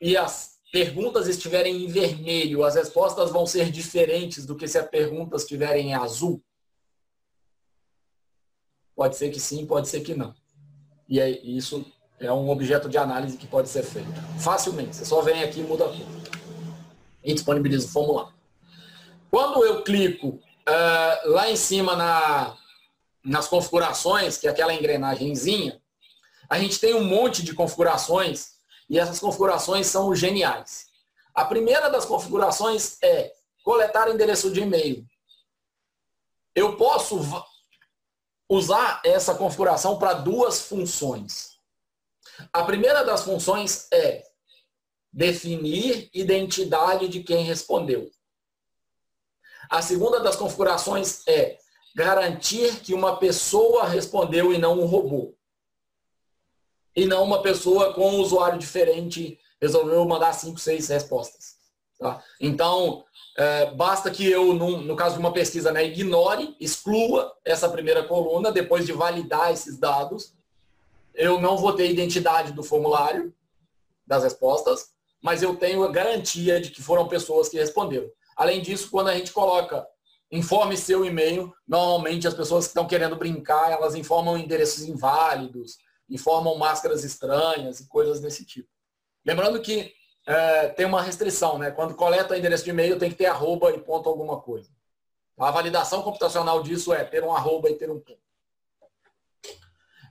e 0.01 0.17
as 0.17 0.59
perguntas 0.73 1.29
estiverem 1.29 1.85
em 1.85 1.87
vermelho, 1.87 2.65
as 2.65 2.75
respostas 2.75 3.31
vão 3.31 3.47
ser 3.47 3.71
diferentes 3.71 4.45
do 4.45 4.57
que 4.57 4.67
se 4.67 4.79
as 4.79 4.89
perguntas 4.89 5.43
estiverem 5.43 5.89
em 5.89 5.95
azul? 5.95 6.43
Pode 8.95 9.17
ser 9.17 9.31
que 9.31 9.41
sim, 9.41 9.65
pode 9.65 9.89
ser 9.89 10.01
que 10.01 10.15
não. 10.15 10.35
E 11.09 11.21
é, 11.21 11.31
isso 11.31 11.85
é 12.19 12.33
um 12.33 12.51
objeto 12.51 12.89
de 12.89 12.99
análise 12.99 13.37
que 13.37 13.47
pode 13.47 13.69
ser 13.69 13.83
feito 13.83 14.09
facilmente. 14.39 14.97
Você 14.97 15.05
só 15.05 15.23
vem 15.23 15.43
aqui 15.43 15.61
e 15.61 15.65
muda 15.65 15.89
tudo. 15.89 16.21
E 17.23 17.33
disponibiliza 17.33 17.87
o 17.87 17.91
formulário. 17.91 18.35
Quando 19.31 19.65
eu 19.65 19.83
clico 19.83 20.29
uh, 20.29 21.31
lá 21.31 21.51
em 21.51 21.57
cima 21.57 21.97
na 21.97 22.57
nas 23.23 23.47
configurações, 23.47 24.39
que 24.39 24.47
é 24.47 24.51
aquela 24.51 24.73
engrenagemzinha, 24.73 25.80
a 26.51 26.59
gente 26.59 26.81
tem 26.81 26.95
um 26.95 27.05
monte 27.05 27.45
de 27.45 27.55
configurações 27.55 28.55
e 28.89 28.99
essas 28.99 29.21
configurações 29.21 29.87
são 29.87 30.13
geniais. 30.13 30.89
A 31.33 31.45
primeira 31.45 31.89
das 31.89 32.05
configurações 32.05 32.99
é 33.01 33.33
coletar 33.63 34.11
endereço 34.11 34.51
de 34.53 34.61
e-mail. 34.61 35.07
Eu 36.53 36.77
posso 36.77 37.21
usar 38.49 39.01
essa 39.05 39.33
configuração 39.33 39.97
para 39.97 40.13
duas 40.13 40.63
funções. 40.63 41.61
A 42.53 42.65
primeira 42.65 43.05
das 43.05 43.23
funções 43.23 43.87
é 43.93 44.25
definir 45.13 46.11
identidade 46.13 47.07
de 47.07 47.23
quem 47.23 47.45
respondeu. 47.45 48.11
A 49.71 49.81
segunda 49.83 50.19
das 50.19 50.35
configurações 50.35 51.23
é 51.29 51.59
garantir 51.95 52.81
que 52.81 52.93
uma 52.93 53.19
pessoa 53.19 53.87
respondeu 53.87 54.53
e 54.53 54.59
não 54.59 54.81
um 54.81 54.87
robô. 54.87 55.37
E 57.01 57.07
não 57.07 57.25
uma 57.25 57.41
pessoa 57.41 57.95
com 57.95 58.11
um 58.11 58.21
usuário 58.21 58.59
diferente 58.59 59.39
resolveu 59.59 60.05
mandar 60.05 60.35
cinco, 60.35 60.61
seis 60.61 60.87
respostas. 60.89 61.57
Tá? 61.99 62.23
Então, 62.39 63.07
é, 63.39 63.71
basta 63.71 64.11
que 64.11 64.31
eu, 64.31 64.53
no, 64.53 64.83
no, 64.83 64.95
caso 64.95 65.15
de 65.15 65.21
uma 65.21 65.33
pesquisa, 65.33 65.73
né, 65.73 65.83
ignore, 65.83 66.55
exclua 66.61 67.35
essa 67.43 67.71
primeira 67.71 68.03
coluna, 68.03 68.53
depois 68.53 68.85
de 68.85 68.93
validar 68.93 69.51
esses 69.51 69.79
dados. 69.79 70.35
Eu 71.15 71.41
não 71.41 71.57
vou 71.57 71.73
ter 71.73 71.91
identidade 71.91 72.53
do 72.53 72.63
formulário 72.63 73.33
das 74.07 74.23
respostas, 74.23 74.91
mas 75.23 75.43
eu 75.43 75.57
tenho 75.57 75.83
a 75.85 75.91
garantia 75.91 76.61
de 76.61 76.69
que 76.69 76.83
foram 76.83 77.09
pessoas 77.09 77.49
que 77.49 77.57
responderam. 77.57 78.11
Além 78.37 78.61
disso, 78.61 78.91
quando 78.91 79.09
a 79.09 79.15
gente 79.15 79.33
coloca 79.33 79.87
informe 80.31 80.77
seu 80.77 81.05
e-mail. 81.05 81.53
Normalmente 81.67 82.29
as 82.29 82.35
pessoas 82.35 82.67
que 82.67 82.71
estão 82.71 82.87
querendo 82.87 83.17
brincar, 83.17 83.73
elas 83.73 83.95
informam 83.95 84.39
endereços 84.39 84.85
inválidos, 84.85 85.79
informam 86.11 86.57
máscaras 86.57 87.05
estranhas 87.05 87.81
e 87.81 87.89
coisas 87.89 88.21
desse 88.21 88.45
tipo. 88.45 88.69
Lembrando 89.25 89.61
que 89.61 89.93
é, 90.27 90.69
tem 90.69 90.87
uma 90.87 91.03
restrição, 91.03 91.59
né? 91.59 91.71
Quando 91.71 91.95
coleta 91.95 92.37
endereço 92.37 92.65
de 92.65 92.71
e-mail 92.71 92.99
tem 92.99 93.11
que 93.11 93.17
ter 93.17 93.27
arroba 93.27 93.71
e 93.73 93.79
ponto 93.79 94.09
alguma 94.09 94.41
coisa. 94.41 94.71
A 95.39 95.51
validação 95.51 96.03
computacional 96.03 96.63
disso 96.63 96.93
é 96.93 97.03
ter 97.03 97.25
um 97.25 97.35
arroba 97.35 97.71
e 97.71 97.75
ter 97.75 97.91
um 97.91 97.99
ponto. 97.99 98.21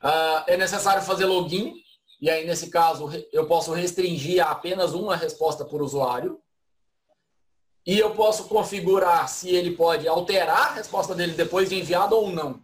Uh, 0.02 0.44
é 0.48 0.58
necessário 0.58 1.04
fazer 1.04 1.26
login, 1.26 1.76
e 2.20 2.30
aí 2.30 2.48
nesse 2.48 2.70
caso 2.70 3.10
eu 3.32 3.46
posso 3.48 3.74
restringir 3.74 4.46
a 4.46 4.52
apenas 4.52 4.94
uma 4.94 5.16
resposta 5.16 5.64
por 5.64 5.82
usuário. 5.82 6.42
E 7.86 7.98
eu 7.98 8.14
posso 8.16 8.48
configurar 8.48 9.28
se 9.30 9.50
ele 9.50 9.76
pode 9.76 10.08
alterar 10.08 10.72
a 10.72 10.74
resposta 10.74 11.16
dele 11.16 11.34
depois 11.34 11.70
de 11.70 11.76
enviado 11.76 12.16
ou 12.16 12.30
não. 12.30 12.64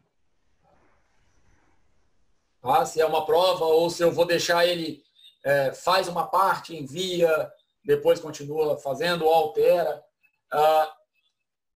Tá? 2.74 2.86
se 2.86 3.01
é 3.01 3.05
uma 3.05 3.26
prova 3.26 3.66
ou 3.66 3.89
se 3.89 4.03
eu 4.03 4.11
vou 4.11 4.26
deixar 4.26 4.66
ele 4.66 5.03
é, 5.43 5.72
faz 5.74 6.07
uma 6.07 6.28
parte, 6.28 6.76
envia, 6.76 7.51
depois 7.84 8.20
continua 8.20 8.78
fazendo 8.78 9.26
ou 9.26 9.34
altera. 9.34 10.03
Ah, 10.51 10.93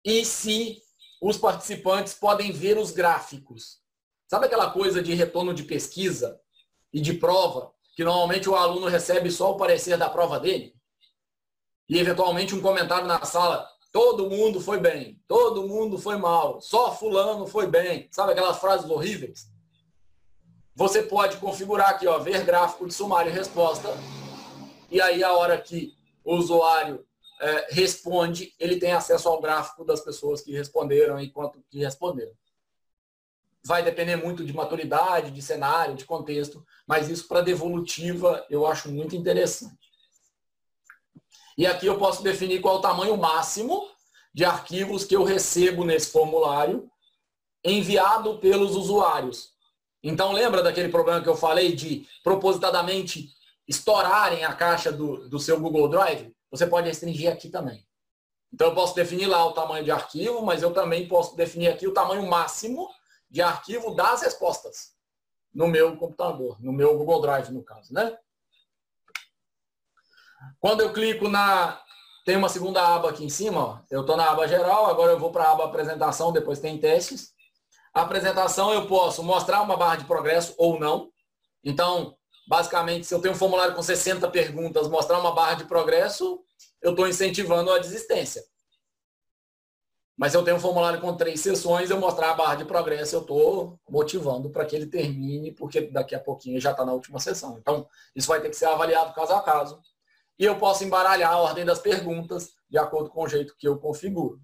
e 0.05 0.25
se 0.25 0.83
os 1.21 1.37
participantes 1.37 2.15
podem 2.15 2.51
ver 2.51 2.79
os 2.79 2.91
gráficos. 2.91 3.79
Sabe 4.27 4.47
aquela 4.47 4.71
coisa 4.71 5.03
de 5.03 5.15
retorno 5.15 5.53
de 5.53 5.65
pesquisa 5.65 6.41
e 6.93 7.01
de 7.01 7.13
prova, 7.15 7.73
que 7.95 8.05
normalmente 8.05 8.49
o 8.49 8.55
aluno 8.55 8.87
recebe 8.87 9.31
só 9.31 9.53
o 9.53 9.57
parecer 9.57 9.99
da 9.99 10.09
prova 10.09 10.41
dele? 10.41 10.75
E 11.89 11.99
eventualmente 11.99 12.55
um 12.55 12.61
comentário 12.61 13.07
na 13.07 13.25
sala, 13.25 13.69
todo 13.91 14.29
mundo 14.31 14.61
foi 14.61 14.79
bem, 14.79 15.21
todo 15.27 15.67
mundo 15.67 15.99
foi 15.99 16.17
mal, 16.17 16.61
só 16.61 16.95
fulano 16.95 17.47
foi 17.47 17.67
bem. 17.67 18.09
Sabe 18.11 18.33
aquelas 18.33 18.59
frases 18.59 18.89
horríveis? 18.89 19.51
Você 20.79 21.03
pode 21.03 21.39
configurar 21.39 21.89
aqui, 21.89 22.07
ó, 22.07 22.21
ver 22.21 22.45
gráfico 22.45 22.87
de 22.87 22.95
sumário 22.95 23.33
e 23.33 23.35
resposta. 23.35 23.89
E 24.89 25.01
aí 25.01 25.25
a 25.25 25.33
hora 25.33 25.61
que 25.61 25.93
o 26.23 26.37
usuário 26.37 27.05
é, 27.41 27.67
responde, 27.75 28.55
ele 28.61 28.79
tem 28.79 28.93
acesso 28.93 29.29
ao 29.29 29.41
gráfico 29.41 29.85
das 29.85 29.99
pessoas 29.99 30.41
que 30.41 30.53
responderam 30.53 31.19
e 31.19 31.33
quanto 31.33 31.61
que 31.69 31.81
responderam. 31.81 32.31
Vai 33.65 33.83
depender 33.83 34.15
muito 34.15 34.45
de 34.45 34.53
maturidade, 34.53 35.33
de 35.33 35.43
cenário, 35.43 35.97
de 35.97 36.05
contexto, 36.05 36.65
mas 36.87 37.09
isso 37.09 37.27
para 37.27 37.41
devolutiva 37.41 38.47
eu 38.49 38.65
acho 38.65 38.89
muito 38.89 39.17
interessante. 39.17 39.91
E 41.57 41.67
aqui 41.67 41.87
eu 41.87 41.99
posso 41.99 42.23
definir 42.23 42.61
qual 42.61 42.77
o 42.77 42.81
tamanho 42.81 43.17
máximo 43.17 43.91
de 44.33 44.45
arquivos 44.45 45.03
que 45.03 45.17
eu 45.17 45.25
recebo 45.25 45.85
nesse 45.85 46.13
formulário 46.13 46.89
enviado 47.65 48.39
pelos 48.39 48.77
usuários. 48.77 49.58
Então 50.09 50.33
lembra 50.33 50.63
daquele 50.63 50.89
problema 50.89 51.23
que 51.23 51.29
eu 51.29 51.37
falei 51.37 51.75
de 51.75 52.07
propositadamente 52.23 53.31
estourarem 53.67 54.45
a 54.45 54.55
caixa 54.55 54.91
do, 54.91 55.29
do 55.29 55.39
seu 55.39 55.61
Google 55.61 55.89
Drive? 55.89 56.35
você 56.51 56.67
pode 56.67 56.89
restringir 56.89 57.31
aqui 57.31 57.49
também. 57.49 57.87
Então, 58.53 58.69
eu 58.69 58.75
posso 58.75 58.95
definir 58.95 59.27
lá 59.27 59.45
o 59.45 59.53
tamanho 59.53 59.85
de 59.85 59.91
arquivo, 59.91 60.43
mas 60.43 60.63
eu 60.63 60.73
também 60.73 61.07
posso 61.07 61.37
definir 61.37 61.69
aqui 61.69 61.87
o 61.87 61.93
tamanho 61.93 62.27
máximo 62.27 62.89
de 63.31 63.43
arquivo 63.43 63.95
das 63.95 64.23
respostas 64.23 64.95
no 65.53 65.69
meu 65.69 65.97
computador, 65.97 66.57
no 66.63 66.73
meu 66.73 66.97
Google 66.97 67.21
Drive, 67.21 67.51
no 67.51 67.63
caso, 67.63 67.93
né? 67.93 68.17
Quando 70.59 70.81
eu 70.81 70.93
clico 70.93 71.29
na... 71.29 71.83
Tem 72.25 72.37
uma 72.37 72.49
segunda 72.49 72.95
aba 72.95 73.11
aqui 73.11 73.25
em 73.25 73.31
cima, 73.31 73.61
ó. 73.65 73.79
eu 73.91 74.03
estou 74.03 74.17
na 74.17 74.31
aba 74.31 74.47
geral, 74.47 74.87
agora 74.87 75.13
eu 75.13 75.19
vou 75.19 75.31
para 75.31 75.45
a 75.45 75.53
aba 75.53 75.65
apresentação, 75.65 76.33
depois 76.33 76.59
tem 76.59 76.79
testes. 76.79 77.35
Apresentação 78.03 78.73
eu 78.73 78.87
posso 78.87 79.23
mostrar 79.23 79.61
uma 79.61 79.77
barra 79.77 79.97
de 79.97 80.05
progresso 80.05 80.55
ou 80.57 80.79
não. 80.79 81.11
Então, 81.65 82.17
basicamente, 82.47 83.07
se 83.07 83.15
eu 83.15 83.21
tenho 83.21 83.35
um 83.35 83.39
formulário 83.39 83.75
com 83.75 83.83
60 83.83 84.29
perguntas, 84.31 84.89
mostrar 84.89 85.19
uma 85.19 85.35
barra 85.35 85.55
de 85.55 85.65
progresso, 85.65 86.41
eu 86.81 86.93
estou 86.93 87.09
incentivando 87.09 87.73
a 87.73 87.79
desistência. 87.79 88.43
Mas 90.17 90.33
se 90.33 90.39
eu 90.39 90.45
tenho 90.45 90.57
um 90.57 90.61
formulário 90.61 91.01
com 91.01 91.17
três 91.17 91.41
sessões, 91.41 91.91
eu 91.91 91.99
mostrar 91.99 92.31
a 92.31 92.35
barra 92.35 92.57
de 92.57 92.65
progresso, 92.65 93.17
eu 93.17 93.21
estou 93.21 93.81
motivando 93.89 94.51
para 94.51 94.65
que 94.65 94.75
ele 94.75 94.87
termine, 94.87 95.53
porque 95.53 95.83
daqui 95.83 96.15
a 96.15 96.21
pouquinho 96.21 96.61
já 96.61 96.73
está 96.73 96.85
na 96.85 96.93
última 96.93 97.21
sessão. 97.21 97.57
Então, 97.59 97.87
isso 98.15 98.29
vai 98.29 98.41
ter 98.41 98.49
que 98.49 98.57
ser 98.57 98.67
avaliado 98.67 99.15
caso 99.15 99.33
a 99.33 99.41
caso. 99.41 99.81
E 100.39 100.45
eu 100.45 100.57
posso 100.57 100.85
embaralhar 100.85 101.33
a 101.33 101.39
ordem 101.39 101.65
das 101.65 101.79
perguntas 101.79 102.53
de 102.69 102.79
acordo 102.79 103.11
com 103.11 103.23
o 103.25 103.29
jeito 103.29 103.57
que 103.57 103.67
eu 103.67 103.79
configuro. 103.79 104.41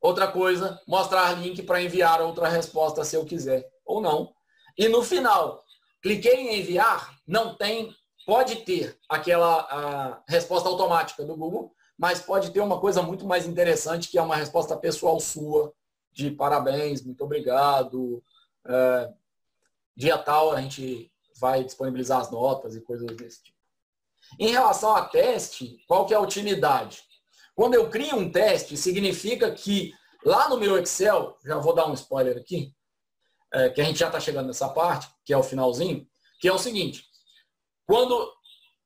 Outra 0.00 0.28
coisa, 0.28 0.80
mostrar 0.86 1.32
link 1.34 1.62
para 1.62 1.82
enviar 1.82 2.20
outra 2.20 2.48
resposta 2.48 3.04
se 3.04 3.16
eu 3.16 3.24
quiser 3.24 3.68
ou 3.84 4.00
não. 4.00 4.32
E 4.78 4.88
no 4.88 5.02
final, 5.02 5.62
Cliquei 6.02 6.34
em 6.34 6.60
enviar, 6.60 7.14
não 7.26 7.54
tem, 7.54 7.94
pode 8.24 8.56
ter 8.64 8.98
aquela 9.08 10.22
resposta 10.26 10.68
automática 10.68 11.24
do 11.24 11.36
Google, 11.36 11.74
mas 11.98 12.20
pode 12.20 12.50
ter 12.50 12.60
uma 12.60 12.80
coisa 12.80 13.02
muito 13.02 13.26
mais 13.26 13.46
interessante, 13.46 14.08
que 14.08 14.18
é 14.18 14.22
uma 14.22 14.36
resposta 14.36 14.76
pessoal 14.76 15.20
sua, 15.20 15.74
de 16.10 16.30
parabéns, 16.30 17.02
muito 17.02 17.22
obrigado, 17.22 18.22
é, 18.66 19.12
dia 19.94 20.16
tal 20.16 20.52
a 20.52 20.60
gente 20.60 21.12
vai 21.38 21.62
disponibilizar 21.62 22.20
as 22.20 22.30
notas 22.30 22.74
e 22.74 22.80
coisas 22.80 23.14
desse 23.14 23.42
tipo. 23.44 23.58
Em 24.38 24.48
relação 24.48 24.96
a 24.96 25.04
teste, 25.04 25.84
qual 25.86 26.06
que 26.06 26.14
é 26.14 26.16
a 26.16 26.20
utilidade? 26.20 27.02
Quando 27.60 27.74
eu 27.74 27.90
crio 27.90 28.16
um 28.16 28.32
teste, 28.32 28.74
significa 28.74 29.50
que 29.50 29.92
lá 30.24 30.48
no 30.48 30.56
meu 30.56 30.78
Excel, 30.78 31.36
já 31.44 31.58
vou 31.58 31.74
dar 31.74 31.88
um 31.88 31.92
spoiler 31.92 32.38
aqui, 32.38 32.74
é, 33.52 33.68
que 33.68 33.82
a 33.82 33.84
gente 33.84 33.98
já 33.98 34.06
está 34.06 34.18
chegando 34.18 34.46
nessa 34.46 34.70
parte, 34.70 35.10
que 35.26 35.30
é 35.34 35.36
o 35.36 35.42
finalzinho, 35.42 36.08
que 36.40 36.48
é 36.48 36.52
o 36.54 36.58
seguinte: 36.58 37.04
quando 37.86 38.32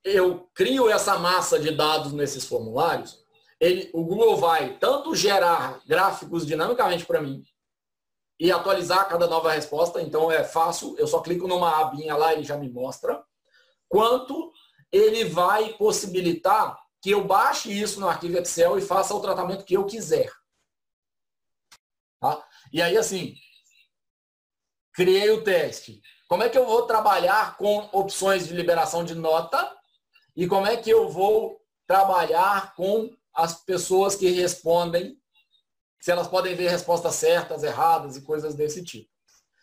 eu 0.03 0.51
crio 0.53 0.91
essa 0.91 1.17
massa 1.17 1.57
de 1.57 1.71
dados 1.71 2.13
nesses 2.13 2.47
formulários, 2.47 3.25
ele, 3.61 3.91
o 3.95 4.03
Google 4.03 4.39
vai 4.39 4.77
tanto 4.79 5.15
gerar 5.15 5.81
gráficos 5.87 6.45
dinamicamente 6.45 7.07
para 7.07 7.23
mim 7.23 7.45
e 8.41 8.51
atualizar 8.51 9.09
cada 9.09 9.29
nova 9.29 9.53
resposta, 9.53 10.03
então 10.03 10.33
é 10.33 10.43
fácil, 10.43 10.97
eu 10.99 11.07
só 11.07 11.21
clico 11.21 11.47
numa 11.47 11.81
abinha 11.81 12.17
lá 12.17 12.33
e 12.33 12.39
ele 12.39 12.45
já 12.45 12.57
me 12.57 12.69
mostra, 12.69 13.23
quanto 13.89 14.53
ele 14.91 15.27
vai 15.27 15.75
possibilitar 15.75 16.84
que 17.05 17.11
eu 17.11 17.23
baixe 17.23 17.71
isso 17.71 18.01
no 18.01 18.09
arquivo 18.09 18.39
Excel 18.39 18.79
e 18.79 18.81
faça 18.81 19.15
o 19.15 19.21
tratamento 19.21 19.67
que 19.67 19.77
eu 19.77 19.85
quiser. 19.85 20.33
Tá? 22.19 22.43
E 22.73 22.81
aí, 22.81 22.97
assim, 22.97 23.35
criei 24.91 25.29
o 25.29 25.45
teste. 25.45 26.01
Como 26.27 26.43
é 26.43 26.49
que 26.49 26.57
eu 26.57 26.65
vou 26.65 26.87
trabalhar 26.87 27.59
com 27.59 27.91
opções 27.93 28.49
de 28.49 28.55
liberação 28.55 29.05
de 29.05 29.15
nota 29.15 29.71
e 30.35 30.47
como 30.47 30.67
é 30.67 30.79
que 30.79 30.89
eu 30.89 31.11
vou 31.11 31.61
trabalhar 31.87 32.75
com 32.75 33.15
as 33.35 33.63
pessoas 33.63 34.17
que 34.17 34.31
respondem, 34.31 35.21
se 36.01 36.11
elas 36.11 36.27
podem 36.27 36.55
ver 36.55 36.71
respostas 36.71 37.17
certas, 37.17 37.63
erradas 37.63 38.17
e 38.17 38.25
coisas 38.25 38.55
desse 38.55 38.83
tipo. 38.83 39.11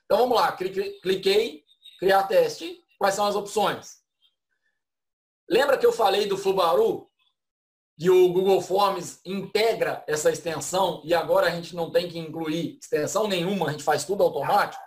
Então 0.06 0.20
vamos 0.20 0.38
lá, 0.38 0.52
cliquei, 0.52 1.64
criar 1.98 2.28
teste. 2.28 2.80
Quais 3.00 3.16
são 3.16 3.26
as 3.26 3.36
opções? 3.36 3.96
Lembra 5.50 5.76
que 5.76 5.88
eu 5.88 5.92
falei 5.92 6.28
do 6.28 6.38
Fubaru? 6.38 7.11
Que 8.02 8.10
o 8.10 8.34
Google 8.34 8.60
Forms 8.64 9.22
integra 9.24 10.04
essa 10.08 10.32
extensão 10.32 11.04
e 11.06 11.14
agora 11.14 11.45
a 11.45 11.52
gente 11.52 11.76
não 11.76 11.91
tem 11.91 12.10
que 12.10 12.18
incluir 12.18 12.80
extensão 12.82 13.28
nenhuma, 13.28 13.68
a 13.68 13.72
gente 13.74 13.84
faz 13.84 14.04
tudo 14.04 14.24
automático? 14.24 14.82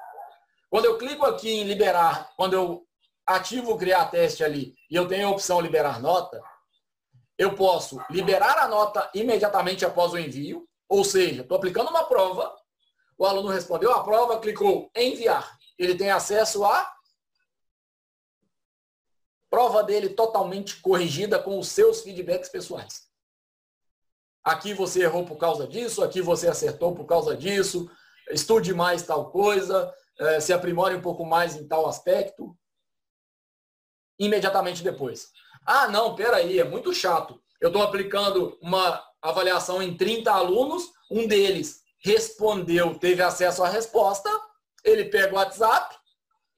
Quando 0.69 0.87
eu 0.87 0.99
clico 0.99 1.25
aqui 1.25 1.49
em 1.49 1.63
liberar, 1.63 2.33
quando 2.37 2.55
eu 2.55 2.83
ativo 3.25 3.79
criar 3.79 4.07
teste 4.07 4.43
ali 4.43 4.75
e 4.91 4.97
eu 4.97 5.07
tenho 5.07 5.29
a 5.29 5.31
opção 5.31 5.61
liberar 5.61 6.01
nota, 6.01 6.43
eu 7.39 7.55
posso 7.55 8.01
liberar 8.11 8.59
a 8.59 8.67
nota 8.67 9.09
imediatamente 9.15 9.85
após 9.85 10.13
o 10.13 10.19
envio, 10.19 10.67
ou 10.89 11.05
seja, 11.05 11.43
estou 11.43 11.57
aplicando 11.57 11.91
uma 11.91 12.07
prova, 12.07 12.53
o 13.17 13.25
aluno 13.25 13.49
respondeu 13.49 13.93
a 13.93 14.03
prova, 14.03 14.41
clicou 14.41 14.91
enviar. 14.93 15.57
Ele 15.79 15.95
tem 15.95 16.11
acesso 16.11 16.65
à 16.65 16.93
prova 19.55 19.85
dele 19.85 20.09
totalmente 20.09 20.81
corrigida 20.81 21.39
com 21.39 21.61
os 21.61 21.69
seus 21.69 22.01
feedbacks 22.01 22.49
pessoais. 22.49 23.07
Aqui 24.43 24.75
você 24.75 25.05
errou 25.05 25.25
por 25.25 25.37
causa 25.37 25.65
disso, 25.65 26.03
aqui 26.03 26.21
você 26.21 26.49
acertou 26.49 26.93
por 26.93 27.05
causa 27.05 27.37
disso, 27.37 27.89
estude 28.31 28.75
mais 28.75 29.05
tal 29.05 29.31
coisa, 29.31 29.95
é, 30.19 30.41
se 30.41 30.53
aprimore 30.53 30.97
um 30.97 31.01
pouco 31.01 31.25
mais 31.25 31.55
em 31.55 31.69
tal 31.69 31.87
aspecto, 31.87 32.59
imediatamente 34.19 34.83
depois. 34.83 35.29
Ah, 35.65 35.87
não, 35.87 36.17
peraí, 36.17 36.59
é 36.59 36.65
muito 36.65 36.93
chato. 36.93 37.41
Eu 37.61 37.69
estou 37.69 37.83
aplicando 37.85 38.59
uma 38.61 39.01
avaliação 39.23 39.81
em 39.81 39.97
30 39.97 40.33
alunos, 40.33 40.91
um 41.09 41.29
deles 41.29 41.81
respondeu, 42.01 42.99
teve 42.99 43.23
acesso 43.23 43.63
à 43.63 43.69
resposta, 43.69 44.29
ele 44.83 45.05
pega 45.05 45.33
o 45.33 45.37
WhatsApp, 45.37 45.97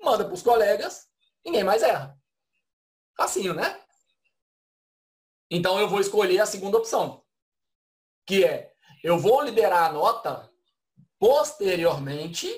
manda 0.02 0.24
para 0.24 0.32
os 0.32 0.42
colegas, 0.42 1.06
ninguém 1.44 1.62
mais 1.62 1.82
erra. 1.82 2.18
Facinho, 3.16 3.54
né? 3.54 3.80
Então 5.50 5.78
eu 5.80 5.88
vou 5.88 6.00
escolher 6.00 6.40
a 6.40 6.46
segunda 6.46 6.76
opção, 6.76 7.24
que 8.26 8.44
é 8.44 8.72
eu 9.02 9.18
vou 9.18 9.42
liberar 9.42 9.86
a 9.86 9.92
nota 9.92 10.50
posteriormente 11.18 12.48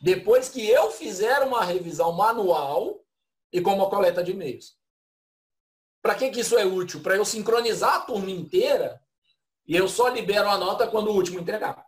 depois 0.00 0.48
que 0.48 0.68
eu 0.68 0.90
fizer 0.90 1.42
uma 1.42 1.64
revisão 1.64 2.12
manual 2.12 3.02
e 3.52 3.60
com 3.60 3.74
uma 3.74 3.88
coleta 3.88 4.22
de 4.22 4.32
e-mails. 4.32 4.76
Para 6.02 6.14
que, 6.14 6.30
que 6.30 6.40
isso 6.40 6.58
é 6.58 6.64
útil? 6.66 7.02
Para 7.02 7.16
eu 7.16 7.24
sincronizar 7.24 7.94
a 7.94 8.00
turma 8.00 8.30
inteira 8.30 9.00
e 9.66 9.74
eu 9.74 9.88
só 9.88 10.08
libero 10.08 10.48
a 10.48 10.58
nota 10.58 10.86
quando 10.86 11.08
o 11.08 11.14
último 11.14 11.40
entregar. 11.40 11.86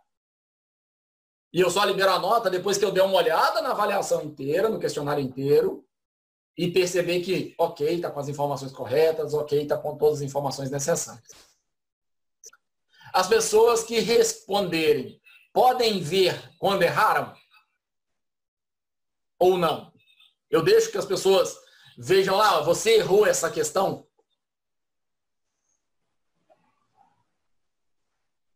E 1.53 1.61
eu 1.61 1.69
só 1.69 1.83
libero 1.83 2.11
a 2.11 2.19
nota 2.19 2.49
depois 2.49 2.77
que 2.77 2.83
eu 2.83 2.91
der 2.91 3.03
uma 3.03 3.17
olhada 3.17 3.61
na 3.61 3.71
avaliação 3.71 4.23
inteira, 4.23 4.67
no 4.67 4.79
questionário 4.79 5.23
inteiro, 5.23 5.86
e 6.57 6.71
perceber 6.71 7.21
que, 7.21 7.53
ok, 7.57 7.95
está 7.95 8.09
com 8.09 8.19
as 8.19 8.27
informações 8.27 8.71
corretas, 8.71 9.33
ok, 9.33 9.61
está 9.61 9.77
com 9.77 9.95
todas 9.95 10.19
as 10.19 10.23
informações 10.23 10.71
necessárias. 10.71 11.23
As 13.13 13.27
pessoas 13.27 13.83
que 13.83 13.99
responderem 13.99 15.21
podem 15.53 16.01
ver 16.01 16.55
quando 16.57 16.83
erraram? 16.83 17.35
ou 19.39 19.57
não? 19.57 19.93
Eu 20.49 20.63
deixo 20.63 20.91
que 20.91 20.97
as 20.97 21.05
pessoas 21.05 21.57
vejam 21.97 22.35
lá, 22.35 22.61
você 22.61 22.97
errou 22.97 23.25
essa 23.25 23.51
questão. 23.51 24.07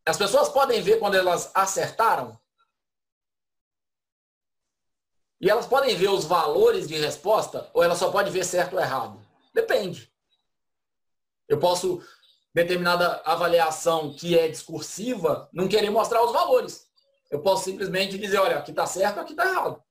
As 0.06 0.18
pessoas 0.18 0.50
podem 0.50 0.82
ver 0.82 1.00
quando 1.00 1.16
elas 1.16 1.52
acertaram. 1.54 2.40
E 5.42 5.50
elas 5.50 5.66
podem 5.66 5.96
ver 5.96 6.10
os 6.10 6.24
valores 6.24 6.88
de 6.88 6.96
resposta 6.96 7.68
ou 7.74 7.84
elas 7.84 7.98
só 7.98 8.12
podem 8.12 8.32
ver 8.32 8.46
certo 8.46 8.74
ou 8.74 8.80
errado? 8.80 9.20
Depende. 9.52 10.14
Eu 11.48 11.60
posso, 11.60 12.00
determinada 12.54 13.24
avaliação 13.26 14.14
que 14.14 14.38
é 14.38 14.48
discursiva, 14.48 15.50
não 15.52 15.68
querer 15.68 15.90
mostrar 15.90 16.24
os 16.24 16.32
valores. 16.32 16.88
Eu 17.32 17.42
posso 17.42 17.64
simplesmente 17.64 18.20
dizer, 18.20 18.38
olha, 18.38 18.60
aqui 18.60 18.70
está 18.70 18.86
certo, 18.86 19.20
aqui 19.20 19.32
está 19.32 19.48
errado. 19.48 19.84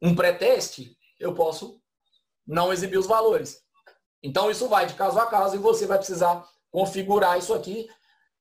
Um 0.00 0.14
pré-teste, 0.14 0.96
eu 1.18 1.34
posso 1.34 1.82
não 2.46 2.72
exibir 2.72 2.98
os 2.98 3.06
valores. 3.06 3.64
Então, 4.22 4.48
isso 4.50 4.68
vai 4.68 4.86
de 4.86 4.94
caso 4.94 5.18
a 5.18 5.26
caso 5.26 5.56
e 5.56 5.58
você 5.58 5.86
vai 5.86 5.98
precisar 5.98 6.48
configurar 6.70 7.36
isso 7.36 7.52
aqui 7.52 7.90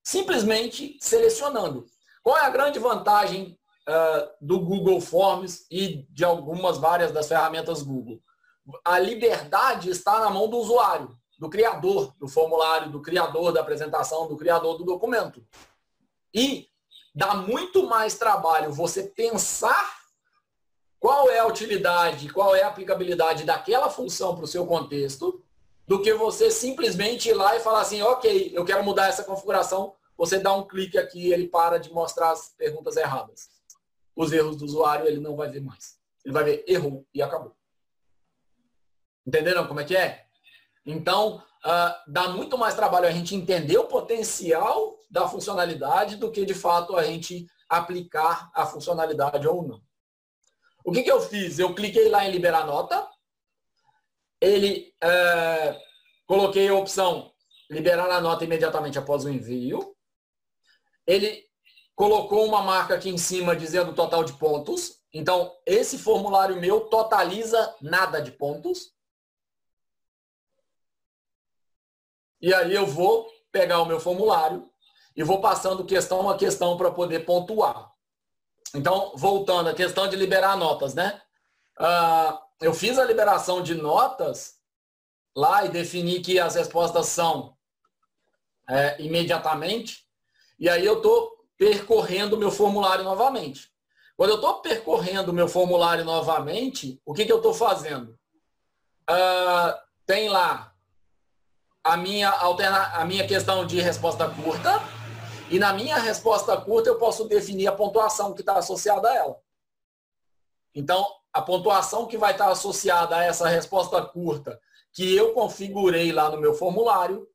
simplesmente 0.04 0.98
selecionando. 1.02 1.86
Qual 2.22 2.38
é 2.38 2.42
a 2.42 2.50
grande 2.50 2.78
vantagem 2.80 3.58
uh, 3.88 4.30
do 4.40 4.60
Google 4.60 5.02
Forms 5.02 5.66
e 5.70 6.06
de 6.10 6.24
algumas 6.24 6.78
várias 6.78 7.12
das 7.12 7.28
ferramentas 7.28 7.82
Google. 7.82 8.22
A 8.84 8.98
liberdade 8.98 9.90
está 9.90 10.20
na 10.20 10.30
mão 10.30 10.48
do 10.48 10.58
usuário, 10.58 11.18
do 11.38 11.50
criador 11.50 12.14
do 12.18 12.28
formulário, 12.28 12.92
do 12.92 13.02
criador 13.02 13.52
da 13.52 13.62
apresentação, 13.62 14.28
do 14.28 14.38
criador 14.38 14.78
do 14.78 14.86
documento. 14.86 15.46
E 16.34 16.70
dá 17.14 17.36
muito 17.36 17.86
mais 17.86 18.18
trabalho 18.18 18.72
você 18.72 19.04
pensar 19.04 20.02
qual 21.00 21.30
é 21.30 21.40
a 21.40 21.48
utilidade, 21.48 22.32
qual 22.32 22.56
é 22.56 22.64
a 22.64 22.70
aplicabilidade 22.70 23.44
daquela 23.44 23.90
função 23.90 24.36
para 24.36 24.46
o 24.46 24.48
seu 24.48 24.66
contexto, 24.66 25.44
do 25.86 26.02
que 26.02 26.14
você 26.14 26.50
simplesmente 26.50 27.28
ir 27.28 27.34
lá 27.34 27.58
e 27.58 27.60
falar 27.60 27.82
assim, 27.82 28.02
ok, 28.02 28.54
eu 28.54 28.64
quero 28.64 28.86
mudar 28.86 29.10
essa 29.10 29.26
configuração, 29.26 29.94
você 30.18 30.40
dá 30.40 30.54
um 30.54 30.66
clique 30.66 30.98
aqui 30.98 31.28
e 31.28 31.34
ele 31.34 31.50
para 31.50 31.78
de 31.78 31.92
mostrar 31.92 32.32
as 32.32 32.54
perguntas 32.58 32.96
erradas 32.96 33.53
os 34.16 34.32
erros 34.32 34.58
do 34.58 34.66
usuário 34.66 35.08
ele 35.08 35.20
não 35.20 35.36
vai 35.36 35.50
ver 35.50 35.62
mais. 35.62 35.98
Ele 36.24 36.34
vai 36.34 36.44
ver 36.44 36.66
errou 36.68 37.06
e 37.14 37.22
acabou. 37.22 37.56
Entenderam 39.26 39.68
como 39.68 39.80
é 39.80 39.84
que 39.84 39.96
é? 39.96 40.26
Então, 40.86 41.38
uh, 41.38 42.12
dá 42.12 42.30
muito 42.30 42.58
mais 42.58 42.76
trabalho 42.76 43.08
a 43.08 43.12
gente 43.12 43.36
entender 43.36 43.78
o 43.78 43.88
potencial 43.88 45.00
da 45.10 45.28
funcionalidade 45.28 46.18
do 46.18 46.32
que, 46.32 46.46
de 46.46 46.54
fato, 46.54 46.96
a 46.98 47.04
gente 47.04 47.48
aplicar 47.70 48.52
a 48.54 48.66
funcionalidade 48.66 49.48
ou 49.48 49.66
não. 49.66 49.82
O 50.84 50.92
que, 50.92 51.04
que 51.04 51.12
eu 51.12 51.22
fiz? 51.22 51.60
Eu 51.60 51.74
cliquei 51.74 52.10
lá 52.10 52.26
em 52.26 52.32
liberar 52.32 52.66
nota. 52.66 53.08
Ele, 54.42 54.94
uh, 55.02 55.80
coloquei 56.26 56.68
a 56.68 56.74
opção 56.74 57.32
liberar 57.70 58.10
a 58.12 58.20
nota 58.20 58.44
imediatamente 58.44 59.00
após 59.00 59.24
o 59.24 59.30
envio. 59.30 59.96
Ele 61.08 61.46
colocou 61.96 62.46
uma 62.46 62.62
marca 62.62 62.96
aqui 62.96 63.10
em 63.10 63.18
cima 63.18 63.56
dizendo 63.56 63.92
o 63.92 63.96
total 63.96 64.24
de 64.24 64.34
pontos. 64.34 65.02
Então, 65.14 65.56
esse 65.66 65.98
formulário 65.98 66.60
meu 66.60 66.82
totaliza 66.82 67.76
nada 67.82 68.22
de 68.22 68.32
pontos. 68.32 68.94
E 72.42 72.54
aí 72.54 72.74
eu 72.74 72.86
vou 72.86 73.30
pegar 73.52 73.82
o 73.82 73.86
meu 73.86 74.00
formulário 74.00 74.70
e 75.16 75.24
vou 75.24 75.40
passando 75.40 75.86
questão 75.86 76.30
a 76.30 76.38
questão 76.38 76.76
para 76.76 76.92
poder 76.92 77.26
pontuar. 77.26 77.92
Então, 78.76 79.14
voltando 79.16 79.70
à 79.70 79.74
questão 79.74 80.08
de 80.08 80.16
liberar 80.16 80.58
notas, 80.58 80.96
né? 80.96 81.22
Uh, 81.80 82.38
eu 82.60 82.74
fiz 82.74 82.98
a 82.98 83.06
liberação 83.06 83.62
de 83.62 83.76
notas 83.76 84.56
lá 85.36 85.66
e 85.66 85.70
defini 85.70 86.22
que 86.22 86.40
as 86.40 86.56
respostas 86.56 87.08
são 87.08 87.56
é, 88.68 89.02
imediatamente. 89.02 90.08
E 90.60 90.70
aí 90.70 90.86
eu 90.86 90.98
estou 90.98 91.33
percorrendo 91.58 92.36
o 92.36 92.40
meu 92.40 92.52
formulário 92.52 93.04
novamente. 93.04 93.72
Quando 94.16 94.32
eu 94.32 94.36
estou 94.36 94.62
percorrendo 94.62 95.32
o 95.32 95.34
meu 95.34 95.48
formulário 95.48 96.06
novamente, 96.06 97.02
o 97.06 97.14
que, 97.14 97.26
que 97.26 97.32
eu 97.32 97.38
estou 97.38 97.54
fazendo? 97.54 98.18
Uh, 99.10 99.74
tem 100.06 100.30
lá 100.30 100.74
a 101.84 101.98
minha, 101.98 102.30
alterna, 102.30 102.88
a 102.94 103.06
minha 103.06 103.28
questão 103.28 103.66
de 103.66 103.82
resposta 103.82 104.30
curta, 104.30 104.82
e 105.50 105.60
na 105.60 105.74
minha 105.74 105.98
resposta 105.98 106.56
curta 106.60 106.90
eu 106.90 106.98
posso 106.98 107.28
definir 107.28 107.68
a 107.68 107.72
pontuação 107.72 108.34
que 108.34 108.42
está 108.42 108.58
associada 108.58 109.10
a 109.10 109.16
ela. 109.16 109.40
Então, 110.74 111.06
a 111.32 111.42
pontuação 111.42 112.06
que 112.06 112.18
vai 112.18 112.32
estar 112.32 112.50
associada 112.50 113.18
a 113.18 113.24
essa 113.24 113.48
resposta 113.48 114.02
curta, 114.02 114.60
que 114.92 115.16
eu 115.16 115.34
configurei 115.34 116.12
lá 116.12 116.30
no 116.30 116.40
meu 116.40 116.54
formulário, 116.54 117.28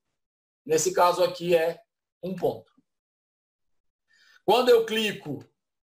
nesse 0.64 0.92
caso 0.92 1.22
aqui 1.22 1.54
é 1.54 1.80
um 2.22 2.34
ponto. 2.34 2.72
Quando 4.48 4.70
eu 4.70 4.86
clico 4.86 5.44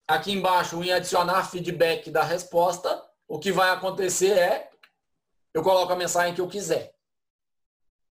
aqui 0.06 0.32
embaixo 0.32 0.84
em 0.84 0.92
adicionar 0.92 1.50
feedback 1.50 2.10
da 2.10 2.22
resposta, 2.22 3.02
o 3.26 3.38
que 3.38 3.50
vai 3.50 3.70
acontecer 3.70 4.36
é, 4.36 4.68
eu 5.54 5.62
coloco 5.62 5.90
a 5.90 5.96
mensagem 5.96 6.34
que 6.34 6.42
eu 6.42 6.46
quiser 6.46 6.92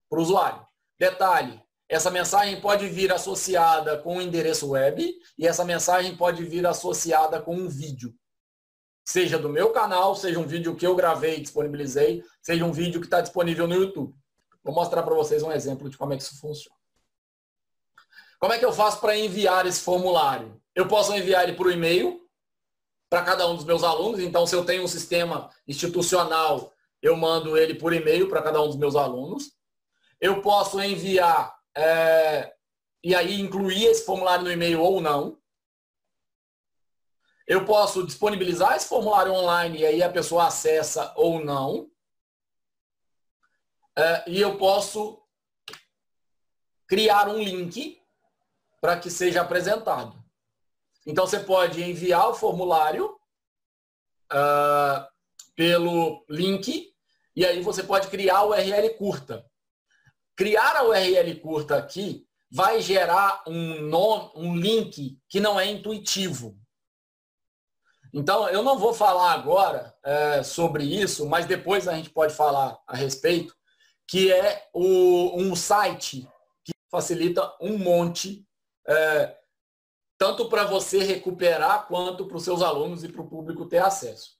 para 0.10 0.18
o 0.18 0.24
usuário. 0.24 0.66
Detalhe, 0.98 1.62
essa 1.88 2.10
mensagem 2.10 2.60
pode 2.60 2.88
vir 2.88 3.14
associada 3.14 4.00
com 4.00 4.16
um 4.16 4.22
endereço 4.22 4.72
web 4.72 5.14
e 5.38 5.46
essa 5.46 5.64
mensagem 5.64 6.18
pode 6.18 6.44
vir 6.44 6.66
associada 6.66 7.40
com 7.40 7.56
um 7.56 7.70
vídeo. 7.70 8.12
Seja 9.06 9.38
do 9.38 9.48
meu 9.48 9.72
canal, 9.72 10.16
seja 10.16 10.40
um 10.40 10.48
vídeo 10.48 10.76
que 10.76 10.88
eu 10.88 10.96
gravei 10.96 11.38
e 11.38 11.42
disponibilizei, 11.42 12.24
seja 12.42 12.66
um 12.66 12.72
vídeo 12.72 13.00
que 13.00 13.06
está 13.06 13.22
disponível 13.22 13.68
no 13.68 13.76
YouTube. 13.76 14.16
Vou 14.64 14.74
mostrar 14.74 15.04
para 15.04 15.14
vocês 15.14 15.44
um 15.44 15.52
exemplo 15.52 15.88
de 15.88 16.00
como 16.00 16.14
é 16.14 16.18
que 16.18 16.24
isso 16.24 16.40
funciona. 16.40 16.81
Como 18.42 18.54
é 18.54 18.58
que 18.58 18.66
eu 18.66 18.74
faço 18.74 19.00
para 19.00 19.16
enviar 19.16 19.68
esse 19.68 19.82
formulário? 19.82 20.60
Eu 20.74 20.88
posso 20.88 21.14
enviar 21.16 21.44
ele 21.44 21.54
por 21.54 21.72
e-mail 21.72 22.28
para 23.08 23.24
cada 23.24 23.48
um 23.48 23.56
dos 23.56 23.64
meus 23.64 23.84
alunos. 23.84 24.20
Então, 24.20 24.48
se 24.48 24.56
eu 24.56 24.66
tenho 24.66 24.84
um 24.84 24.88
sistema 24.88 25.52
institucional, 25.68 26.74
eu 27.04 27.16
mando 27.16 27.56
ele 27.56 27.76
por 27.76 27.94
e-mail 27.94 28.28
para 28.28 28.42
cada 28.42 28.60
um 28.60 28.66
dos 28.66 28.78
meus 28.78 28.96
alunos. 28.96 29.52
Eu 30.20 30.42
posso 30.42 30.82
enviar 30.82 31.56
é, 31.78 32.52
e 33.04 33.14
aí 33.14 33.40
incluir 33.40 33.86
esse 33.86 34.04
formulário 34.04 34.44
no 34.44 34.52
e-mail 34.52 34.82
ou 34.82 35.00
não. 35.00 35.40
Eu 37.46 37.64
posso 37.64 38.04
disponibilizar 38.04 38.76
esse 38.76 38.88
formulário 38.88 39.34
online 39.34 39.82
e 39.82 39.86
aí 39.86 40.02
a 40.02 40.12
pessoa 40.12 40.48
acessa 40.48 41.14
ou 41.16 41.46
não. 41.46 41.92
É, 43.96 44.32
e 44.32 44.42
eu 44.42 44.58
posso 44.58 45.22
criar 46.88 47.30
um 47.30 47.38
link 47.38 48.01
para 48.82 49.00
que 49.00 49.12
seja 49.12 49.42
apresentado. 49.42 50.22
Então, 51.06 51.26
você 51.26 51.40
pode 51.40 51.82
enviar 51.84 52.30
o 52.30 52.34
formulário 52.34 53.16
uh, 54.32 55.08
pelo 55.56 56.26
link 56.28 56.92
e 57.36 57.46
aí 57.46 57.62
você 57.62 57.84
pode 57.84 58.08
criar 58.08 58.40
a 58.40 58.46
URL 58.46 58.90
curta. 58.98 59.46
Criar 60.36 60.76
a 60.76 60.84
URL 60.84 61.40
curta 61.40 61.78
aqui 61.78 62.28
vai 62.52 62.82
gerar 62.82 63.44
um, 63.48 63.82
nome, 63.82 64.32
um 64.36 64.56
link 64.56 65.18
que 65.30 65.40
não 65.40 65.60
é 65.60 65.68
intuitivo. 65.68 66.58
Então, 68.14 68.50
eu 68.50 68.62
não 68.62 68.78
vou 68.78 68.94
falar 68.94 69.32
agora 69.32 69.96
é, 70.04 70.44
sobre 70.44 70.84
isso, 70.84 71.30
mas 71.30 71.46
depois 71.46 71.88
a 71.88 71.96
gente 71.96 72.10
pode 72.10 72.34
falar 72.34 72.78
a 72.86 72.96
respeito, 72.96 73.56
que 74.06 74.32
é 74.34 74.68
o, 74.74 75.40
um 75.40 75.56
site 75.56 76.28
que 76.66 76.74
facilita 76.90 77.56
um 77.62 77.78
monte 77.78 78.46
é, 78.88 79.38
tanto 80.18 80.50
para 80.50 80.66
você 80.66 81.04
recuperar 81.04 81.88
quanto 81.88 82.26
para 82.26 82.38
os 82.38 82.44
seus 82.44 82.62
alunos 82.62 83.04
e 83.04 83.10
para 83.10 83.22
o 83.22 83.28
público 83.28 83.66
ter 83.66 83.80
acesso. 83.80 84.38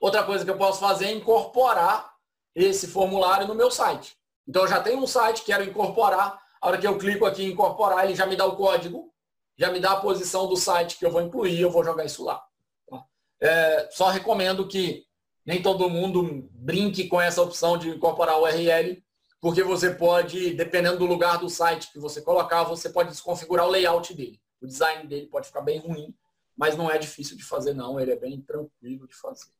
Outra 0.00 0.24
coisa 0.24 0.44
que 0.44 0.50
eu 0.50 0.58
posso 0.58 0.80
fazer 0.80 1.06
é 1.06 1.12
incorporar 1.12 2.12
esse 2.54 2.86
formulário 2.86 3.46
no 3.46 3.54
meu 3.54 3.70
site. 3.70 4.16
Então 4.46 4.62
eu 4.62 4.68
já 4.68 4.80
tenho 4.80 4.98
um 4.98 5.06
site, 5.06 5.44
quero 5.44 5.62
incorporar. 5.62 6.40
A 6.60 6.68
hora 6.68 6.78
que 6.78 6.86
eu 6.86 6.98
clico 6.98 7.24
aqui 7.24 7.44
em 7.44 7.52
incorporar, 7.52 8.04
ele 8.04 8.14
já 8.14 8.26
me 8.26 8.36
dá 8.36 8.44
o 8.46 8.56
código, 8.56 9.12
já 9.56 9.70
me 9.70 9.78
dá 9.78 9.92
a 9.92 10.00
posição 10.00 10.46
do 10.46 10.56
site 10.56 10.98
que 10.98 11.04
eu 11.04 11.10
vou 11.10 11.22
incluir, 11.22 11.60
eu 11.60 11.70
vou 11.70 11.84
jogar 11.84 12.04
isso 12.04 12.24
lá. 12.24 12.42
Tá? 12.88 13.04
É, 13.40 13.88
só 13.90 14.08
recomendo 14.08 14.66
que 14.66 15.04
nem 15.44 15.62
todo 15.62 15.90
mundo 15.90 16.48
brinque 16.52 17.08
com 17.08 17.20
essa 17.20 17.42
opção 17.42 17.76
de 17.76 17.90
incorporar 17.90 18.38
o 18.38 18.42
URL, 18.42 19.02
porque 19.42 19.64
você 19.64 19.92
pode, 19.92 20.54
dependendo 20.54 20.98
do 20.98 21.04
lugar 21.04 21.36
do 21.36 21.50
site 21.50 21.90
que 21.90 21.98
você 21.98 22.22
colocar, 22.22 22.62
você 22.62 22.88
pode 22.88 23.08
desconfigurar 23.08 23.66
o 23.66 23.70
layout 23.70 24.14
dele. 24.14 24.40
O 24.60 24.66
design 24.68 25.04
dele 25.08 25.26
pode 25.26 25.48
ficar 25.48 25.62
bem 25.62 25.80
ruim, 25.80 26.16
mas 26.56 26.76
não 26.76 26.88
é 26.88 26.96
difícil 26.96 27.36
de 27.36 27.42
fazer 27.42 27.74
não, 27.74 27.98
ele 27.98 28.12
é 28.12 28.16
bem 28.16 28.40
tranquilo 28.40 29.08
de 29.08 29.14
fazer. 29.16 29.50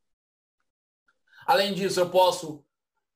Além 1.44 1.74
disso, 1.74 1.98
eu 1.98 2.08
posso, 2.08 2.64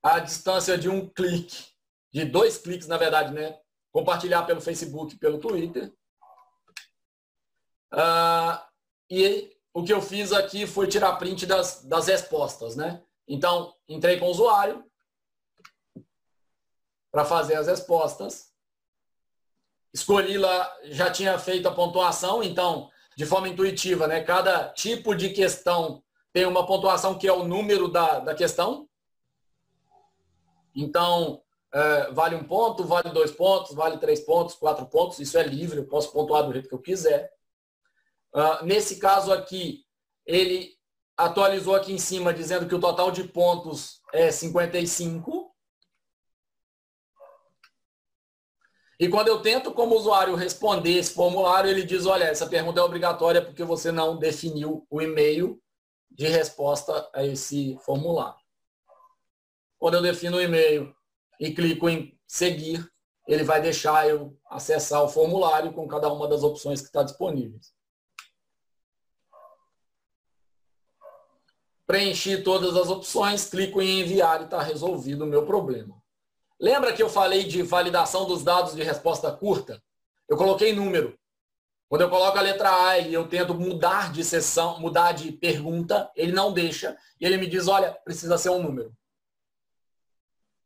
a 0.03 0.19
distância 0.19 0.77
de 0.77 0.89
um 0.89 1.07
clique, 1.07 1.67
de 2.11 2.25
dois 2.25 2.57
cliques, 2.57 2.87
na 2.87 2.97
verdade, 2.97 3.33
né? 3.33 3.57
Compartilhar 3.89 4.43
pelo 4.43 4.59
Facebook, 4.59 5.15
pelo 5.15 5.39
Twitter. 5.39 5.93
Uh, 7.93 8.59
e 9.09 9.55
o 9.73 9.85
que 9.85 9.93
eu 9.93 10.01
fiz 10.01 10.33
aqui 10.33 10.67
foi 10.67 10.87
tirar 10.87 11.15
print 11.15 11.45
das, 11.45 11.85
das 11.85 12.07
respostas, 12.07 12.75
né? 12.75 13.01
Então, 13.25 13.73
entrei 13.87 14.19
com 14.19 14.25
o 14.25 14.31
usuário 14.31 14.83
para 17.17 17.25
fazer 17.25 17.55
as 17.55 17.65
respostas. 17.65 18.53
Escolhi 19.91 20.37
lá, 20.37 20.71
já 20.83 21.09
tinha 21.09 21.39
feito 21.39 21.67
a 21.67 21.73
pontuação, 21.73 22.43
então, 22.43 22.91
de 23.17 23.25
forma 23.25 23.49
intuitiva, 23.49 24.05
né? 24.05 24.23
Cada 24.23 24.69
tipo 24.69 25.15
de 25.15 25.31
questão 25.31 26.03
tem 26.31 26.45
uma 26.45 26.67
pontuação 26.67 27.17
que 27.17 27.27
é 27.27 27.33
o 27.33 27.43
número 27.43 27.87
da, 27.87 28.19
da 28.19 28.35
questão. 28.35 28.87
Então, 30.75 31.41
é, 31.73 32.11
vale 32.11 32.35
um 32.35 32.43
ponto, 32.43 32.83
vale 32.83 33.09
dois 33.09 33.31
pontos, 33.31 33.73
vale 33.73 33.97
três 33.97 34.19
pontos, 34.19 34.53
quatro 34.53 34.85
pontos, 34.85 35.17
isso 35.17 35.39
é 35.39 35.43
livre, 35.43 35.79
eu 35.79 35.87
posso 35.87 36.11
pontuar 36.11 36.45
do 36.45 36.53
jeito 36.53 36.69
que 36.69 36.75
eu 36.75 36.81
quiser. 36.81 37.33
Uh, 38.31 38.63
nesse 38.63 38.99
caso 38.99 39.33
aqui, 39.33 39.83
ele 40.23 40.77
atualizou 41.17 41.73
aqui 41.73 41.91
em 41.91 41.97
cima 41.97 42.31
dizendo 42.31 42.67
que 42.67 42.75
o 42.75 42.79
total 42.79 43.09
de 43.09 43.23
pontos 43.23 44.03
é 44.13 44.29
55. 44.29 45.36
E 48.99 49.07
quando 49.07 49.27
eu 49.27 49.41
tento 49.41 49.71
como 49.71 49.95
usuário 49.95 50.33
responder 50.33 50.97
esse 50.97 51.13
formulário, 51.13 51.69
ele 51.69 51.83
diz, 51.83 52.07
olha, 52.07 52.23
essa 52.23 52.47
pergunta 52.47 52.79
é 52.79 52.83
obrigatória 52.83 53.43
porque 53.43 53.63
você 53.63 53.91
não 53.91 54.17
definiu 54.17 54.87
o 54.89 55.01
e-mail 55.01 55.61
de 56.09 56.27
resposta 56.27 57.07
a 57.13 57.23
esse 57.23 57.77
formulário. 57.85 58.39
Quando 59.77 59.95
eu 59.95 60.01
defino 60.01 60.37
o 60.37 60.41
e-mail 60.41 60.95
e 61.39 61.53
clico 61.53 61.87
em 61.87 62.19
seguir, 62.27 62.91
ele 63.27 63.43
vai 63.43 63.61
deixar 63.61 64.09
eu 64.09 64.35
acessar 64.49 65.03
o 65.03 65.09
formulário 65.09 65.73
com 65.73 65.87
cada 65.87 66.11
uma 66.11 66.27
das 66.27 66.41
opções 66.41 66.81
que 66.81 66.87
está 66.87 67.03
disponíveis. 67.03 67.71
Preenchi 71.85 72.41
todas 72.41 72.75
as 72.75 72.89
opções, 72.89 73.47
clico 73.47 73.79
em 73.79 74.01
enviar 74.01 74.41
e 74.41 74.45
está 74.45 74.61
resolvido 74.61 75.23
o 75.23 75.27
meu 75.27 75.45
problema. 75.45 76.01
Lembra 76.59 76.93
que 76.93 77.03
eu 77.03 77.09
falei 77.09 77.43
de 77.43 77.61
validação 77.61 78.25
dos 78.25 78.43
dados 78.43 78.75
de 78.75 78.83
resposta 78.83 79.31
curta? 79.31 79.81
Eu 80.27 80.35
coloquei 80.35 80.73
número. 80.73 81.17
Quando 81.87 82.01
eu 82.01 82.09
coloco 82.09 82.37
a 82.37 82.41
letra 82.41 82.69
A 82.69 82.97
e 82.97 83.13
eu 83.13 83.27
tento 83.27 83.53
mudar 83.53 84.11
de 84.11 84.23
sessão, 84.23 84.79
mudar 84.79 85.13
de 85.13 85.31
pergunta, 85.31 86.11
ele 86.15 86.33
não 86.33 86.51
deixa 86.51 86.97
e 87.19 87.25
ele 87.25 87.37
me 87.37 87.47
diz, 87.47 87.67
olha, 87.67 87.93
precisa 88.03 88.37
ser 88.37 88.49
um 88.49 88.61
número. 88.61 88.93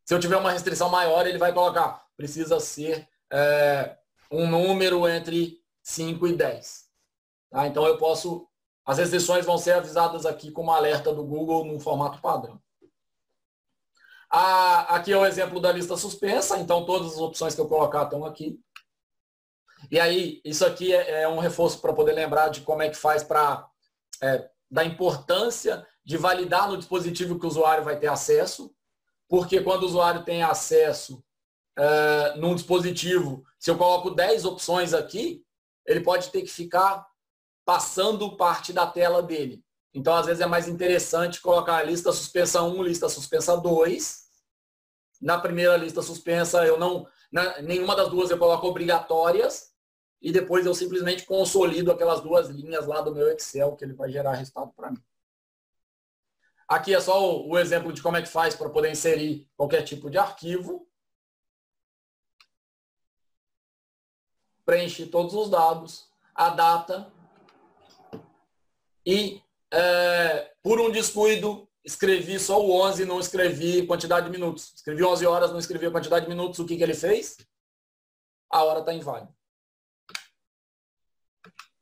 Se 0.03 0.15
eu 0.15 0.19
tiver 0.19 0.37
uma 0.37 0.51
restrição 0.51 0.89
maior, 0.89 1.27
ele 1.27 1.37
vai 1.37 1.53
colocar, 1.53 2.05
precisa 2.17 2.59
ser 2.59 3.07
é, 3.31 3.97
um 4.31 4.47
número 4.47 5.07
entre 5.07 5.61
5 5.83 6.27
e 6.27 6.33
10. 6.33 6.89
Tá? 7.51 7.67
Então 7.67 7.85
eu 7.85 7.97
posso, 7.97 8.47
as 8.83 8.97
restrições 8.97 9.45
vão 9.45 9.57
ser 9.57 9.73
avisadas 9.73 10.25
aqui 10.25 10.51
como 10.51 10.71
alerta 10.71 11.13
do 11.13 11.23
Google 11.23 11.65
no 11.65 11.79
formato 11.79 12.19
padrão. 12.19 12.59
Ah, 14.33 14.95
aqui 14.95 15.11
é 15.11 15.17
o 15.17 15.25
exemplo 15.25 15.59
da 15.59 15.73
lista 15.73 15.97
suspensa, 15.97 16.57
então 16.57 16.85
todas 16.85 17.13
as 17.13 17.17
opções 17.17 17.53
que 17.53 17.59
eu 17.59 17.67
colocar 17.67 18.03
estão 18.03 18.23
aqui. 18.23 18.57
E 19.91 19.99
aí, 19.99 20.41
isso 20.45 20.65
aqui 20.65 20.93
é, 20.93 21.23
é 21.23 21.27
um 21.27 21.39
reforço 21.39 21.81
para 21.81 21.91
poder 21.91 22.13
lembrar 22.13 22.47
de 22.47 22.61
como 22.61 22.81
é 22.81 22.89
que 22.89 22.95
faz 22.95 23.23
para 23.23 23.67
é, 24.21 24.49
da 24.69 24.85
importância 24.85 25.85
de 26.05 26.15
validar 26.15 26.69
no 26.69 26.77
dispositivo 26.77 27.37
que 27.37 27.45
o 27.45 27.49
usuário 27.49 27.83
vai 27.83 27.99
ter 27.99 28.07
acesso, 28.07 28.73
porque 29.27 29.61
quando 29.61 29.83
o 29.83 29.87
usuário 29.87 30.23
tem 30.23 30.43
acesso 30.43 31.21
é, 31.77 32.35
num 32.37 32.55
dispositivo, 32.55 33.43
se 33.59 33.69
eu 33.69 33.77
coloco 33.77 34.11
10 34.11 34.45
opções 34.45 34.93
aqui, 34.93 35.43
ele 35.85 35.99
pode 35.99 36.29
ter 36.29 36.41
que 36.41 36.47
ficar 36.47 37.05
passando 37.65 38.37
parte 38.37 38.71
da 38.71 38.87
tela 38.87 39.21
dele. 39.21 39.61
Então, 39.93 40.15
às 40.15 40.25
vezes, 40.25 40.41
é 40.41 40.45
mais 40.45 40.67
interessante 40.67 41.41
colocar 41.41 41.77
a 41.77 41.83
lista 41.83 42.11
suspensa 42.11 42.61
1, 42.61 42.83
lista 42.83 43.09
suspensa 43.09 43.57
2. 43.57 44.21
Na 45.21 45.39
primeira 45.39 45.75
lista 45.77 46.01
suspensa, 46.01 46.65
eu 46.65 46.79
não. 46.79 47.07
Na, 47.31 47.61
nenhuma 47.61 47.95
das 47.95 48.09
duas 48.09 48.29
eu 48.29 48.37
coloco 48.37 48.67
obrigatórias 48.67 49.71
e 50.21 50.31
depois 50.31 50.65
eu 50.65 50.73
simplesmente 50.73 51.25
consolido 51.25 51.91
aquelas 51.91 52.21
duas 52.21 52.49
linhas 52.49 52.85
lá 52.85 53.01
do 53.01 53.13
meu 53.13 53.29
Excel 53.31 53.75
que 53.75 53.85
ele 53.85 53.93
vai 53.93 54.11
gerar 54.11 54.33
resultado 54.33 54.71
para 54.73 54.91
mim. 54.91 55.03
Aqui 56.67 56.93
é 56.93 57.01
só 57.01 57.21
o, 57.21 57.49
o 57.49 57.59
exemplo 57.59 57.91
de 57.91 58.01
como 58.01 58.17
é 58.17 58.21
que 58.21 58.29
faz 58.29 58.55
para 58.55 58.69
poder 58.69 58.91
inserir 58.91 59.49
qualquer 59.57 59.83
tipo 59.83 60.09
de 60.09 60.17
arquivo. 60.17 60.87
Preenche 64.63 65.05
todos 65.05 65.33
os 65.33 65.49
dados, 65.49 66.09
a 66.33 66.49
data 66.49 67.11
e 69.05 69.41
é, 69.71 70.51
por 70.61 70.79
um 70.79 70.91
descuido 70.91 71.67
escrevi 71.83 72.39
só 72.39 72.59
o 72.61 72.71
11, 72.71 73.05
não 73.05 73.19
escrevi 73.19 73.85
quantidade 73.85 74.25
de 74.25 74.31
minutos. 74.31 74.73
Escrevi 74.75 75.03
11 75.03 75.25
horas, 75.25 75.51
não 75.51 75.59
escrevi 75.59 75.87
a 75.87 75.91
quantidade 75.91 76.25
de 76.25 76.29
minutos. 76.29 76.59
O 76.59 76.65
que, 76.65 76.77
que 76.77 76.83
ele 76.83 76.93
fez? 76.93 77.37
A 78.49 78.63
hora 78.63 78.79
está 78.79 78.93
inválida. 78.93 79.33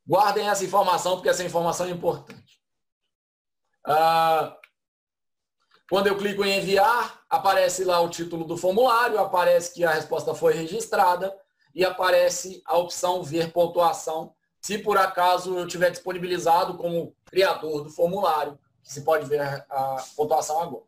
Guardem 0.07 0.47
essa 0.49 0.63
informação, 0.63 1.15
porque 1.15 1.29
essa 1.29 1.43
informação 1.43 1.85
é 1.85 1.91
importante. 1.91 2.59
Ah, 3.85 4.57
quando 5.89 6.07
eu 6.07 6.17
clico 6.17 6.43
em 6.43 6.57
enviar, 6.59 7.23
aparece 7.29 7.83
lá 7.83 7.99
o 7.99 8.09
título 8.09 8.45
do 8.45 8.57
formulário, 8.57 9.19
aparece 9.19 9.73
que 9.73 9.83
a 9.83 9.91
resposta 9.91 10.33
foi 10.33 10.53
registrada 10.53 11.35
e 11.75 11.83
aparece 11.83 12.61
a 12.65 12.77
opção 12.77 13.23
ver 13.23 13.51
pontuação, 13.51 14.35
se 14.61 14.77
por 14.77 14.97
acaso 14.97 15.57
eu 15.57 15.67
tiver 15.67 15.89
disponibilizado 15.89 16.77
como 16.77 17.15
criador 17.25 17.83
do 17.83 17.89
formulário, 17.89 18.57
que 18.83 18.91
se 18.91 19.01
pode 19.01 19.25
ver 19.25 19.41
a 19.41 20.03
pontuação 20.15 20.61
agora. 20.61 20.83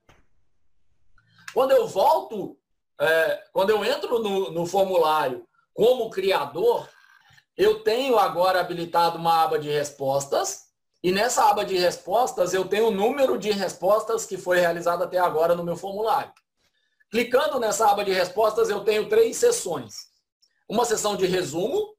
Quando 1.54 1.72
eu 1.72 1.88
volto, 1.88 2.58
é, 3.00 3.44
quando 3.52 3.70
eu 3.70 3.84
entro 3.84 4.20
no, 4.20 4.52
no 4.52 4.66
formulário 4.66 5.48
como 5.74 6.10
criador, 6.10 6.90
eu 7.58 7.84
tenho 7.84 8.18
agora 8.18 8.60
habilitado 8.60 9.18
uma 9.18 9.44
aba 9.44 9.60
de 9.60 9.70
respostas 9.70 10.72
e 11.04 11.12
nessa 11.12 11.50
aba 11.50 11.66
de 11.66 11.78
respostas 11.78 12.54
eu 12.54 12.68
tenho 12.68 12.88
o 12.88 12.92
número 12.92 13.38
de 13.38 13.52
respostas 13.52 14.26
que 14.26 14.38
foi 14.38 14.60
realizado 14.60 15.04
até 15.04 15.18
agora 15.18 15.56
no 15.56 15.64
meu 15.64 15.76
formulário. 15.76 16.32
Clicando 17.10 17.60
nessa 17.60 17.90
aba 17.90 18.06
de 18.06 18.12
respostas 18.12 18.70
eu 18.70 18.84
tenho 18.84 19.10
três 19.10 19.38
sessões. 19.38 20.12
Uma 20.70 20.86
sessão 20.86 21.18
de 21.18 21.26
resumo, 21.26 21.94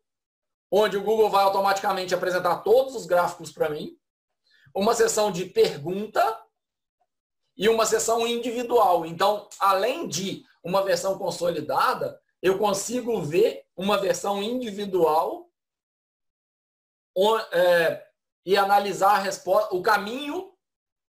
onde 0.74 0.96
o 0.96 1.02
Google 1.02 1.28
vai 1.28 1.44
automaticamente 1.44 2.14
apresentar 2.14 2.62
todos 2.62 2.96
os 2.96 3.04
gráficos 3.04 3.52
para 3.52 3.68
mim. 3.68 3.94
Uma 4.74 4.94
sessão 4.94 5.30
de 5.30 5.44
pergunta 5.44 6.42
e 7.54 7.68
uma 7.68 7.84
sessão 7.84 8.26
individual. 8.26 9.04
Então, 9.04 9.46
além 9.60 10.08
de 10.08 10.46
uma 10.64 10.82
versão 10.82 11.18
consolidada, 11.18 12.18
eu 12.40 12.58
consigo 12.58 13.20
ver 13.20 13.66
uma 13.76 13.98
versão 13.98 14.42
individual 14.42 15.50
é, 17.52 18.02
e 18.46 18.56
analisar 18.56 19.16
a 19.16 19.18
resposta, 19.18 19.74
o 19.74 19.82
caminho 19.82 20.54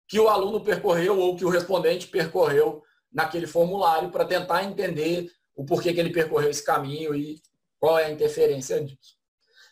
que 0.08 0.18
o 0.18 0.28
aluno 0.28 0.64
percorreu 0.64 1.18
ou 1.18 1.36
que 1.36 1.44
o 1.44 1.50
respondente 1.50 2.06
percorreu 2.06 2.82
naquele 3.12 3.46
formulário 3.46 4.10
para 4.10 4.24
tentar 4.24 4.64
entender 4.64 5.30
o 5.54 5.66
porquê 5.66 5.92
que 5.92 6.00
ele 6.00 6.12
percorreu 6.12 6.48
esse 6.48 6.64
caminho 6.64 7.14
e 7.14 7.42
qual 7.78 7.98
é 7.98 8.06
a 8.06 8.10
interferência 8.10 8.82
disso. 8.82 9.19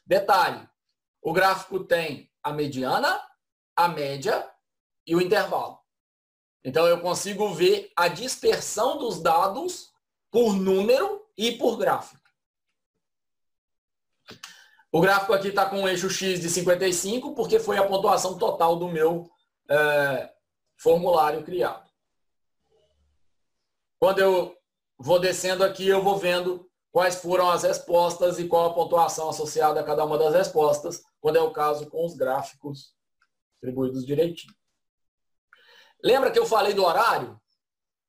Detalhe, 0.09 0.67
o 1.21 1.35
gráfico 1.35 1.85
tem 1.85 2.33
a 2.43 2.51
mediana, 2.51 3.21
a 3.77 3.89
média 3.89 4.51
e 5.07 5.15
o 5.15 5.21
intervalo. 5.21 5.79
Então 6.65 6.87
eu 6.87 7.03
consigo 7.03 7.53
ver 7.53 7.93
a 7.95 8.09
dispersão 8.09 8.97
dos 8.97 9.21
dados 9.21 9.93
por 10.31 10.55
número 10.55 11.29
e 11.37 11.53
por 11.53 11.77
gráfico. 11.77 12.27
O 14.91 14.99
gráfico 15.03 15.35
aqui 15.35 15.49
está 15.49 15.69
com 15.69 15.81
um 15.83 15.89
eixo 15.89 16.09
X 16.09 16.41
de 16.41 16.49
55, 16.49 17.35
porque 17.35 17.61
foi 17.61 17.77
a 17.77 17.87
pontuação 17.87 18.39
total 18.39 18.77
do 18.77 18.89
meu 18.89 19.31
é, 19.69 20.33
formulário 20.79 21.45
criado. 21.45 21.87
Quando 23.99 24.21
eu 24.21 24.57
vou 24.99 25.21
descendo 25.21 25.63
aqui, 25.63 25.87
eu 25.87 26.03
vou 26.03 26.17
vendo 26.17 26.68
quais 26.91 27.16
foram 27.16 27.51
as 27.51 27.62
respostas 27.62 28.39
e 28.39 28.49
qual 28.49 28.66
a 28.70 28.74
pontuação 28.74 29.28
associada 29.28 29.80
a 29.80 29.84
cada 29.84 30.05
uma 30.05 30.18
das 30.18 30.34
respostas, 30.34 31.03
quando 31.20 31.36
é 31.36 31.41
o 31.41 31.53
caso 31.53 31.89
com 31.89 32.05
os 32.05 32.14
gráficos 32.14 32.95
distribuídos 33.53 34.07
direitinho. 34.07 34.55
Lembra 36.03 36.30
que 36.30 36.39
eu 36.39 36.47
falei 36.47 36.74
do 36.74 36.84
horário? 36.84 37.41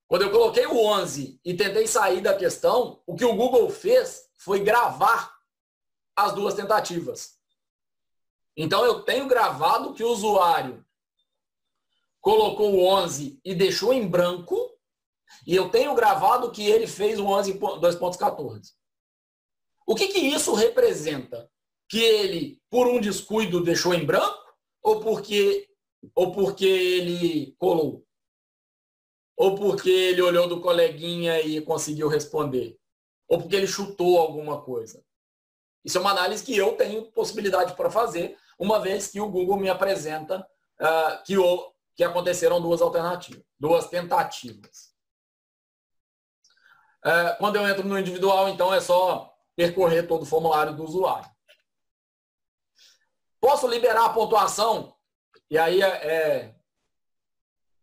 Quando 0.08 0.24
eu 0.24 0.32
coloquei 0.32 0.66
o 0.66 0.78
11 0.78 1.40
e 1.44 1.54
tentei 1.54 1.86
sair 1.86 2.22
da 2.22 2.36
questão, 2.36 3.02
o 3.06 3.16
que 3.16 3.26
o 3.26 3.36
Google 3.36 3.70
fez 3.70 4.30
foi 4.38 4.60
gravar 4.60 5.38
as 6.16 6.34
duas 6.34 6.54
tentativas. 6.54 7.38
Então 8.56 8.84
eu 8.84 9.02
tenho 9.04 9.28
gravado 9.28 9.94
que 9.94 10.04
o 10.04 10.10
usuário 10.10 10.86
colocou 12.20 12.74
o 12.74 12.86
11 12.86 13.40
e 13.44 13.56
deixou 13.56 13.94
em 13.94 14.08
branco, 14.08 14.78
e 15.46 15.56
eu 15.56 15.70
tenho 15.70 15.96
gravado 15.96 16.52
que 16.52 16.66
ele 16.66 16.88
fez 16.88 17.20
o 17.20 17.26
11 17.26 17.60
2.14. 17.60 18.74
O 19.88 19.96
que, 19.96 20.08
que 20.08 20.20
isso 20.20 20.54
representa? 20.54 21.50
Que 21.90 22.00
ele, 22.00 22.62
por 22.70 22.88
um 22.88 23.00
descuido, 23.00 23.64
deixou 23.64 23.94
em 23.94 24.06
branco, 24.06 24.38
ou 24.84 25.00
porque, 25.00 25.68
ou 26.14 26.32
porque 26.32 26.66
ele 26.66 27.56
colou? 27.58 28.06
Ou 29.36 29.56
porque 29.56 29.90
ele 29.90 30.22
olhou 30.22 30.48
do 30.48 30.62
coleguinha 30.62 31.42
e 31.42 31.62
conseguiu 31.62 32.08
responder? 32.08 32.78
Ou 33.28 33.40
porque 33.40 33.56
ele 33.56 33.68
chutou 33.68 34.20
alguma 34.20 34.62
coisa? 34.62 35.04
Isso 35.84 35.98
é 35.98 36.02
uma 36.02 36.12
análise 36.12 36.44
que 36.44 36.56
eu 36.56 36.74
tenho 36.76 37.12
possibilidade 37.12 37.76
para 37.76 37.90
fazer, 37.90 38.38
uma 38.60 38.80
vez 38.80 39.08
que 39.08 39.22
o 39.22 39.30
Google 39.30 39.58
me 39.58 39.70
apresenta 39.70 40.46
uh, 40.80 41.24
que, 41.26 41.38
o, 41.38 41.74
que 41.96 42.04
aconteceram 42.04 42.62
duas 42.62 42.82
alternativas, 42.82 43.44
duas 43.58 43.88
tentativas. 43.88 44.89
Uh, 47.06 47.38
quando 47.38 47.56
eu 47.56 47.68
entro 47.68 47.88
no 47.88 47.98
individual, 47.98 48.50
então 48.50 48.74
é 48.74 48.82
só 48.82 49.34
percorrer 49.56 50.08
todo 50.08 50.24
o 50.24 50.26
formulário 50.26 50.76
do 50.76 50.84
usuário. 50.84 51.30
Posso 53.40 53.68
liberar 53.68 54.06
a 54.06 54.10
pontuação? 54.10 54.94
E 55.50 55.58
aí 55.58 55.82
é, 55.82 55.88
é 55.88 56.56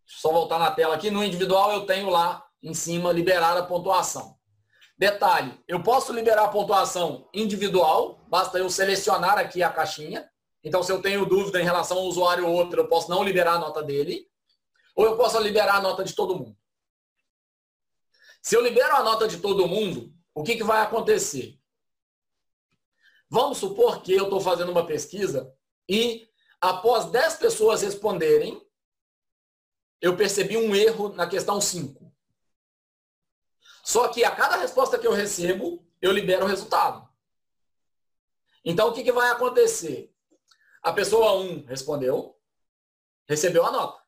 só 0.07 0.31
voltar 0.31 0.59
na 0.59 0.71
tela 0.71 0.95
aqui. 0.95 1.11
No 1.11 1.25
individual 1.25 1.73
eu 1.73 1.87
tenho 1.87 2.11
lá 2.11 2.47
em 2.63 2.75
cima 2.75 3.13
liberar 3.13 3.57
a 3.57 3.63
pontuação. 3.63 4.37
Detalhe, 4.99 5.59
eu 5.69 5.83
posso 5.83 6.13
liberar 6.13 6.45
a 6.45 6.49
pontuação 6.49 7.29
individual, 7.35 8.19
basta 8.29 8.59
eu 8.59 8.71
selecionar 8.71 9.39
aqui 9.39 9.63
a 9.63 9.71
caixinha. 9.71 10.29
Então, 10.65 10.83
se 10.83 10.91
eu 10.91 11.03
tenho 11.03 11.27
dúvida 11.27 11.61
em 11.61 11.65
relação 11.65 11.99
ao 11.99 12.05
usuário 12.05 12.47
ou 12.47 12.55
outro, 12.55 12.81
eu 12.81 12.89
posso 12.89 13.11
não 13.11 13.23
liberar 13.23 13.55
a 13.55 13.59
nota 13.59 13.83
dele. 13.83 14.27
Ou 14.97 15.05
eu 15.05 15.17
posso 15.17 15.39
liberar 15.39 15.77
a 15.77 15.81
nota 15.81 16.03
de 16.03 16.15
todo 16.15 16.35
mundo. 16.35 16.57
Se 18.47 18.55
eu 18.55 18.61
libero 18.61 18.95
a 18.95 19.03
nota 19.03 19.27
de 19.27 19.41
todo 19.41 19.67
mundo, 19.67 20.15
o 20.33 20.45
que, 20.45 20.55
que 20.55 20.63
vai 20.63 20.81
acontecer? 20.81 21.61
Vamos 23.29 23.59
supor 23.59 24.03
que 24.03 24.13
eu 24.13 24.23
estou 24.23 24.41
fazendo 24.41 24.71
uma 24.71 24.87
pesquisa 24.87 25.53
e 25.89 26.31
após 26.61 27.07
10 27.07 27.39
pessoas 27.39 27.83
responderem, 27.83 28.65
eu 30.01 30.17
percebi 30.17 30.57
um 30.57 30.77
erro 30.77 31.09
na 31.09 31.29
questão 31.29 31.61
5. 31.61 32.15
Só 33.83 34.07
que 34.13 34.23
a 34.23 34.31
cada 34.31 34.55
resposta 34.55 34.97
que 34.97 35.09
eu 35.09 35.13
recebo, 35.13 35.85
eu 36.01 36.13
libero 36.13 36.45
o 36.45 36.49
resultado. 36.49 37.13
Então, 38.65 38.91
o 38.91 38.93
que, 38.93 39.03
que 39.03 39.11
vai 39.11 39.29
acontecer? 39.29 40.15
A 40.85 40.93
pessoa 40.93 41.33
1 41.33 41.65
respondeu, 41.65 42.41
recebeu 43.29 43.67
a 43.67 43.73
nota. 43.73 44.01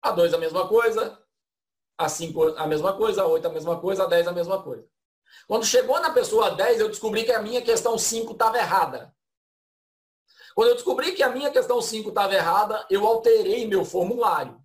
A 0.00 0.12
2 0.12 0.32
a 0.32 0.38
mesma 0.38 0.66
coisa, 0.66 1.22
a 2.02 2.08
5 2.08 2.56
a 2.56 2.66
mesma 2.66 2.96
coisa, 2.96 3.22
a 3.22 3.26
8 3.26 3.46
a 3.46 3.50
mesma 3.50 3.80
coisa, 3.80 4.04
a 4.04 4.06
10 4.06 4.28
a 4.28 4.32
mesma 4.32 4.62
coisa. 4.62 4.86
Quando 5.46 5.64
chegou 5.64 6.00
na 6.00 6.10
pessoa 6.10 6.50
10, 6.50 6.80
eu 6.80 6.88
descobri 6.88 7.24
que 7.24 7.32
a 7.32 7.42
minha 7.42 7.62
questão 7.62 7.98
5 7.98 8.32
estava 8.32 8.58
errada. 8.58 9.14
Quando 10.54 10.68
eu 10.68 10.74
descobri 10.74 11.12
que 11.12 11.22
a 11.22 11.30
minha 11.30 11.50
questão 11.50 11.80
5 11.80 12.08
estava 12.08 12.34
errada, 12.34 12.86
eu 12.90 13.06
alterei 13.06 13.66
meu 13.66 13.84
formulário. 13.84 14.62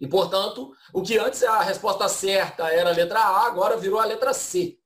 E, 0.00 0.08
portanto, 0.08 0.74
o 0.92 1.02
que 1.02 1.16
antes 1.18 1.42
a 1.44 1.60
resposta 1.60 2.08
certa 2.08 2.72
era 2.72 2.90
a 2.90 2.92
letra 2.92 3.20
A, 3.20 3.46
agora 3.46 3.76
virou 3.76 4.00
a 4.00 4.04
letra 4.04 4.32
C. 4.32 4.80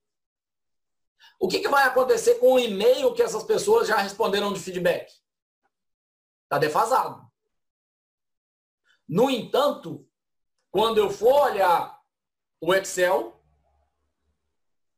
O 1.39 1.49
que, 1.49 1.61
que 1.61 1.69
vai 1.69 1.85
acontecer 1.85 2.35
com 2.35 2.55
o 2.55 2.59
e-mail 2.59 3.15
que 3.15 3.23
essas 3.23 3.43
pessoas 3.43 3.89
já 3.89 3.97
responderam 3.97 4.53
de 4.53 4.61
feedback? 4.61 5.11
Está 6.45 6.59
defasado. 6.59 7.27
No 9.09 9.31
entanto, 9.31 10.06
quando 10.77 10.99
eu 10.99 11.09
for 11.09 11.33
olhar 11.33 11.99
o 12.61 12.75
Excel, 12.75 13.43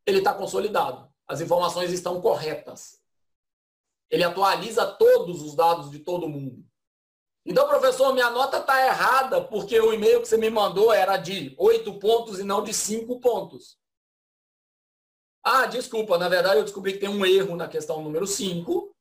ele 0.05 0.19
está 0.19 0.35
consolidado. 0.35 1.09
As 1.25 1.41
informações 1.41 1.93
estão 1.93 2.21
corretas. 2.21 3.01
Ele 4.11 4.25
atualiza 4.25 4.85
todos 4.85 5.41
os 5.41 5.55
dados 5.55 5.89
de 5.89 6.01
todo 6.01 6.29
mundo. 6.29 6.67
Então, 7.47 7.69
professor, 7.69 8.13
minha 8.13 8.29
nota 8.29 8.59
está 8.59 8.85
errada 8.85 9.41
porque 9.45 9.79
o 9.79 9.93
e-mail 9.93 10.21
que 10.21 10.27
você 10.27 10.37
me 10.37 10.51
mandou 10.51 10.93
era 10.93 11.17
de 11.17 11.55
oito 11.57 11.97
pontos 12.01 12.41
e 12.41 12.43
não 12.43 12.65
de 12.65 12.75
cinco 12.75 13.21
pontos. 13.21 13.79
Ah, 15.45 15.67
desculpa, 15.67 16.19
na 16.19 16.29
verdade 16.29 16.57
eu 16.57 16.65
descobri 16.65 16.95
que 16.95 16.99
tem 16.99 17.09
um 17.09 17.25
erro 17.25 17.55
na 17.55 17.69
questão 17.69 18.03
número 18.03 18.27
5. 18.27 18.93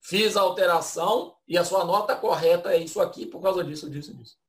Fiz 0.00 0.36
a 0.36 0.40
alteração 0.40 1.38
e 1.46 1.56
a 1.56 1.64
sua 1.64 1.84
nota 1.84 2.16
correta 2.16 2.74
é 2.74 2.78
isso 2.78 3.00
aqui 3.00 3.24
por 3.24 3.40
causa 3.40 3.62
disso, 3.62 3.88
disso, 3.88 4.12
disso. 4.12 4.43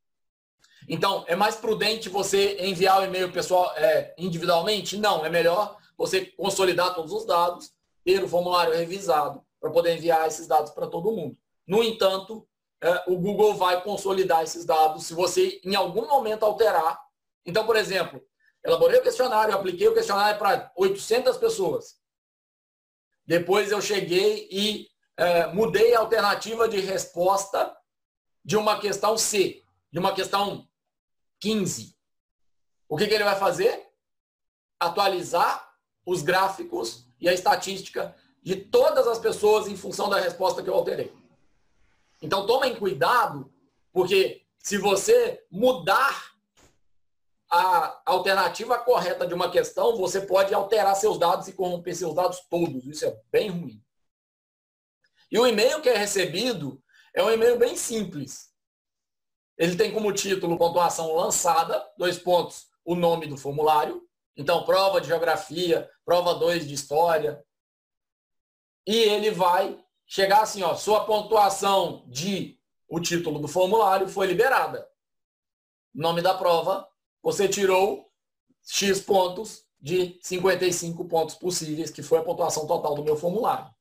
Então, 0.87 1.23
é 1.27 1.35
mais 1.35 1.55
prudente 1.55 2.09
você 2.09 2.57
enviar 2.59 3.01
o 3.01 3.05
e-mail 3.05 3.31
pessoal 3.31 3.73
é, 3.75 4.13
individualmente? 4.17 4.97
Não, 4.97 5.25
é 5.25 5.29
melhor 5.29 5.77
você 5.97 6.25
consolidar 6.25 6.93
todos 6.93 7.11
os 7.11 7.25
dados, 7.25 7.71
ter 8.03 8.23
o 8.23 8.27
formulário 8.27 8.73
revisado 8.73 9.43
para 9.59 9.71
poder 9.71 9.95
enviar 9.95 10.27
esses 10.27 10.47
dados 10.47 10.71
para 10.71 10.87
todo 10.87 11.11
mundo. 11.11 11.37
No 11.65 11.83
entanto, 11.83 12.47
é, 12.81 13.03
o 13.07 13.17
Google 13.17 13.55
vai 13.55 13.81
consolidar 13.81 14.43
esses 14.43 14.65
dados 14.65 15.05
se 15.05 15.13
você 15.13 15.59
em 15.63 15.75
algum 15.75 16.07
momento 16.07 16.43
alterar. 16.43 17.01
Então, 17.45 17.65
por 17.65 17.75
exemplo, 17.75 18.21
elaborei 18.63 18.99
o 18.99 19.03
questionário, 19.03 19.55
apliquei 19.55 19.87
o 19.87 19.93
questionário 19.93 20.37
para 20.37 20.71
800 20.75 21.37
pessoas. 21.37 21.95
Depois 23.25 23.71
eu 23.71 23.81
cheguei 23.81 24.47
e 24.51 24.87
é, 25.17 25.47
mudei 25.47 25.95
a 25.95 25.99
alternativa 25.99 26.67
de 26.69 26.79
resposta 26.79 27.75
de 28.43 28.55
uma 28.55 28.79
questão 28.79 29.17
C, 29.17 29.63
de 29.91 29.97
uma 29.97 30.13
questão 30.13 30.67
15. 31.39 31.95
O 32.87 32.97
que, 32.97 33.07
que 33.07 33.13
ele 33.13 33.23
vai 33.23 33.37
fazer? 33.37 33.89
Atualizar 34.79 35.73
os 36.05 36.21
gráficos 36.21 37.07
e 37.19 37.27
a 37.27 37.33
estatística 37.33 38.15
de 38.41 38.55
todas 38.55 39.07
as 39.07 39.17
pessoas 39.17 39.67
em 39.67 39.75
função 39.75 40.09
da 40.09 40.19
resposta 40.19 40.61
que 40.61 40.69
eu 40.69 40.75
alterei. 40.75 41.11
Então 42.21 42.45
tomem 42.45 42.75
cuidado, 42.75 43.51
porque 43.91 44.45
se 44.59 44.77
você 44.77 45.43
mudar 45.49 46.35
a 47.49 48.01
alternativa 48.05 48.77
correta 48.79 49.25
de 49.25 49.33
uma 49.33 49.49
questão, 49.49 49.95
você 49.95 50.21
pode 50.21 50.53
alterar 50.53 50.95
seus 50.95 51.17
dados 51.17 51.47
e 51.47 51.53
corromper 51.53 51.95
seus 51.95 52.13
dados 52.13 52.39
todos. 52.49 52.85
Isso 52.85 53.05
é 53.05 53.19
bem 53.31 53.49
ruim. 53.49 53.83
E 55.31 55.39
o 55.39 55.47
e-mail 55.47 55.81
que 55.81 55.89
é 55.89 55.97
recebido 55.97 56.81
é 57.13 57.23
um 57.23 57.31
e-mail 57.31 57.57
bem 57.57 57.75
simples. 57.75 58.51
Ele 59.57 59.75
tem 59.75 59.93
como 59.93 60.13
título 60.13 60.57
pontuação 60.57 61.15
lançada, 61.15 61.85
dois 61.97 62.17
pontos, 62.17 62.67
o 62.83 62.95
nome 62.95 63.27
do 63.27 63.37
formulário. 63.37 64.01
Então, 64.35 64.65
prova 64.65 64.99
de 64.99 65.07
geografia, 65.07 65.89
prova 66.03 66.33
2 66.35 66.67
de 66.67 66.73
história. 66.73 67.43
E 68.85 68.95
ele 68.95 69.31
vai 69.31 69.79
chegar 70.05 70.41
assim, 70.41 70.61
ó, 70.61 70.75
sua 70.75 71.05
pontuação 71.05 72.03
de 72.07 72.59
o 72.87 72.99
título 72.99 73.39
do 73.39 73.47
formulário 73.47 74.07
foi 74.07 74.27
liberada. 74.27 74.87
Nome 75.93 76.21
da 76.21 76.33
prova, 76.33 76.87
você 77.23 77.47
tirou 77.47 78.11
X 78.67 78.99
pontos 78.99 79.65
de 79.79 80.19
55 80.21 81.05
pontos 81.05 81.35
possíveis, 81.35 81.89
que 81.89 82.03
foi 82.03 82.19
a 82.19 82.23
pontuação 82.23 82.67
total 82.67 82.95
do 82.95 83.03
meu 83.03 83.15
formulário. 83.15 83.73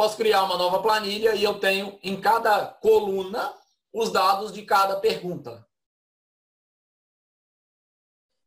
Posso 0.00 0.16
criar 0.16 0.44
uma 0.44 0.56
nova 0.56 0.80
planilha 0.80 1.34
e 1.34 1.44
eu 1.44 1.60
tenho 1.60 1.98
em 2.02 2.18
cada 2.18 2.66
coluna 2.66 3.54
os 3.92 4.10
dados 4.10 4.50
de 4.50 4.62
cada 4.62 4.98
pergunta. 4.98 5.68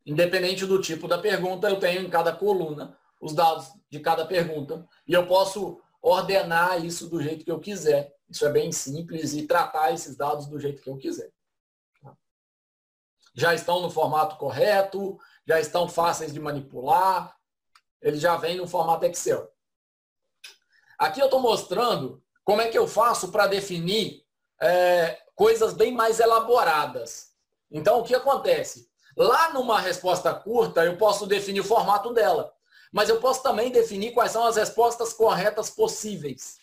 Independente 0.04 0.66
do 0.66 0.82
tipo 0.82 1.08
da 1.08 1.20
pergunta, 1.20 1.70
eu 1.70 1.80
tenho 1.80 2.02
em 2.02 2.10
cada 2.10 2.36
coluna 2.36 2.98
os 3.22 3.36
dados 3.36 3.72
de 3.88 4.00
cada 4.00 4.26
pergunta. 4.26 4.84
E 5.08 5.14
eu 5.14 5.28
posso 5.28 5.80
ordenar 6.02 6.84
isso 6.84 7.08
do 7.08 7.22
jeito 7.22 7.46
que 7.46 7.52
eu 7.52 7.60
quiser. 7.60 8.18
Isso 8.28 8.44
é 8.48 8.52
bem 8.52 8.72
simples 8.72 9.36
e 9.36 9.46
tratar 9.46 9.92
esses 9.94 10.16
dados 10.16 10.48
do 10.48 10.60
jeito 10.60 10.82
que 10.82 10.90
eu 10.90 10.98
quiser. 10.98 11.32
Já 13.36 13.54
estão 13.54 13.80
no 13.80 13.92
formato 13.92 14.38
correto, 14.38 15.20
já 15.46 15.60
estão 15.60 15.88
fáceis 15.88 16.34
de 16.34 16.40
manipular, 16.40 17.38
eles 18.02 18.22
já 18.22 18.38
vêm 18.38 18.58
no 18.58 18.68
formato 18.68 19.06
Excel. 19.06 19.53
Aqui 21.04 21.20
eu 21.20 21.26
estou 21.26 21.40
mostrando 21.40 22.22
como 22.44 22.62
é 22.62 22.68
que 22.68 22.78
eu 22.78 22.88
faço 22.88 23.32
para 23.32 23.48
definir 23.48 24.24
é, 24.62 25.20
coisas 25.36 25.74
bem 25.74 25.92
mais 25.92 26.20
elaboradas. 26.20 27.32
Então, 27.72 28.00
o 28.00 28.04
que 28.04 28.14
acontece? 28.14 28.88
Lá 29.16 29.54
numa 29.54 29.80
resposta 29.80 30.34
curta, 30.34 30.84
eu 30.84 30.98
posso 30.98 31.26
definir 31.26 31.62
o 31.62 31.66
formato 31.66 32.14
dela 32.14 32.54
mas 32.94 33.10
eu 33.10 33.20
posso 33.20 33.42
também 33.42 33.72
definir 33.72 34.14
quais 34.14 34.32
são 34.32 34.46
as 34.46 34.56
respostas 34.56 35.12
corretas 35.14 35.72
possíveis. 35.72 36.60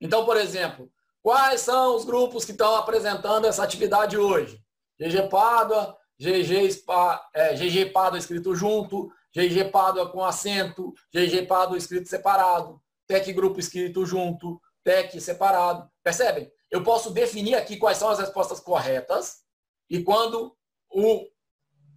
Então, 0.00 0.24
por 0.24 0.38
exemplo, 0.38 0.90
quais 1.22 1.60
são 1.60 1.94
os 1.94 2.06
grupos 2.06 2.46
que 2.46 2.52
estão 2.52 2.74
apresentando 2.74 3.46
essa 3.46 3.62
atividade 3.62 4.16
hoje? 4.16 4.64
GG 4.98 5.28
Pádua, 5.28 5.94
GG, 6.18 6.72
Spa, 6.72 7.28
é, 7.34 7.54
GG 7.54 7.90
Pádua 7.92 8.18
escrito 8.18 8.54
junto, 8.54 9.12
GG 9.36 9.70
Pádua 9.70 10.10
com 10.10 10.24
acento, 10.24 10.94
GG 11.14 11.46
Pádua 11.46 11.76
escrito 11.76 12.08
separado, 12.08 12.80
TEC 13.08 13.32
Grupo 13.32 13.58
escrito 13.58 14.06
junto, 14.06 14.60
TEC 14.84 15.20
separado. 15.20 15.90
Percebem? 16.02 16.52
Eu 16.70 16.84
posso 16.84 17.10
definir 17.10 17.54
aqui 17.54 17.76
quais 17.76 17.98
são 17.98 18.10
as 18.10 18.18
respostas 18.18 18.60
corretas 18.60 19.42
e 19.88 20.02
quando 20.02 20.54
o, 20.90 21.26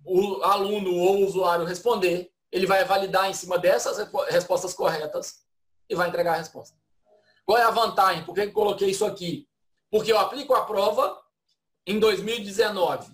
o 0.06 0.44
aluno 0.44 0.96
ou 0.96 1.18
o 1.18 1.26
usuário 1.26 1.66
responder, 1.66 2.32
ele 2.52 2.66
vai 2.66 2.84
validar 2.86 3.30
em 3.30 3.34
cima 3.34 3.60
dessas 3.60 3.98
respostas 4.30 4.74
corretas 4.74 5.46
e 5.90 5.96
vai 5.96 6.08
entregar 6.08 6.34
a 6.34 6.38
resposta. 6.38 6.78
Qual 7.46 7.58
é 7.58 7.64
a 7.64 7.72
vantagem? 7.72 8.26
Por 8.26 8.34
que 8.34 8.42
eu 8.42 8.54
coloquei 8.54 8.90
isso 8.90 9.06
aqui? 9.06 9.48
Porque 9.90 10.12
eu 10.12 10.18
aplico 10.18 10.54
a 10.54 10.66
prova 10.66 11.22
em 11.86 12.00
2019. 12.00 13.12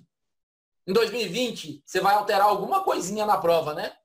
Em 0.86 0.94
2020, 0.94 1.84
você 1.84 2.00
vai 2.00 2.14
alterar 2.16 2.48
alguma 2.48 2.84
coisinha 2.84 3.26
na 3.26 3.38
prova, 3.38 3.74
né? 3.74 3.98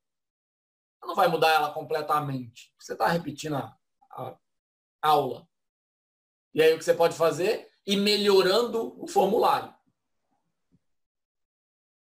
Não 1.05 1.14
vai 1.14 1.28
mudar 1.28 1.53
ela 1.53 1.70
completamente. 1.72 2.72
Você 2.78 2.95
está 2.95 3.07
repetindo 3.07 3.57
a, 3.57 3.76
a 4.12 4.36
aula. 5.00 5.48
E 6.54 6.62
aí 6.62 6.74
o 6.74 6.78
que 6.78 6.84
você 6.84 6.94
pode 6.94 7.16
fazer? 7.16 7.68
Ir 7.86 7.96
melhorando 7.96 8.94
o 9.02 9.06
formulário. 9.06 9.74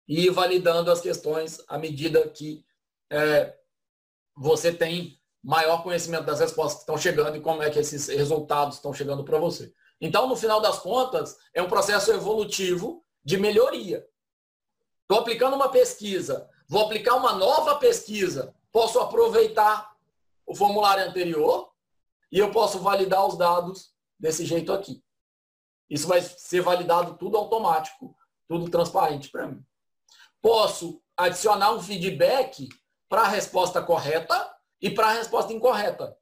E 0.07 0.29
validando 0.29 0.91
as 0.91 1.01
questões 1.01 1.63
à 1.67 1.77
medida 1.77 2.27
que 2.29 2.65
é, 3.09 3.57
você 4.35 4.73
tem 4.73 5.19
maior 5.41 5.83
conhecimento 5.83 6.25
das 6.25 6.39
respostas 6.39 6.75
que 6.75 6.81
estão 6.81 6.97
chegando 6.97 7.37
e 7.37 7.41
como 7.41 7.61
é 7.61 7.69
que 7.69 7.79
esses 7.79 8.07
resultados 8.07 8.75
estão 8.75 8.93
chegando 8.93 9.23
para 9.23 9.39
você. 9.39 9.73
Então, 9.99 10.27
no 10.27 10.35
final 10.35 10.61
das 10.61 10.79
contas, 10.79 11.37
é 11.53 11.61
um 11.61 11.69
processo 11.69 12.11
evolutivo 12.11 13.03
de 13.23 13.37
melhoria. 13.37 14.07
Estou 15.01 15.19
aplicando 15.19 15.55
uma 15.55 15.69
pesquisa, 15.69 16.49
vou 16.67 16.85
aplicar 16.85 17.15
uma 17.15 17.33
nova 17.33 17.75
pesquisa, 17.75 18.53
posso 18.71 18.99
aproveitar 18.99 19.95
o 20.45 20.55
formulário 20.55 21.05
anterior 21.05 21.72
e 22.33 22.39
eu 22.39 22.49
posso 22.49 22.79
validar 22.79 23.23
os 23.27 23.37
dados 23.37 23.93
desse 24.19 24.43
jeito 24.43 24.73
aqui. 24.73 25.03
Isso 25.87 26.07
vai 26.07 26.19
ser 26.19 26.61
validado 26.61 27.15
tudo 27.15 27.37
automático, 27.37 28.17
tudo 28.47 28.71
transparente 28.71 29.29
para 29.29 29.45
mim. 29.45 29.63
Posso 30.41 30.99
adicionar 31.15 31.73
um 31.73 31.81
feedback 31.81 32.67
para 33.07 33.21
a 33.21 33.27
resposta 33.27 33.83
correta 33.83 34.51
e 34.81 34.89
para 34.89 35.09
a 35.09 35.13
resposta 35.13 35.53
incorreta. 35.53 36.17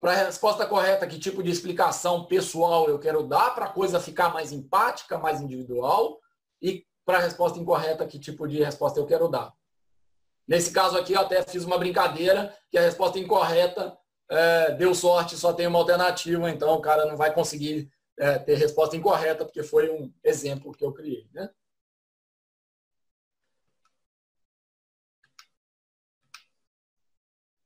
Para 0.00 0.12
a 0.12 0.24
resposta 0.26 0.64
correta, 0.64 1.08
que 1.08 1.18
tipo 1.18 1.42
de 1.42 1.50
explicação 1.50 2.24
pessoal 2.26 2.88
eu 2.88 3.00
quero 3.00 3.24
dar 3.24 3.52
para 3.52 3.64
a 3.64 3.72
coisa 3.72 3.98
ficar 3.98 4.32
mais 4.32 4.52
empática, 4.52 5.18
mais 5.18 5.40
individual, 5.40 6.20
e 6.62 6.86
para 7.04 7.18
a 7.18 7.22
resposta 7.22 7.58
incorreta, 7.58 8.06
que 8.06 8.18
tipo 8.18 8.46
de 8.46 8.62
resposta 8.62 9.00
eu 9.00 9.06
quero 9.06 9.28
dar. 9.28 9.52
Nesse 10.46 10.70
caso 10.70 10.96
aqui, 10.96 11.14
eu 11.14 11.20
até 11.20 11.42
fiz 11.42 11.64
uma 11.64 11.78
brincadeira, 11.78 12.56
que 12.70 12.78
a 12.78 12.82
resposta 12.82 13.18
incorreta 13.18 13.98
é, 14.30 14.72
deu 14.72 14.94
sorte, 14.94 15.36
só 15.36 15.52
tem 15.52 15.66
uma 15.66 15.78
alternativa, 15.78 16.48
então 16.48 16.72
o 16.74 16.80
cara 16.80 17.04
não 17.06 17.16
vai 17.16 17.34
conseguir 17.34 17.90
é, 18.18 18.38
ter 18.38 18.54
resposta 18.54 18.96
incorreta, 18.96 19.44
porque 19.44 19.62
foi 19.62 19.90
um 19.90 20.12
exemplo 20.22 20.72
que 20.72 20.84
eu 20.84 20.92
criei. 20.92 21.26
Né? 21.32 21.50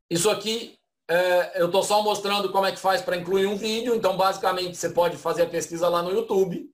Isso 0.08 0.30
aqui, 0.30 0.78
é, 1.08 1.60
eu 1.60 1.66
estou 1.66 1.82
só 1.82 2.02
mostrando 2.02 2.50
como 2.50 2.66
é 2.66 2.72
que 2.72 2.78
faz 2.78 3.02
para 3.02 3.16
incluir 3.16 3.46
um 3.46 3.56
vídeo. 3.56 3.94
Então, 3.94 4.16
basicamente, 4.16 4.76
você 4.76 4.90
pode 4.90 5.16
fazer 5.16 5.42
a 5.42 5.48
pesquisa 5.48 5.88
lá 5.88 6.02
no 6.02 6.12
YouTube. 6.12 6.70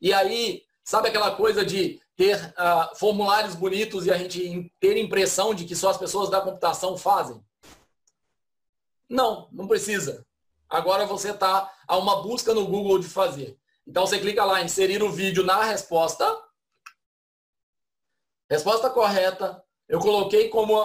E 0.00 0.12
aí, 0.12 0.64
sabe 0.84 1.08
aquela 1.08 1.34
coisa 1.36 1.64
de 1.64 2.00
ter 2.16 2.36
uh, 2.36 2.96
formulários 2.96 3.54
bonitos 3.54 4.06
e 4.06 4.10
a 4.10 4.18
gente 4.18 4.70
ter 4.80 4.96
impressão 4.98 5.54
de 5.54 5.64
que 5.64 5.76
só 5.76 5.90
as 5.90 5.98
pessoas 5.98 6.28
da 6.28 6.40
computação 6.40 6.96
fazem? 6.96 7.42
Não, 9.10 9.48
não 9.50 9.66
precisa. 9.66 10.24
Agora 10.68 11.04
você 11.04 11.32
está 11.32 11.68
a 11.88 11.98
uma 11.98 12.22
busca 12.22 12.54
no 12.54 12.64
Google 12.64 13.00
de 13.00 13.08
fazer. 13.08 13.58
Então, 13.84 14.06
você 14.06 14.20
clica 14.20 14.44
lá, 14.44 14.62
inserir 14.62 15.02
o 15.02 15.10
vídeo 15.10 15.42
na 15.42 15.64
resposta. 15.64 16.24
Resposta 18.48 18.88
correta. 18.88 19.60
Eu 19.88 19.98
coloquei 19.98 20.48
como, 20.48 20.76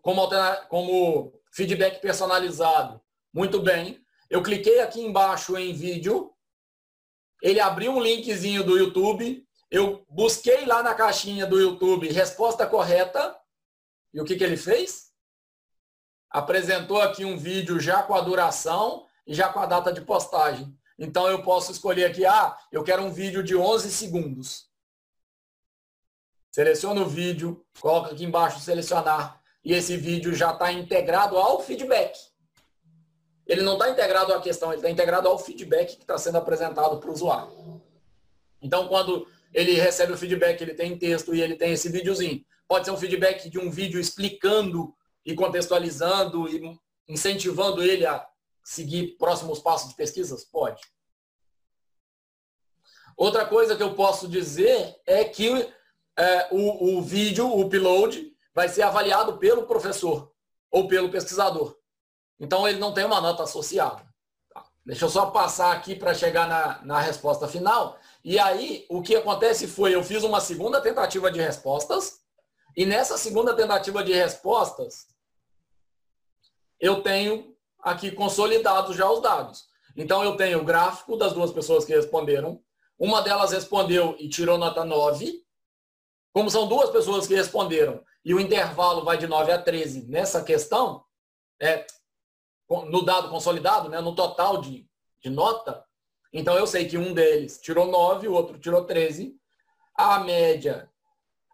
como, 0.00 0.28
como 0.68 1.32
feedback 1.50 2.00
personalizado. 2.00 3.02
Muito 3.32 3.60
bem. 3.60 4.00
Eu 4.30 4.40
cliquei 4.40 4.78
aqui 4.80 5.00
embaixo 5.00 5.56
em 5.56 5.74
vídeo. 5.74 6.32
Ele 7.42 7.58
abriu 7.58 7.90
um 7.90 8.00
linkzinho 8.00 8.62
do 8.62 8.78
YouTube. 8.78 9.44
Eu 9.68 10.06
busquei 10.08 10.64
lá 10.64 10.80
na 10.80 10.94
caixinha 10.94 11.44
do 11.44 11.58
YouTube 11.58 12.08
resposta 12.12 12.64
correta. 12.64 13.36
E 14.12 14.20
o 14.20 14.24
que, 14.24 14.36
que 14.36 14.44
ele 14.44 14.56
fez? 14.56 15.12
Apresentou 16.34 17.00
aqui 17.00 17.24
um 17.24 17.38
vídeo 17.38 17.78
já 17.78 18.02
com 18.02 18.12
a 18.12 18.20
duração 18.20 19.06
e 19.24 19.32
já 19.32 19.48
com 19.50 19.60
a 19.60 19.66
data 19.66 19.92
de 19.92 20.00
postagem. 20.00 20.76
Então 20.98 21.28
eu 21.28 21.44
posso 21.44 21.70
escolher 21.70 22.06
aqui, 22.06 22.26
ah, 22.26 22.58
eu 22.72 22.82
quero 22.82 23.04
um 23.04 23.12
vídeo 23.12 23.40
de 23.40 23.54
11 23.54 23.88
segundos. 23.92 24.68
Seleciono 26.50 27.02
o 27.02 27.08
vídeo, 27.08 27.64
coloco 27.78 28.10
aqui 28.10 28.24
embaixo 28.24 28.58
selecionar 28.58 29.40
e 29.64 29.74
esse 29.74 29.96
vídeo 29.96 30.34
já 30.34 30.50
está 30.50 30.72
integrado 30.72 31.38
ao 31.38 31.62
feedback. 31.62 32.18
Ele 33.46 33.62
não 33.62 33.74
está 33.74 33.90
integrado 33.90 34.34
à 34.34 34.40
questão, 34.40 34.70
ele 34.70 34.78
está 34.78 34.90
integrado 34.90 35.28
ao 35.28 35.38
feedback 35.38 35.94
que 35.94 36.02
está 36.02 36.18
sendo 36.18 36.38
apresentado 36.38 36.98
para 36.98 37.10
o 37.10 37.12
usuário. 37.12 37.80
Então, 38.60 38.88
quando 38.88 39.24
ele 39.52 39.74
recebe 39.74 40.12
o 40.12 40.18
feedback, 40.18 40.60
ele 40.60 40.74
tem 40.74 40.98
texto 40.98 41.32
e 41.32 41.40
ele 41.40 41.54
tem 41.54 41.70
esse 41.70 41.88
videozinho. 41.88 42.44
Pode 42.66 42.86
ser 42.86 42.90
um 42.90 42.96
feedback 42.96 43.48
de 43.48 43.60
um 43.60 43.70
vídeo 43.70 44.00
explicando 44.00 44.92
e 45.24 45.34
contextualizando 45.34 46.48
e 46.48 46.78
incentivando 47.08 47.82
ele 47.82 48.06
a 48.06 48.26
seguir 48.62 49.16
próximos 49.18 49.58
passos 49.58 49.90
de 49.90 49.94
pesquisas? 49.94 50.44
Pode. 50.44 50.82
Outra 53.16 53.46
coisa 53.46 53.76
que 53.76 53.82
eu 53.82 53.94
posso 53.94 54.26
dizer 54.26 55.00
é 55.06 55.24
que 55.24 55.48
é, 56.16 56.48
o, 56.50 56.96
o 56.96 57.02
vídeo, 57.02 57.46
o 57.46 57.62
upload, 57.62 58.32
vai 58.54 58.68
ser 58.68 58.82
avaliado 58.82 59.38
pelo 59.38 59.66
professor 59.66 60.32
ou 60.70 60.88
pelo 60.88 61.10
pesquisador. 61.10 61.76
Então, 62.38 62.66
ele 62.66 62.78
não 62.78 62.92
tem 62.92 63.04
uma 63.04 63.20
nota 63.20 63.44
associada. 63.44 64.04
Tá? 64.52 64.64
Deixa 64.84 65.04
eu 65.04 65.08
só 65.08 65.26
passar 65.26 65.72
aqui 65.72 65.94
para 65.94 66.14
chegar 66.14 66.48
na, 66.48 66.84
na 66.84 67.00
resposta 67.00 67.46
final. 67.46 67.98
E 68.24 68.38
aí, 68.38 68.84
o 68.88 69.02
que 69.02 69.14
acontece 69.14 69.68
foi, 69.68 69.94
eu 69.94 70.02
fiz 70.02 70.24
uma 70.24 70.40
segunda 70.40 70.80
tentativa 70.80 71.30
de 71.30 71.40
respostas, 71.40 72.20
e 72.76 72.84
nessa 72.84 73.16
segunda 73.16 73.54
tentativa 73.54 74.02
de 74.02 74.12
respostas, 74.12 75.06
eu 76.84 77.02
tenho 77.02 77.56
aqui 77.78 78.10
consolidados 78.10 78.94
já 78.94 79.10
os 79.10 79.22
dados. 79.22 79.64
Então, 79.96 80.22
eu 80.22 80.36
tenho 80.36 80.60
o 80.60 80.64
gráfico 80.64 81.16
das 81.16 81.32
duas 81.32 81.50
pessoas 81.50 81.82
que 81.82 81.94
responderam. 81.94 82.62
Uma 82.98 83.22
delas 83.22 83.52
respondeu 83.52 84.14
e 84.18 84.28
tirou 84.28 84.58
nota 84.58 84.84
9. 84.84 85.42
Como 86.30 86.50
são 86.50 86.68
duas 86.68 86.90
pessoas 86.90 87.26
que 87.26 87.34
responderam 87.34 88.04
e 88.22 88.34
o 88.34 88.40
intervalo 88.40 89.02
vai 89.02 89.16
de 89.16 89.26
9 89.26 89.50
a 89.50 89.62
13 89.62 90.06
nessa 90.08 90.44
questão, 90.44 91.04
é, 91.58 91.86
no 92.68 93.02
dado 93.02 93.30
consolidado, 93.30 93.88
né, 93.88 94.02
no 94.02 94.14
total 94.14 94.60
de, 94.60 94.86
de 95.22 95.30
nota, 95.30 95.84
então 96.32 96.56
eu 96.56 96.66
sei 96.66 96.86
que 96.86 96.98
um 96.98 97.14
deles 97.14 97.60
tirou 97.60 97.86
9, 97.86 98.26
o 98.26 98.32
outro 98.32 98.58
tirou 98.58 98.84
13, 98.84 99.38
a 99.94 100.18
média, 100.20 100.90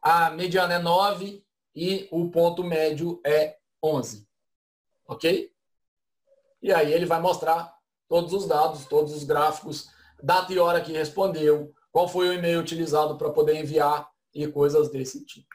a 0.01 0.31
mediana 0.31 0.75
é 0.75 0.79
9 0.79 1.45
e 1.75 2.09
o 2.11 2.31
ponto 2.31 2.65
médio 2.65 3.21
é 3.25 3.59
11. 3.83 4.30
Ok? 5.11 5.53
E 6.63 6.73
aí 6.73 6.93
ele 6.93 7.05
vai 7.05 7.21
mostrar 7.21 7.75
todos 8.09 8.33
os 8.33 8.47
dados, 8.47 8.87
todos 8.87 9.13
os 9.13 9.25
gráficos, 9.25 9.89
data 10.23 10.53
e 10.53 10.59
hora 10.59 10.81
que 10.81 10.93
respondeu, 10.93 11.75
qual 11.91 12.09
foi 12.09 12.29
o 12.29 12.33
e-mail 12.33 12.61
utilizado 12.61 13.19
para 13.19 13.31
poder 13.31 13.57
enviar 13.57 14.09
e 14.33 14.47
coisas 14.47 14.89
desse 14.89 15.25
tipo. 15.25 15.49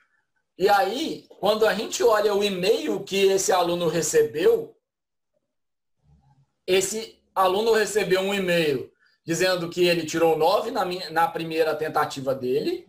E 0.58 0.68
aí, 0.68 1.26
quando 1.39 1.66
a 1.66 1.74
gente 1.74 2.03
olha 2.03 2.36
o 2.36 2.43
e-mail 2.43 3.01
que 3.06 3.28
esse 3.28 3.53
aluno 3.53 3.88
recebeu, 3.88 4.76
esse 6.68 7.24
aluno 7.34 7.72
recebeu 7.72 8.20
um 8.20 8.34
e-mail 8.34 8.91
dizendo 9.26 9.70
que 9.70 9.88
ele 9.88 10.06
tirou 10.06 10.38
9 10.38 10.70
na, 10.70 10.84
minha, 10.84 11.10
na 11.12 11.30
primeira 11.30 11.74
tentativa 11.76 12.36
dele, 12.36 12.86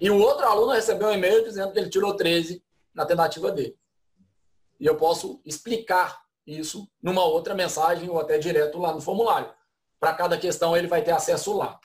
e 0.00 0.10
o 0.10 0.18
outro 0.18 0.44
aluno 0.44 0.72
recebeu 0.72 1.06
um 1.08 1.12
e-mail 1.12 1.44
dizendo 1.44 1.72
que 1.72 1.78
ele 1.78 1.88
tirou 1.88 2.16
13 2.16 2.60
na 2.92 3.06
tentativa 3.06 3.52
dele. 3.52 3.78
E 4.82 4.86
eu 4.86 4.96
posso 4.96 5.40
explicar 5.44 6.24
isso 6.44 6.90
numa 7.00 7.24
outra 7.24 7.54
mensagem 7.54 8.10
ou 8.10 8.18
até 8.18 8.36
direto 8.36 8.80
lá 8.80 8.92
no 8.92 9.00
formulário. 9.00 9.54
Para 10.00 10.12
cada 10.12 10.36
questão 10.36 10.76
ele 10.76 10.88
vai 10.88 11.04
ter 11.04 11.12
acesso 11.12 11.56
lá. 11.56 11.78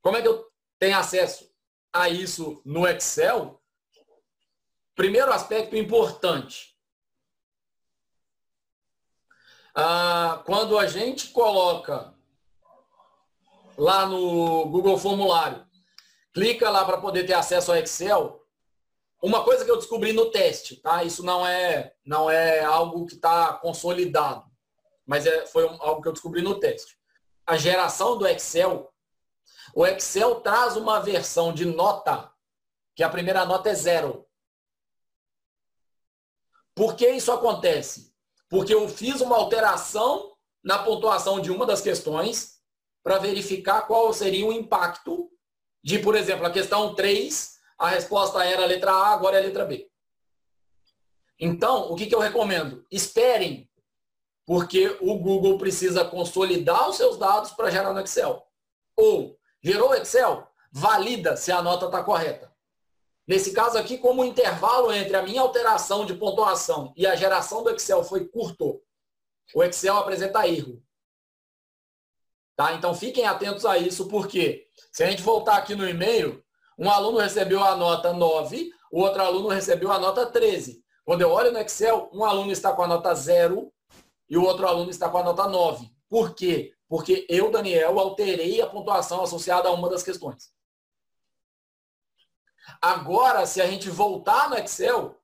Como 0.00 0.16
é 0.16 0.22
que 0.22 0.28
eu 0.28 0.50
tenho 0.78 0.96
acesso 0.96 1.52
a 1.92 2.08
isso 2.08 2.62
no 2.64 2.88
Excel, 2.88 3.60
primeiro 4.94 5.30
aspecto 5.30 5.76
importante. 5.76 6.74
Ah, 9.74 10.42
quando 10.46 10.78
a 10.78 10.86
gente 10.86 11.28
coloca 11.28 12.14
lá 13.76 14.06
no 14.06 14.64
Google 14.70 14.96
Formulário, 14.96 15.68
clica 16.32 16.70
lá 16.70 16.86
para 16.86 16.96
poder 16.96 17.26
ter 17.26 17.34
acesso 17.34 17.70
ao 17.70 17.76
Excel, 17.76 18.39
uma 19.22 19.44
coisa 19.44 19.64
que 19.64 19.70
eu 19.70 19.76
descobri 19.76 20.12
no 20.12 20.30
teste, 20.30 20.76
tá? 20.76 21.04
Isso 21.04 21.22
não 21.24 21.46
é, 21.46 21.92
não 22.04 22.30
é 22.30 22.60
algo 22.60 23.06
que 23.06 23.14
está 23.14 23.54
consolidado, 23.54 24.44
mas 25.06 25.26
é, 25.26 25.46
foi 25.46 25.64
algo 25.80 26.00
que 26.00 26.08
eu 26.08 26.12
descobri 26.12 26.42
no 26.42 26.58
teste. 26.58 26.98
A 27.46 27.56
geração 27.56 28.16
do 28.16 28.26
Excel 28.26 28.90
o 29.74 29.86
Excel 29.86 30.40
traz 30.40 30.76
uma 30.76 31.00
versão 31.00 31.52
de 31.52 31.64
nota, 31.64 32.30
que 32.94 33.02
a 33.02 33.08
primeira 33.08 33.44
nota 33.44 33.70
é 33.70 33.74
zero. 33.74 34.26
Por 36.74 36.96
que 36.96 37.08
isso 37.08 37.30
acontece? 37.30 38.12
Porque 38.48 38.74
eu 38.74 38.88
fiz 38.88 39.20
uma 39.20 39.36
alteração 39.36 40.32
na 40.62 40.78
pontuação 40.82 41.40
de 41.40 41.50
uma 41.50 41.64
das 41.64 41.80
questões 41.80 42.60
para 43.02 43.18
verificar 43.18 43.82
qual 43.82 44.12
seria 44.12 44.46
o 44.46 44.52
impacto 44.52 45.30
de, 45.82 45.98
por 45.98 46.14
exemplo, 46.14 46.46
a 46.46 46.50
questão 46.50 46.94
3, 46.94 47.58
a 47.80 47.88
resposta 47.88 48.44
era 48.44 48.62
a 48.62 48.66
letra 48.66 48.92
A, 48.92 49.14
agora 49.14 49.36
é 49.36 49.40
a 49.40 49.42
letra 49.42 49.64
B. 49.64 49.90
Então, 51.38 51.90
o 51.90 51.96
que, 51.96 52.06
que 52.06 52.14
eu 52.14 52.18
recomendo? 52.18 52.84
Esperem, 52.90 53.70
porque 54.44 54.98
o 55.00 55.18
Google 55.18 55.56
precisa 55.56 56.04
consolidar 56.04 56.90
os 56.90 56.96
seus 56.96 57.16
dados 57.16 57.52
para 57.52 57.70
gerar 57.70 57.94
no 57.94 58.00
Excel. 58.00 58.46
Ou, 58.94 59.38
gerou 59.62 59.88
o 59.88 59.94
Excel, 59.94 60.46
valida 60.70 61.38
se 61.38 61.50
a 61.50 61.62
nota 61.62 61.86
está 61.86 62.04
correta. 62.04 62.54
Nesse 63.26 63.54
caso 63.54 63.78
aqui, 63.78 63.96
como 63.96 64.20
o 64.20 64.26
intervalo 64.26 64.92
entre 64.92 65.16
a 65.16 65.22
minha 65.22 65.40
alteração 65.40 66.04
de 66.04 66.12
pontuação 66.12 66.92
e 66.94 67.06
a 67.06 67.16
geração 67.16 67.62
do 67.62 67.70
Excel 67.70 68.04
foi 68.04 68.28
curto, 68.28 68.82
o 69.54 69.64
Excel 69.64 69.96
apresenta 69.96 70.46
erro. 70.46 70.82
Tá? 72.54 72.74
Então 72.74 72.94
fiquem 72.94 73.24
atentos 73.24 73.64
a 73.64 73.78
isso, 73.78 74.06
porque 74.06 74.68
se 74.92 75.02
a 75.02 75.10
gente 75.10 75.22
voltar 75.22 75.56
aqui 75.56 75.74
no 75.74 75.88
e-mail, 75.88 76.44
um 76.80 76.90
aluno 76.90 77.18
recebeu 77.18 77.62
a 77.62 77.76
nota 77.76 78.10
9, 78.10 78.72
o 78.90 79.02
outro 79.02 79.20
aluno 79.22 79.48
recebeu 79.48 79.92
a 79.92 79.98
nota 79.98 80.24
13. 80.24 80.82
Quando 81.04 81.20
eu 81.20 81.30
olho 81.30 81.52
no 81.52 81.58
Excel, 81.58 82.08
um 82.10 82.24
aluno 82.24 82.50
está 82.50 82.72
com 82.72 82.82
a 82.82 82.86
nota 82.86 83.14
0 83.14 83.70
e 84.30 84.38
o 84.38 84.42
outro 84.42 84.66
aluno 84.66 84.88
está 84.90 85.06
com 85.10 85.18
a 85.18 85.22
nota 85.22 85.46
9. 85.46 85.92
Por 86.08 86.34
quê? 86.34 86.72
Porque 86.88 87.26
eu, 87.28 87.50
Daniel, 87.50 87.98
alterei 87.98 88.62
a 88.62 88.66
pontuação 88.66 89.22
associada 89.22 89.68
a 89.68 89.72
uma 89.72 89.90
das 89.90 90.02
questões. 90.02 90.50
Agora, 92.80 93.44
se 93.44 93.60
a 93.60 93.66
gente 93.66 93.90
voltar 93.90 94.48
no 94.48 94.56
Excel, 94.56 95.20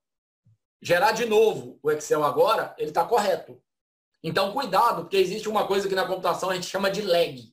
gerar 0.82 1.12
de 1.12 1.24
novo 1.24 1.78
o 1.82 1.90
Excel 1.90 2.22
agora, 2.22 2.74
ele 2.76 2.90
está 2.90 3.02
correto. 3.02 3.58
Então, 4.22 4.52
cuidado, 4.52 5.02
porque 5.02 5.16
existe 5.16 5.48
uma 5.48 5.66
coisa 5.66 5.88
que 5.88 5.94
na 5.94 6.06
computação 6.06 6.50
a 6.50 6.54
gente 6.54 6.66
chama 6.66 6.90
de 6.90 7.00
lag. 7.00 7.50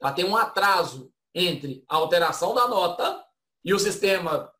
Ela 0.00 0.12
tem 0.12 0.24
um 0.24 0.36
atraso 0.36 1.13
entre 1.34 1.84
a 1.88 1.96
alteração 1.96 2.54
da 2.54 2.68
nota 2.68 3.24
e 3.64 3.74
o 3.74 3.78
sistema 3.78 4.52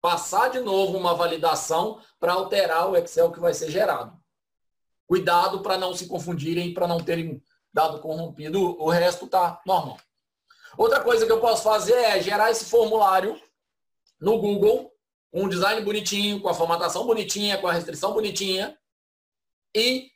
passar 0.00 0.48
de 0.48 0.60
novo 0.60 0.96
uma 0.96 1.14
validação 1.14 2.00
para 2.18 2.32
alterar 2.32 2.90
o 2.90 2.96
Excel 2.96 3.30
que 3.30 3.38
vai 3.38 3.54
ser 3.54 3.70
gerado. 3.70 4.16
Cuidado 5.06 5.60
para 5.60 5.76
não 5.76 5.94
se 5.94 6.08
confundirem, 6.08 6.72
para 6.72 6.88
não 6.88 6.98
terem 6.98 7.42
dado 7.72 8.00
corrompido, 8.00 8.80
o 8.80 8.88
resto 8.90 9.26
está 9.26 9.60
normal. 9.66 9.98
Outra 10.76 11.00
coisa 11.00 11.26
que 11.26 11.32
eu 11.32 11.40
posso 11.40 11.62
fazer 11.62 11.94
é 11.94 12.20
gerar 12.20 12.50
esse 12.50 12.64
formulário 12.64 13.40
no 14.20 14.38
Google, 14.38 14.92
com 15.30 15.44
um 15.44 15.48
design 15.48 15.80
bonitinho, 15.82 16.40
com 16.40 16.48
a 16.48 16.54
formatação 16.54 17.06
bonitinha, 17.06 17.58
com 17.58 17.66
a 17.66 17.72
restrição 17.72 18.12
bonitinha, 18.12 18.76
e 19.74 20.10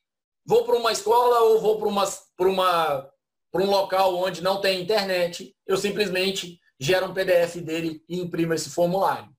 vou 0.44 0.64
para 0.64 0.76
uma 0.76 0.92
escola 0.92 1.40
ou 1.40 1.60
vou 1.60 1.78
para 1.78 1.88
uma, 1.88 2.04
uma, 2.38 3.10
um 3.54 3.66
local 3.66 4.14
onde 4.16 4.42
não 4.42 4.60
tem 4.60 4.82
internet, 4.82 5.56
eu 5.66 5.76
simplesmente 5.76 6.60
gero 6.78 7.06
um 7.06 7.14
PDF 7.14 7.56
dele 7.56 8.04
e 8.08 8.20
imprimo 8.20 8.54
esse 8.54 8.70
formulário. 8.70 9.34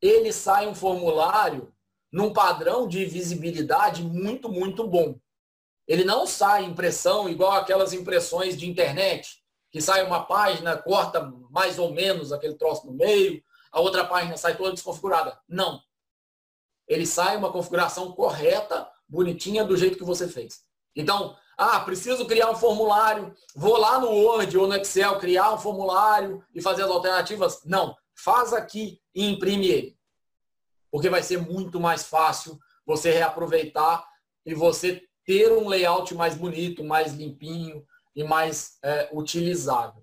Ele 0.00 0.32
sai 0.32 0.66
um 0.66 0.74
formulário 0.74 1.72
num 2.12 2.32
padrão 2.32 2.86
de 2.86 3.04
visibilidade 3.06 4.02
muito, 4.02 4.48
muito 4.48 4.86
bom. 4.86 5.18
Ele 5.86 6.04
não 6.04 6.26
sai 6.26 6.64
impressão 6.64 7.28
igual 7.28 7.52
aquelas 7.52 7.92
impressões 7.92 8.56
de 8.56 8.68
internet, 8.68 9.42
que 9.70 9.80
sai 9.80 10.06
uma 10.06 10.24
página, 10.24 10.76
corta 10.76 11.32
mais 11.50 11.78
ou 11.78 11.92
menos 11.92 12.32
aquele 12.32 12.54
troço 12.54 12.86
no 12.86 12.92
meio, 12.92 13.42
a 13.72 13.80
outra 13.80 14.04
página 14.04 14.36
sai 14.36 14.56
toda 14.56 14.72
desconfigurada. 14.72 15.38
Não. 15.48 15.82
Ele 16.86 17.06
sai 17.06 17.36
uma 17.36 17.50
configuração 17.50 18.12
correta 18.12 18.88
bonitinha 19.08 19.64
do 19.64 19.76
jeito 19.76 19.98
que 19.98 20.04
você 20.04 20.28
fez. 20.28 20.62
Então, 20.94 21.36
ah, 21.56 21.80
preciso 21.80 22.26
criar 22.26 22.50
um 22.50 22.56
formulário, 22.56 23.34
vou 23.54 23.76
lá 23.76 23.98
no 23.98 24.10
Word 24.10 24.56
ou 24.58 24.66
no 24.66 24.74
Excel 24.74 25.18
criar 25.18 25.52
um 25.52 25.58
formulário 25.58 26.44
e 26.54 26.60
fazer 26.60 26.82
as 26.82 26.90
alternativas. 26.90 27.60
Não, 27.64 27.96
faz 28.14 28.52
aqui 28.52 29.00
e 29.14 29.28
imprime 29.30 29.68
ele. 29.68 29.98
Porque 30.90 31.10
vai 31.10 31.22
ser 31.22 31.38
muito 31.38 31.80
mais 31.80 32.04
fácil 32.04 32.58
você 32.86 33.10
reaproveitar 33.10 34.06
e 34.44 34.54
você 34.54 35.02
ter 35.24 35.52
um 35.52 35.68
layout 35.68 36.14
mais 36.14 36.34
bonito, 36.34 36.84
mais 36.84 37.14
limpinho 37.14 37.84
e 38.14 38.22
mais 38.22 38.78
é, 38.82 39.08
utilizável. 39.12 40.02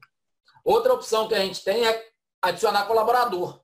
Outra 0.63 0.93
opção 0.93 1.27
que 1.27 1.35
a 1.35 1.39
gente 1.39 1.63
tem 1.63 1.87
é 1.87 2.11
adicionar 2.41 2.85
colaborador. 2.85 3.61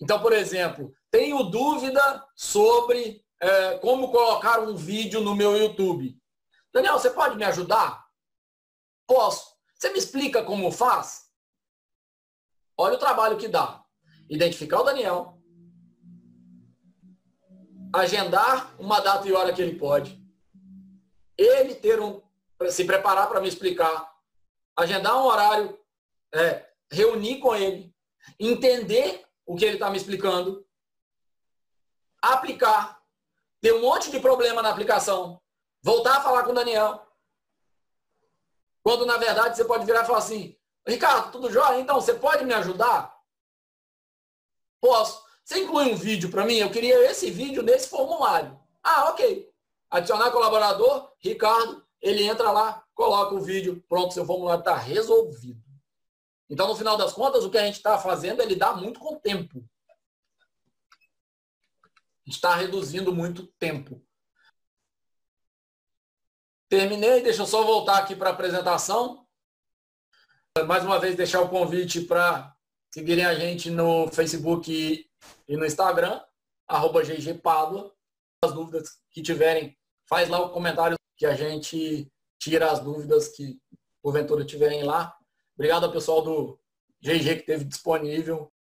Então, 0.00 0.20
por 0.20 0.32
exemplo, 0.32 0.92
tenho 1.10 1.42
dúvida 1.44 2.24
sobre 2.34 3.24
é, 3.40 3.78
como 3.78 4.10
colocar 4.10 4.60
um 4.60 4.74
vídeo 4.74 5.20
no 5.20 5.34
meu 5.34 5.56
YouTube. 5.56 6.16
Daniel, 6.76 6.98
você 6.98 7.08
pode 7.08 7.36
me 7.36 7.44
ajudar? 7.44 8.06
Posso. 9.06 9.56
Você 9.74 9.90
me 9.90 9.98
explica 9.98 10.44
como 10.44 10.70
faz? 10.70 11.30
Olha 12.76 12.96
o 12.96 12.98
trabalho 12.98 13.38
que 13.38 13.48
dá. 13.48 13.82
Identificar 14.28 14.80
o 14.80 14.84
Daniel. 14.84 15.40
Agendar 17.94 18.78
uma 18.78 19.00
data 19.00 19.26
e 19.26 19.32
hora 19.32 19.54
que 19.54 19.62
ele 19.62 19.78
pode. 19.78 20.22
Ele 21.38 21.74
ter 21.74 21.98
um. 21.98 22.20
Se 22.68 22.84
preparar 22.84 23.26
para 23.26 23.40
me 23.40 23.48
explicar. 23.48 24.14
Agendar 24.76 25.16
um 25.16 25.24
horário. 25.24 25.80
É, 26.34 26.70
reunir 26.90 27.38
com 27.38 27.56
ele. 27.56 27.96
Entender 28.38 29.26
o 29.46 29.56
que 29.56 29.64
ele 29.64 29.76
está 29.76 29.88
me 29.88 29.96
explicando. 29.96 30.62
Aplicar 32.20 32.96
ter 33.66 33.72
um 33.72 33.80
monte 33.80 34.10
de 34.10 34.20
problema 34.20 34.62
na 34.62 34.70
aplicação, 34.70 35.40
voltar 35.86 36.16
a 36.16 36.20
falar 36.20 36.42
com 36.42 36.50
o 36.50 36.54
Daniel. 36.54 37.00
Quando, 38.82 39.06
na 39.06 39.16
verdade, 39.16 39.56
você 39.56 39.64
pode 39.64 39.86
virar 39.86 40.02
e 40.02 40.06
falar 40.06 40.18
assim, 40.18 40.58
Ricardo, 40.84 41.30
tudo 41.30 41.48
jóia? 41.48 41.78
Então, 41.78 42.00
você 42.00 42.12
pode 42.12 42.44
me 42.44 42.52
ajudar? 42.54 43.16
Posso. 44.80 45.24
Você 45.44 45.60
inclui 45.60 45.92
um 45.92 45.96
vídeo 45.96 46.28
para 46.28 46.44
mim? 46.44 46.56
Eu 46.56 46.72
queria 46.72 47.08
esse 47.08 47.30
vídeo 47.30 47.62
nesse 47.62 47.88
formulário. 47.88 48.58
Ah, 48.82 49.10
ok. 49.10 49.48
Adicionar 49.88 50.32
colaborador, 50.32 51.12
Ricardo, 51.20 51.86
ele 52.00 52.24
entra 52.24 52.50
lá, 52.50 52.84
coloca 52.92 53.36
o 53.36 53.40
vídeo, 53.40 53.80
pronto, 53.88 54.12
seu 54.12 54.26
formulário 54.26 54.60
está 54.60 54.74
resolvido. 54.74 55.62
Então, 56.50 56.66
no 56.66 56.76
final 56.76 56.96
das 56.96 57.12
contas, 57.12 57.44
o 57.44 57.50
que 57.50 57.58
a 57.58 57.64
gente 57.64 57.76
está 57.76 57.96
fazendo 57.96 58.42
é 58.42 58.44
lidar 58.44 58.76
muito 58.76 58.98
com 58.98 59.14
o 59.14 59.20
tempo 59.20 59.64
está 62.26 62.54
reduzindo 62.56 63.14
muito 63.14 63.46
tempo. 63.58 64.04
Terminei, 66.68 67.22
deixa 67.22 67.42
eu 67.42 67.46
só 67.46 67.62
voltar 67.62 67.98
aqui 67.98 68.16
para 68.16 68.30
a 68.30 68.32
apresentação. 68.32 69.24
Mais 70.66 70.84
uma 70.84 70.98
vez, 70.98 71.14
deixar 71.14 71.40
o 71.40 71.48
convite 71.48 72.00
para 72.00 72.56
seguirem 72.92 73.24
a 73.24 73.34
gente 73.34 73.70
no 73.70 74.08
Facebook 74.08 75.08
e 75.48 75.56
no 75.56 75.64
Instagram, 75.64 76.20
arroba 76.66 77.02
ggpadua. 77.02 77.94
As 78.42 78.52
dúvidas 78.52 78.98
que 79.10 79.22
tiverem, 79.22 79.78
faz 80.08 80.28
lá 80.28 80.40
o 80.40 80.50
comentário 80.50 80.96
que 81.16 81.24
a 81.24 81.34
gente 81.34 82.10
tira 82.38 82.70
as 82.70 82.80
dúvidas 82.80 83.28
que 83.28 83.60
porventura 84.02 84.44
tiverem 84.44 84.82
lá. 84.82 85.16
Obrigado 85.54 85.84
ao 85.84 85.92
pessoal 85.92 86.22
do 86.22 86.58
GG 87.00 87.36
que 87.36 87.46
teve 87.46 87.64
disponível 87.64 88.52